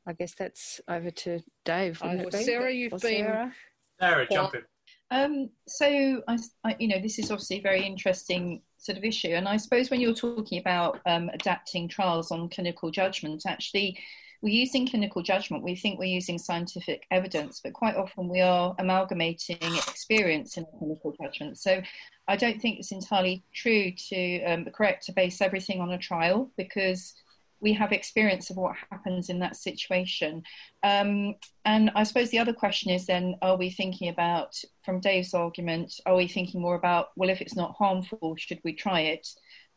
I 0.07 0.13
guess 0.13 0.33
that's 0.33 0.79
over 0.87 1.11
to 1.11 1.41
Dave. 1.65 2.01
Oh, 2.03 2.29
Sarah, 2.29 2.71
you've 2.71 2.93
or 2.93 2.99
been. 2.99 3.25
Sarah, 3.25 3.53
Sarah 3.99 4.27
jump 4.31 4.55
in. 4.55 4.61
Um, 5.09 5.49
so, 5.67 6.21
I, 6.27 6.37
I, 6.63 6.75
you 6.79 6.87
know, 6.87 6.99
this 7.01 7.19
is 7.19 7.31
obviously 7.31 7.59
a 7.59 7.61
very 7.61 7.85
interesting 7.85 8.61
sort 8.77 8.97
of 8.97 9.03
issue, 9.03 9.29
and 9.29 9.47
I 9.47 9.57
suppose 9.57 9.89
when 9.89 10.01
you're 10.01 10.13
talking 10.13 10.59
about 10.59 10.99
um, 11.05 11.29
adapting 11.33 11.87
trials 11.87 12.31
on 12.31 12.49
clinical 12.49 12.91
judgment, 12.91 13.43
actually, 13.47 13.97
we're 14.41 14.53
using 14.53 14.87
clinical 14.87 15.23
judgment. 15.23 15.63
We 15.63 15.75
think 15.75 15.97
we're 15.97 16.05
using 16.05 16.37
scientific 16.37 17.05
evidence, 17.09 17.59
but 17.63 17.73
quite 17.73 17.95
often 17.95 18.29
we 18.29 18.41
are 18.41 18.75
amalgamating 18.79 19.57
experience 19.61 20.57
in 20.57 20.65
clinical 20.77 21.13
judgment. 21.21 21.57
So 21.57 21.81
I 22.27 22.35
don't 22.35 22.61
think 22.61 22.79
it's 22.79 22.91
entirely 22.91 23.43
true 23.53 23.91
to 24.09 24.43
um, 24.43 24.65
correct 24.65 25.05
to 25.05 25.13
base 25.13 25.41
everything 25.41 25.81
on 25.81 25.91
a 25.91 25.97
trial 25.97 26.51
because 26.57 27.13
we 27.59 27.73
have 27.73 27.91
experience 27.91 28.49
of 28.49 28.57
what 28.57 28.75
happens 28.91 29.29
in 29.29 29.39
that 29.39 29.55
situation. 29.55 30.43
Um, 30.83 31.35
and 31.65 31.89
I 31.95 32.03
suppose 32.03 32.29
the 32.29 32.39
other 32.39 32.53
question 32.53 32.91
is 32.91 33.07
then, 33.07 33.35
are 33.41 33.57
we 33.57 33.71
thinking 33.71 34.09
about, 34.09 34.61
from 34.83 34.99
Dave's 34.99 35.33
argument, 35.33 35.99
are 36.05 36.15
we 36.15 36.27
thinking 36.27 36.61
more 36.61 36.75
about, 36.75 37.07
well, 37.15 37.29
if 37.29 37.41
it's 37.41 37.55
not 37.55 37.75
harmful, 37.75 38.35
should 38.37 38.59
we 38.63 38.73
try 38.73 39.01
it? 39.01 39.27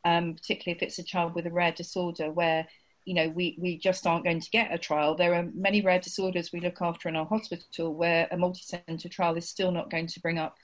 Um, 0.05 0.35
particularly 0.35 0.77
if 0.77 0.83
it's 0.83 0.99
a 0.99 1.05
child 1.05 1.35
with 1.35 1.47
a 1.47 1.51
rare 1.51 1.73
disorder 1.73 2.31
where 2.31 2.67
you 3.07 3.15
know, 3.15 3.29
we, 3.31 3.57
we 3.59 3.79
just 3.79 4.07
aren't 4.07 4.25
going 4.25 4.41
to 4.41 4.51
get 4.51 4.73
a 4.73 4.79
trial. 4.79 5.15
There 5.15 5.35
are 5.35 5.49
many 5.55 5.81
rare 5.81 5.99
disorders 5.99 6.53
we 6.53 6.61
look 6.61 6.81
after 6.81 7.09
in 7.09 7.17
our 7.17 7.27
hospital 7.27 7.95
where 7.95 8.29
a 8.31 8.37
multi-centre 8.37 9.09
trial 9.09 9.37
is 9.37 9.49
still 9.49 9.73
not 9.73 9.91
going 9.91 10.07
to 10.07 10.21
bring 10.21 10.39
up 10.39 10.57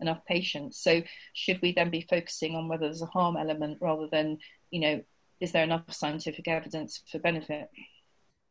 enough 0.00 0.24
patients. 0.26 0.82
So 0.82 1.02
should 1.32 1.60
we 1.62 1.72
then 1.72 1.90
be 1.90 2.06
focusing 2.08 2.54
on 2.54 2.68
whether 2.68 2.86
there's 2.86 3.02
a 3.02 3.06
harm 3.06 3.36
element 3.36 3.78
rather 3.80 4.08
than, 4.10 4.38
you 4.70 4.80
know, 4.80 5.02
is 5.40 5.52
there 5.52 5.64
enough 5.64 5.84
scientific 5.90 6.48
evidence 6.48 7.02
for 7.10 7.18
benefit? 7.18 7.68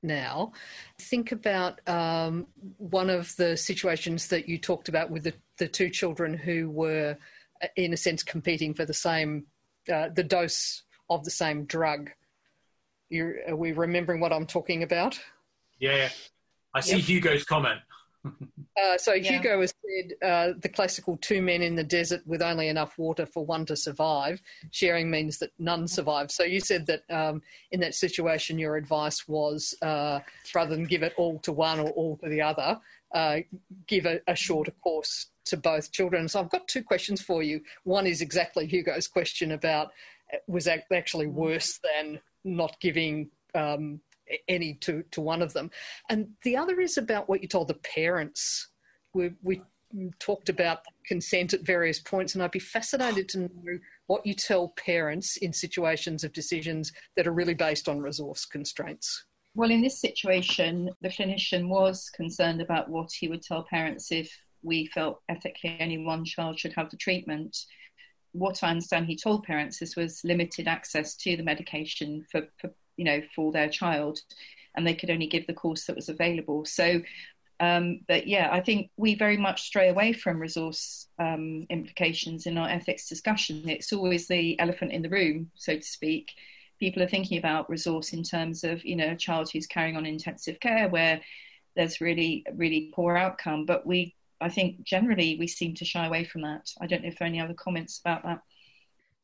Now, 0.03 0.53
think 0.99 1.31
about 1.31 1.81
um, 1.88 2.47
one 2.77 3.10
of 3.10 3.36
the 3.36 3.57
situations 3.57 4.27
that 4.27 4.47
you 4.47 4.57
talked 4.57 4.89
about 4.89 5.10
with 5.10 5.23
the, 5.23 5.33
the 5.57 5.67
two 5.67 5.89
children 5.89 6.36
who 6.36 6.69
were, 6.69 7.17
in 7.75 7.93
a 7.93 7.97
sense, 7.97 8.23
competing 8.23 8.73
for 8.73 8.86
the 8.86 8.93
same, 8.93 9.45
uh, 9.91 10.10
the 10.13 10.23
dose 10.23 10.83
of 11.10 11.23
the 11.23 11.31
same 11.31 11.65
drug. 11.65 12.12
You're, 13.10 13.38
are 13.49 13.55
we 13.55 13.71
remembering 13.71 14.19
what 14.19 14.31
I'm 14.31 14.45
talking 14.45 14.83
about? 14.83 15.19
Yeah, 15.79 16.10
I 16.73 16.81
see 16.81 16.97
yep. 16.97 17.05
Hugo's 17.05 17.43
comment. 17.43 17.79
uh, 18.81 18.97
so 18.97 19.13
yeah. 19.13 19.31
Hugo 19.31 19.61
has 19.61 19.73
said 19.85 20.27
uh, 20.27 20.53
the 20.59 20.69
classical 20.69 21.17
two 21.17 21.41
men 21.41 21.61
in 21.61 21.75
the 21.75 21.83
desert 21.83 22.21
with 22.25 22.41
only 22.41 22.67
enough 22.67 22.97
water 22.97 23.25
for 23.25 23.45
one 23.45 23.65
to 23.65 23.75
survive. 23.75 24.41
Sharing 24.71 25.09
means 25.09 25.37
that 25.39 25.51
none 25.59 25.87
survive. 25.87 26.31
So 26.31 26.43
you 26.43 26.59
said 26.59 26.85
that 26.87 27.03
um, 27.09 27.41
in 27.71 27.79
that 27.81 27.95
situation, 27.95 28.59
your 28.59 28.75
advice 28.75 29.27
was 29.27 29.75
uh, 29.81 30.19
rather 30.53 30.75
than 30.75 30.85
give 30.85 31.03
it 31.03 31.13
all 31.17 31.39
to 31.39 31.51
one 31.51 31.79
or 31.79 31.89
all 31.91 32.17
to 32.17 32.29
the 32.29 32.41
other, 32.41 32.79
uh, 33.13 33.37
give 33.87 34.05
a, 34.05 34.19
a 34.27 34.35
shorter 34.35 34.71
course 34.71 35.27
to 35.45 35.57
both 35.57 35.91
children. 35.91 36.27
So 36.27 36.39
I've 36.39 36.49
got 36.49 36.67
two 36.67 36.83
questions 36.83 37.21
for 37.21 37.41
you. 37.41 37.61
One 37.83 38.05
is 38.05 38.21
exactly 38.21 38.67
Hugo's 38.67 39.07
question 39.07 39.51
about 39.51 39.91
uh, 40.33 40.37
was 40.47 40.67
actually 40.67 41.27
worse 41.27 41.79
than 41.83 42.19
not 42.43 42.79
giving 42.79 43.29
um, 43.55 44.01
any 44.47 44.73
to, 44.75 45.04
to 45.12 45.21
one 45.21 45.41
of 45.41 45.54
them. 45.54 45.71
And 46.10 46.29
the 46.43 46.58
other 46.58 46.79
is 46.79 46.97
about 46.97 47.29
what 47.29 47.41
you 47.41 47.47
told 47.47 47.67
the 47.67 47.75
parents. 47.75 48.69
We, 49.13 49.31
we 49.41 49.62
talked 50.19 50.49
about 50.49 50.79
consent 51.06 51.54
at 51.54 51.62
various 51.62 51.99
points, 51.99 52.35
and 52.35 52.43
I'd 52.43 52.52
be 52.52 52.60
fascinated 52.60 53.29
to 53.29 53.39
know 53.39 53.79
what 54.08 54.25
you 54.25 54.33
tell 54.33 54.69
parents 54.69 55.37
in 55.37 55.54
situations 55.54 56.23
of 56.23 56.33
decisions 56.33 56.91
that 57.15 57.27
are 57.27 57.33
really 57.33 57.54
based 57.54 57.87
on 57.87 57.99
resource 57.99 58.45
constraints. 58.45 59.25
Well, 59.56 59.71
in 59.71 59.81
this 59.81 59.99
situation, 59.99 60.91
the 61.02 61.10
clinician 61.10 61.67
was 61.67 62.10
concerned 62.15 62.62
about 62.62 62.89
what 62.89 63.10
he 63.12 63.27
would 63.27 63.41
tell 63.41 63.63
parents 63.63 64.12
if 64.12 64.29
we 64.62 64.87
felt 64.87 65.21
ethically 65.29 65.77
only 65.79 65.99
one 65.99 66.25
child 66.25 66.60
should 66.60 66.73
have 66.73 66.89
the 66.89 66.97
treatment 66.97 67.56
what 68.37 68.63
I 68.63 68.69
understand 68.69 69.08
he 69.08 69.15
told 69.15 69.43
parents 69.43 69.79
this 69.79 69.95
was 69.95 70.21
limited 70.23 70.67
access 70.67 71.15
to 71.17 71.35
the 71.35 71.43
medication 71.43 72.25
for, 72.31 72.43
for 72.60 72.71
you 72.98 73.06
know 73.06 73.21
for 73.35 73.52
their 73.52 73.69
child, 73.69 74.19
and 74.75 74.85
they 74.85 74.95
could 74.95 75.10
only 75.10 75.27
give 75.27 75.48
the 75.48 75.54
course 75.54 75.85
that 75.85 75.95
was 75.95 76.10
available. 76.10 76.65
So 76.65 77.02
Um, 77.60 78.02
but 78.08 78.27
yeah, 78.27 78.50
I 78.52 78.62
think 78.62 78.91
we 78.98 79.15
very 79.15 79.37
much 79.37 79.63
stray 79.63 79.89
away 79.89 80.13
from 80.13 80.39
resource 80.39 81.08
um, 81.17 81.65
implications 81.69 82.45
in 82.45 82.58
our 82.58 82.69
ethics 82.69 83.10
discussion. 83.10 83.67
It's 83.67 83.91
always 83.93 84.27
the 84.27 84.60
elephant 84.60 84.91
in 84.91 85.02
the 85.02 85.10
room, 85.10 85.50
so 85.56 85.75
to 85.75 85.81
speak. 85.81 86.33
People 86.79 87.02
are 87.02 87.10
thinking 87.10 87.39
about 87.39 87.69
resource 87.69 88.13
in 88.13 88.21
terms 88.21 88.63
of, 88.63 88.85
you 88.85 88.95
know, 88.95 89.10
a 89.12 89.15
child 89.15 89.50
who's 89.50 89.65
carrying 89.65 89.98
on 89.98 90.06
intensive 90.06 90.60
care 90.60 90.87
where 90.89 91.19
there's 91.75 92.00
really, 92.00 92.45
really 92.54 92.91
poor 92.93 93.17
outcome. 93.17 93.65
But 93.65 93.87
we, 93.87 94.13
I 94.39 94.50
think 94.50 94.83
generally 94.83 95.37
we 95.39 95.48
seem 95.48 95.73
to 95.75 95.85
shy 95.85 96.06
away 96.06 96.25
from 96.25 96.43
that. 96.43 96.69
I 96.79 96.85
don't 96.85 97.02
know 97.02 97.10
if 97.10 97.17
there 97.17 97.25
are 97.25 97.33
any 97.33 97.41
other 97.41 97.56
comments 97.56 98.00
about 98.00 98.21
that. 98.23 98.41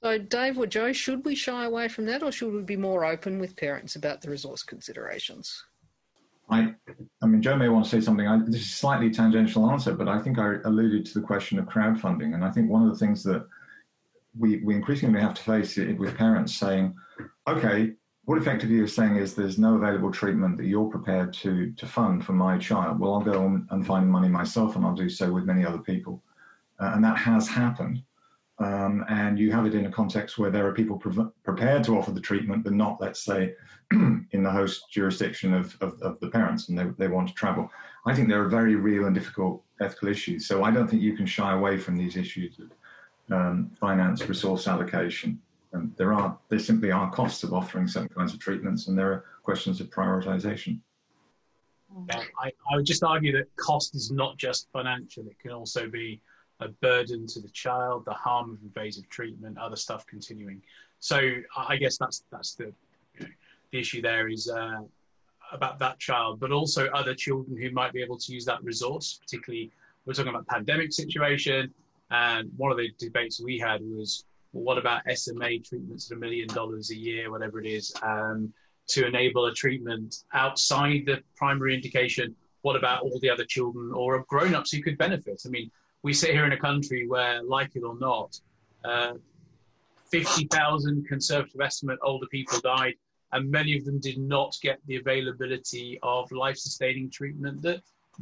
So, 0.03 0.17
Dave 0.17 0.57
or 0.57 0.67
Joe, 0.67 0.91
should 0.91 1.23
we 1.23 1.33
shy 1.33 1.63
away 1.63 1.87
from 1.87 2.05
that 2.07 2.23
or 2.23 2.31
should 2.31 2.53
we 2.53 2.61
be 2.61 2.75
more 2.75 3.05
open 3.05 3.39
with 3.39 3.55
parents 3.55 3.95
about 3.95 4.19
the 4.19 4.29
resource 4.29 4.61
considerations? 4.61 5.63
I, 6.49 6.75
I 7.21 7.25
mean, 7.25 7.41
Joe 7.41 7.55
may 7.55 7.69
want 7.69 7.85
to 7.85 7.91
say 7.91 8.01
something. 8.01 8.27
I, 8.27 8.37
this 8.39 8.61
is 8.61 8.67
a 8.67 8.69
slightly 8.69 9.09
tangential 9.09 9.71
answer, 9.71 9.93
but 9.93 10.09
I 10.09 10.19
think 10.19 10.39
I 10.39 10.55
alluded 10.65 11.05
to 11.05 11.13
the 11.13 11.25
question 11.25 11.57
of 11.57 11.65
crowdfunding. 11.67 12.33
And 12.33 12.43
I 12.43 12.51
think 12.51 12.69
one 12.69 12.83
of 12.83 12.89
the 12.89 12.97
things 12.97 13.23
that 13.23 13.47
we, 14.37 14.57
we 14.57 14.75
increasingly 14.75 15.21
have 15.21 15.35
to 15.35 15.41
face 15.41 15.77
it 15.77 15.97
with 15.97 16.17
parents 16.17 16.53
saying, 16.53 16.93
okay, 17.47 17.93
what 18.25 18.37
effectively 18.37 18.75
you're 18.75 18.87
saying 18.87 19.15
is 19.15 19.33
there's 19.33 19.57
no 19.57 19.75
available 19.75 20.11
treatment 20.11 20.57
that 20.57 20.65
you're 20.65 20.89
prepared 20.89 21.31
to, 21.35 21.71
to 21.71 21.87
fund 21.87 22.25
for 22.25 22.33
my 22.33 22.57
child. 22.57 22.99
Well, 22.99 23.13
I'll 23.13 23.21
go 23.21 23.61
and 23.69 23.87
find 23.87 24.11
money 24.11 24.27
myself, 24.27 24.75
and 24.75 24.85
I'll 24.85 24.95
do 24.95 25.09
so 25.09 25.31
with 25.31 25.45
many 25.45 25.65
other 25.65 25.77
people. 25.77 26.21
Uh, 26.77 26.91
and 26.93 27.03
that 27.05 27.17
has 27.17 27.47
happened. 27.47 28.03
Um, 28.59 29.03
and 29.09 29.39
you 29.39 29.51
have 29.51 29.65
it 29.65 29.73
in 29.73 29.87
a 29.87 29.91
context 29.91 30.37
where 30.37 30.51
there 30.51 30.67
are 30.67 30.73
people 30.73 30.97
pre- 30.97 31.25
prepared 31.43 31.83
to 31.85 31.97
offer 31.97 32.11
the 32.11 32.21
treatment, 32.21 32.63
but 32.63 32.73
not, 32.73 33.01
let's 33.01 33.19
say, 33.19 33.55
in 33.91 34.43
the 34.43 34.51
host 34.51 34.91
jurisdiction 34.91 35.53
of, 35.53 35.75
of, 35.81 35.99
of, 36.01 36.19
the 36.19 36.29
parents, 36.29 36.69
and 36.69 36.77
they, 36.77 36.85
they 36.97 37.07
want 37.07 37.27
to 37.27 37.33
travel. 37.33 37.69
I 38.05 38.13
think 38.13 38.29
there 38.29 38.43
are 38.43 38.49
very 38.49 38.75
real 38.75 39.05
and 39.05 39.15
difficult 39.15 39.63
ethical 39.81 40.07
issues. 40.07 40.45
So 40.47 40.63
I 40.63 40.71
don't 40.71 40.87
think 40.87 41.01
you 41.01 41.15
can 41.17 41.25
shy 41.25 41.53
away 41.53 41.77
from 41.77 41.97
these 41.97 42.15
issues 42.15 42.59
of 42.59 43.35
um, 43.35 43.71
finance, 43.79 44.27
resource 44.27 44.67
allocation. 44.67 45.41
There 45.97 46.13
are 46.13 46.37
there 46.49 46.59
simply 46.59 46.91
are 46.91 47.09
costs 47.09 47.43
of 47.43 47.51
offering 47.51 47.87
certain 47.87 48.09
kinds 48.09 48.33
of 48.33 48.39
treatments, 48.39 48.87
and 48.87 48.97
there 48.97 49.11
are 49.11 49.25
questions 49.41 49.81
of 49.81 49.89
prioritization. 49.89 50.79
Yeah, 52.09 52.21
I, 52.39 52.51
I 52.71 52.75
would 52.75 52.85
just 52.85 53.03
argue 53.03 53.31
that 53.31 53.47
cost 53.55 53.95
is 53.95 54.11
not 54.11 54.37
just 54.37 54.67
financial; 54.71 55.25
it 55.25 55.39
can 55.39 55.49
also 55.49 55.89
be 55.89 56.21
a 56.63 56.69
burden 56.81 57.27
to 57.27 57.41
the 57.41 57.49
child, 57.49 58.05
the 58.05 58.13
harm 58.13 58.51
of 58.51 58.57
invasive 58.63 59.07
treatment, 59.09 59.57
other 59.57 59.75
stuff 59.75 60.05
continuing. 60.07 60.61
So 60.99 61.19
I 61.57 61.75
guess 61.75 61.97
that's 61.97 62.23
that's 62.31 62.55
the 62.55 62.71
you 63.15 63.25
know, 63.25 63.27
the 63.71 63.79
issue 63.79 64.01
there 64.01 64.29
is 64.29 64.49
uh, 64.49 64.81
about 65.51 65.79
that 65.79 65.99
child, 65.99 66.39
but 66.39 66.51
also 66.51 66.87
other 66.87 67.13
children 67.13 67.61
who 67.61 67.69
might 67.71 67.93
be 67.93 68.01
able 68.01 68.17
to 68.17 68.33
use 68.33 68.45
that 68.45 68.63
resource. 68.63 69.19
Particularly, 69.21 69.71
we're 70.05 70.13
talking 70.13 70.29
about 70.29 70.47
pandemic 70.47 70.91
situation, 70.93 71.73
and 72.11 72.49
one 72.57 72.71
of 72.71 72.77
the 72.77 72.89
debates 72.97 73.41
we 73.41 73.59
had 73.59 73.81
was, 73.81 74.25
well, 74.53 74.63
what 74.63 74.77
about 74.77 75.01
SMA 75.13 75.59
treatments 75.59 76.11
at 76.11 76.17
a 76.17 76.19
million 76.19 76.47
dollars 76.47 76.91
a 76.91 76.95
year, 76.95 77.31
whatever 77.31 77.59
it 77.59 77.67
is, 77.67 77.93
um, 78.01 78.53
to 78.87 79.05
enable 79.05 79.45
a 79.45 79.53
treatment 79.53 80.23
outside 80.33 81.03
the 81.05 81.21
primary 81.35 81.73
indication? 81.73 82.35
What 82.61 82.75
about 82.77 83.01
all 83.01 83.19
the 83.19 83.29
other 83.29 83.45
children 83.45 83.91
or 83.93 84.23
grown-ups 84.29 84.71
who 84.71 84.81
could 84.81 84.97
benefit? 84.97 85.41
I 85.45 85.49
mean, 85.49 85.69
we 86.03 86.13
sit 86.13 86.31
here 86.31 86.45
in 86.45 86.51
a 86.51 86.57
country 86.57 87.07
where, 87.07 87.41
like 87.41 87.75
it 87.75 87.83
or 87.83 87.97
not, 87.97 88.39
uh, 88.83 89.13
50,000 90.11 91.07
conservative 91.07 91.61
estimate 91.61 91.97
older 92.03 92.27
people 92.27 92.59
died, 92.59 92.93
and 93.31 93.49
many 93.49 93.75
of 93.75 93.85
them 93.85 93.99
did 93.99 94.19
not 94.19 94.55
get 94.61 94.79
the 94.85 94.97
availability 94.97 95.97
of 96.03 96.31
life 96.31 96.57
sustaining 96.57 97.09
treatment 97.09 97.61
that 97.63 97.81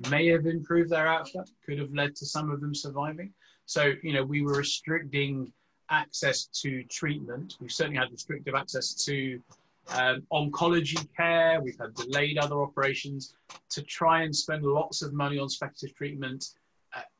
may 0.10 0.28
have 0.28 0.46
improved 0.46 0.90
their 0.90 1.08
outcome, 1.08 1.44
could 1.66 1.80
have 1.80 1.92
led 1.94 2.16
to 2.16 2.26
some 2.26 2.50
of 2.50 2.62
them 2.62 2.74
surviving. 2.74 3.34
So, 3.66 3.94
you 4.04 4.14
know, 4.14 4.24
we 4.24 4.42
were 4.42 4.54
restricting 4.54 5.52
access 5.90 6.46
to 6.62 6.84
treatment. 6.86 7.58
We've 7.60 7.72
certainly 7.72 7.98
had 7.98 8.12
restrictive 8.12 8.56
access 8.56 8.94
to 9.06 9.42
um, 9.90 10.24
oncology 10.32 11.06
care. 11.18 11.60
We've 11.60 11.78
had 11.78 11.94
delayed 11.96 12.38
other 12.38 12.62
operations 12.62 13.36
to 13.72 13.82
try 13.82 14.22
and 14.22 14.34
spend 14.34 14.64
lots 14.64 15.02
of 15.02 15.14
money 15.14 15.40
on 15.40 15.50
speculative 15.50 15.96
treatment 15.98 16.46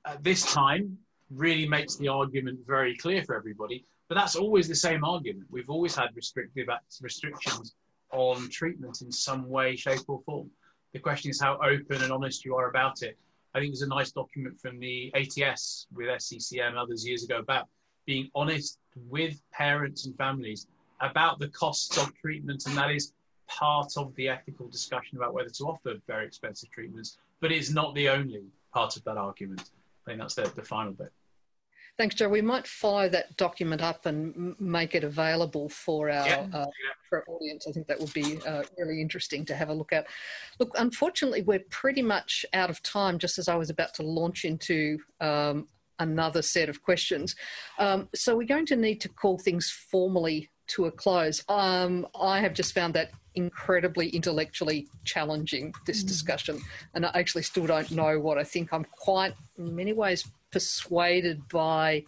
at 0.06 0.24
this 0.24 0.52
time 0.54 0.98
really 1.30 1.68
makes 1.68 1.96
the 1.96 2.08
argument 2.08 2.60
very 2.68 2.96
clear 2.98 3.24
for 3.24 3.36
everybody. 3.36 3.86
But 4.10 4.16
that's 4.16 4.36
always 4.36 4.68
the 4.68 4.76
same 4.76 5.06
argument. 5.06 5.46
We've 5.50 5.70
always 5.70 5.96
had 5.96 6.10
restrictive 6.16 6.68
restrictions 7.02 7.76
on 8.12 8.50
treatment 8.50 9.02
in 9.02 9.12
some 9.12 9.50
way, 9.50 9.76
shape, 9.76 10.02
or 10.08 10.22
form. 10.26 10.50
The 10.94 11.00
question 11.00 11.32
is 11.32 11.40
how 11.40 11.58
open 11.64 12.04
and 12.04 12.12
honest 12.12 12.44
you 12.44 12.56
are 12.56 12.70
about 12.70 13.04
it. 13.04 13.18
I 13.54 13.60
think 13.60 13.72
there's 13.72 13.82
a 13.84 13.88
nice 13.88 14.12
document 14.12 14.60
from 14.60 14.80
the 14.80 15.14
ATS 15.16 15.88
with 15.94 16.08
SCCM 16.08 16.76
others 16.76 17.08
years 17.08 17.24
ago 17.24 17.40
about 17.40 17.68
being 18.06 18.30
honest 18.36 18.80
with 19.10 19.42
parents 19.54 20.06
and 20.06 20.18
families 20.18 20.68
about 21.00 21.40
the 21.40 21.48
costs 21.50 21.98
of 21.98 22.14
treatment, 22.16 22.66
and 22.66 22.76
that 22.78 22.92
is 22.92 23.14
part 23.48 23.92
of 23.98 24.14
the 24.16 24.30
ethical 24.30 24.68
discussion 24.68 25.18
about 25.18 25.34
whether 25.34 25.50
to 25.50 25.64
offer 25.66 25.96
very 26.08 26.26
expensive 26.26 26.70
treatments, 26.72 27.18
but 27.40 27.52
it's 27.52 27.70
not 27.70 27.94
the 27.96 28.10
only 28.10 28.44
part 28.74 28.98
of 28.98 29.04
that 29.04 29.18
argument. 29.18 29.70
I 30.06 30.12
think 30.12 30.22
that's 30.22 30.36
the, 30.36 30.52
the 30.56 30.64
final 30.64 30.94
bit. 30.94 31.12
Thanks, 31.98 32.16
Joe. 32.16 32.30
We 32.30 32.42
might 32.42 32.66
follow 32.66 33.10
that 33.10 33.36
document 33.38 33.82
up 33.82 34.06
and 34.06 34.56
make 34.60 34.96
it 34.96 35.04
available 35.04 35.70
for 35.70 36.10
our, 36.10 36.26
yeah. 36.26 36.48
uh, 36.54 36.66
for 37.08 37.20
our 37.20 37.36
audience. 37.36 37.68
I 37.68 37.72
think 37.72 37.88
that 37.88 38.00
would 38.00 38.14
be 38.14 38.40
uh, 38.48 38.64
really 38.78 39.02
interesting 39.02 39.46
to 39.46 39.56
have 39.56 39.70
a 39.70 39.74
look 39.74 39.92
at. 39.92 40.08
Look, 40.60 40.72
unfortunately, 40.76 41.42
we're 41.42 41.64
pretty 41.70 42.02
much 42.02 42.46
out 42.54 42.70
of 42.70 42.82
time. 42.82 43.20
Just 43.20 43.38
as 43.38 43.48
I 43.48 43.56
was 43.56 43.70
about 43.70 43.94
to 43.96 44.04
launch 44.04 44.46
into 44.46 45.00
um, 45.20 45.68
another 46.00 46.42
set 46.42 46.70
of 46.70 46.82
questions, 46.82 47.36
um, 47.78 48.08
so 48.16 48.36
we're 48.36 48.48
going 48.48 48.66
to 48.68 48.76
need 48.76 49.02
to 49.02 49.10
call 49.10 49.38
things 49.38 49.70
formally 49.70 50.50
to 50.68 50.86
a 50.86 50.92
close. 50.92 51.44
Um, 51.50 52.08
I 52.20 52.40
have 52.40 52.54
just 52.54 52.74
found 52.74 52.94
that 52.94 53.12
incredibly 53.36 54.10
intellectually 54.10 54.88
challenging 55.06 55.74
this 55.86 56.04
mm. 56.04 56.08
discussion, 56.08 56.62
and 56.94 57.06
I 57.06 57.12
actually 57.14 57.44
still 57.44 57.66
don't 57.66 57.92
know 57.92 58.20
what 58.20 58.38
I 58.38 58.44
think. 58.44 58.74
I'm 58.74 58.86
quite, 58.86 59.34
in 59.58 59.76
many 59.76 59.94
ways, 59.94 60.28
persuaded 60.52 61.48
by 61.50 62.04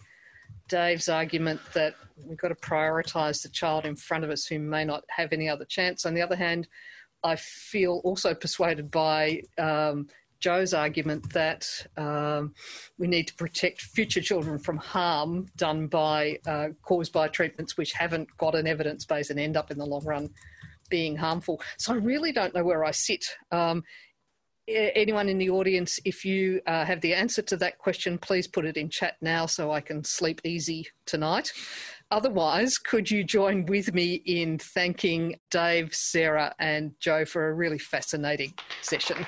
Dave's 0.68 1.08
argument 1.08 1.60
that 1.74 1.94
we've 2.26 2.38
got 2.38 2.48
to 2.48 2.54
prioritise 2.54 3.42
the 3.42 3.48
child 3.48 3.84
in 3.84 3.96
front 3.96 4.24
of 4.24 4.30
us 4.30 4.46
who 4.46 4.58
may 4.58 4.84
not 4.84 5.04
have 5.08 5.32
any 5.32 5.48
other 5.48 5.64
chance. 5.64 6.06
On 6.06 6.14
the 6.14 6.22
other 6.22 6.36
hand, 6.36 6.68
I 7.22 7.36
feel 7.36 8.00
also 8.04 8.34
persuaded 8.34 8.90
by 8.90 9.42
um, 9.58 10.08
Joe's 10.40 10.74
argument 10.74 11.32
that 11.32 11.66
um, 11.96 12.54
we 12.98 13.06
need 13.06 13.28
to 13.28 13.34
protect 13.34 13.80
future 13.80 14.20
children 14.20 14.58
from 14.58 14.76
harm 14.76 15.46
done 15.56 15.86
by 15.86 16.38
uh, 16.46 16.68
caused 16.82 17.14
by 17.14 17.28
treatments 17.28 17.78
which 17.78 17.92
haven't 17.92 18.28
got 18.36 18.54
an 18.54 18.66
evidence 18.66 19.06
base 19.06 19.30
and 19.30 19.40
end 19.40 19.56
up 19.56 19.70
in 19.70 19.78
the 19.78 19.86
long 19.86 20.04
run 20.04 20.28
being 20.94 21.16
harmful. 21.16 21.60
So 21.76 21.92
I 21.92 21.96
really 21.96 22.30
don't 22.30 22.54
know 22.54 22.62
where 22.62 22.84
I 22.84 22.92
sit. 22.92 23.24
Um, 23.50 23.82
anyone 24.68 25.28
in 25.28 25.38
the 25.38 25.50
audience, 25.50 25.98
if 26.04 26.24
you 26.24 26.60
uh, 26.68 26.84
have 26.84 27.00
the 27.00 27.14
answer 27.14 27.42
to 27.42 27.56
that 27.56 27.78
question, 27.78 28.16
please 28.16 28.46
put 28.46 28.64
it 28.64 28.76
in 28.76 28.88
chat 28.90 29.16
now 29.20 29.46
so 29.46 29.72
I 29.72 29.80
can 29.80 30.04
sleep 30.04 30.40
easy 30.44 30.86
tonight. 31.04 31.50
Otherwise, 32.12 32.78
could 32.78 33.10
you 33.10 33.24
join 33.24 33.66
with 33.66 33.92
me 33.92 34.22
in 34.24 34.60
thanking 34.60 35.34
Dave, 35.50 35.92
Sarah, 35.92 36.54
and 36.60 36.92
Joe 37.00 37.24
for 37.24 37.48
a 37.48 37.54
really 37.54 37.80
fascinating 37.80 38.54
session? 38.80 39.26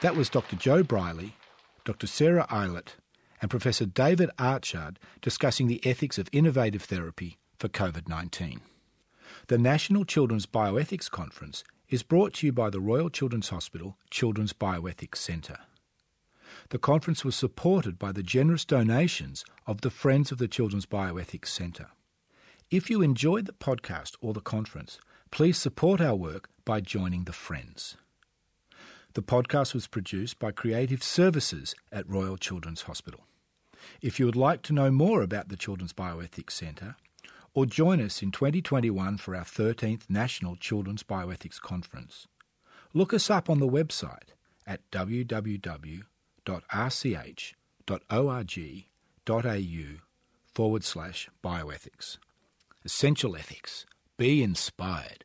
That 0.00 0.16
was 0.16 0.28
Dr. 0.28 0.56
Joe 0.56 0.82
Brierley, 0.82 1.36
Dr. 1.84 2.08
Sarah 2.08 2.48
Aylett, 2.50 2.96
and 3.40 3.48
Professor 3.48 3.86
David 3.86 4.30
Archard 4.40 4.98
discussing 5.20 5.68
the 5.68 5.80
ethics 5.86 6.18
of 6.18 6.28
innovative 6.32 6.82
therapy 6.82 7.38
for 7.60 7.68
COVID 7.68 8.08
19. 8.08 8.60
The 9.48 9.58
National 9.58 10.04
Children's 10.04 10.46
Bioethics 10.46 11.10
Conference 11.10 11.64
is 11.88 12.04
brought 12.04 12.34
to 12.34 12.46
you 12.46 12.52
by 12.52 12.70
the 12.70 12.80
Royal 12.80 13.10
Children's 13.10 13.48
Hospital 13.48 13.96
Children's 14.08 14.52
Bioethics 14.52 15.16
Centre. 15.16 15.58
The 16.68 16.78
conference 16.78 17.24
was 17.24 17.34
supported 17.34 17.98
by 17.98 18.12
the 18.12 18.22
generous 18.22 18.64
donations 18.64 19.44
of 19.66 19.80
the 19.80 19.90
Friends 19.90 20.30
of 20.30 20.38
the 20.38 20.46
Children's 20.46 20.86
Bioethics 20.86 21.48
Centre. 21.48 21.88
If 22.70 22.88
you 22.88 23.02
enjoyed 23.02 23.46
the 23.46 23.52
podcast 23.52 24.14
or 24.20 24.32
the 24.32 24.40
conference, 24.40 25.00
please 25.32 25.58
support 25.58 26.00
our 26.00 26.14
work 26.14 26.48
by 26.64 26.80
joining 26.80 27.24
the 27.24 27.32
Friends. 27.32 27.96
The 29.14 29.22
podcast 29.22 29.74
was 29.74 29.88
produced 29.88 30.38
by 30.38 30.52
Creative 30.52 31.02
Services 31.02 31.74
at 31.90 32.08
Royal 32.08 32.36
Children's 32.36 32.82
Hospital. 32.82 33.26
If 34.00 34.20
you 34.20 34.26
would 34.26 34.36
like 34.36 34.62
to 34.62 34.72
know 34.72 34.92
more 34.92 35.20
about 35.20 35.48
the 35.48 35.56
Children's 35.56 35.92
Bioethics 35.92 36.52
Centre, 36.52 36.94
or 37.54 37.66
join 37.66 38.00
us 38.00 38.22
in 38.22 38.30
2021 38.30 39.18
for 39.18 39.36
our 39.36 39.44
13th 39.44 40.08
National 40.08 40.56
Children's 40.56 41.02
Bioethics 41.02 41.60
Conference. 41.60 42.26
Look 42.94 43.12
us 43.12 43.30
up 43.30 43.50
on 43.50 43.58
the 43.60 43.68
website 43.68 44.30
at 44.66 44.80
www.rch.org.au 44.90 46.02
forward 50.54 50.84
slash 50.84 51.30
bioethics. 51.42 52.18
Essential 52.84 53.36
ethics. 53.36 53.86
Be 54.16 54.42
inspired. 54.42 55.24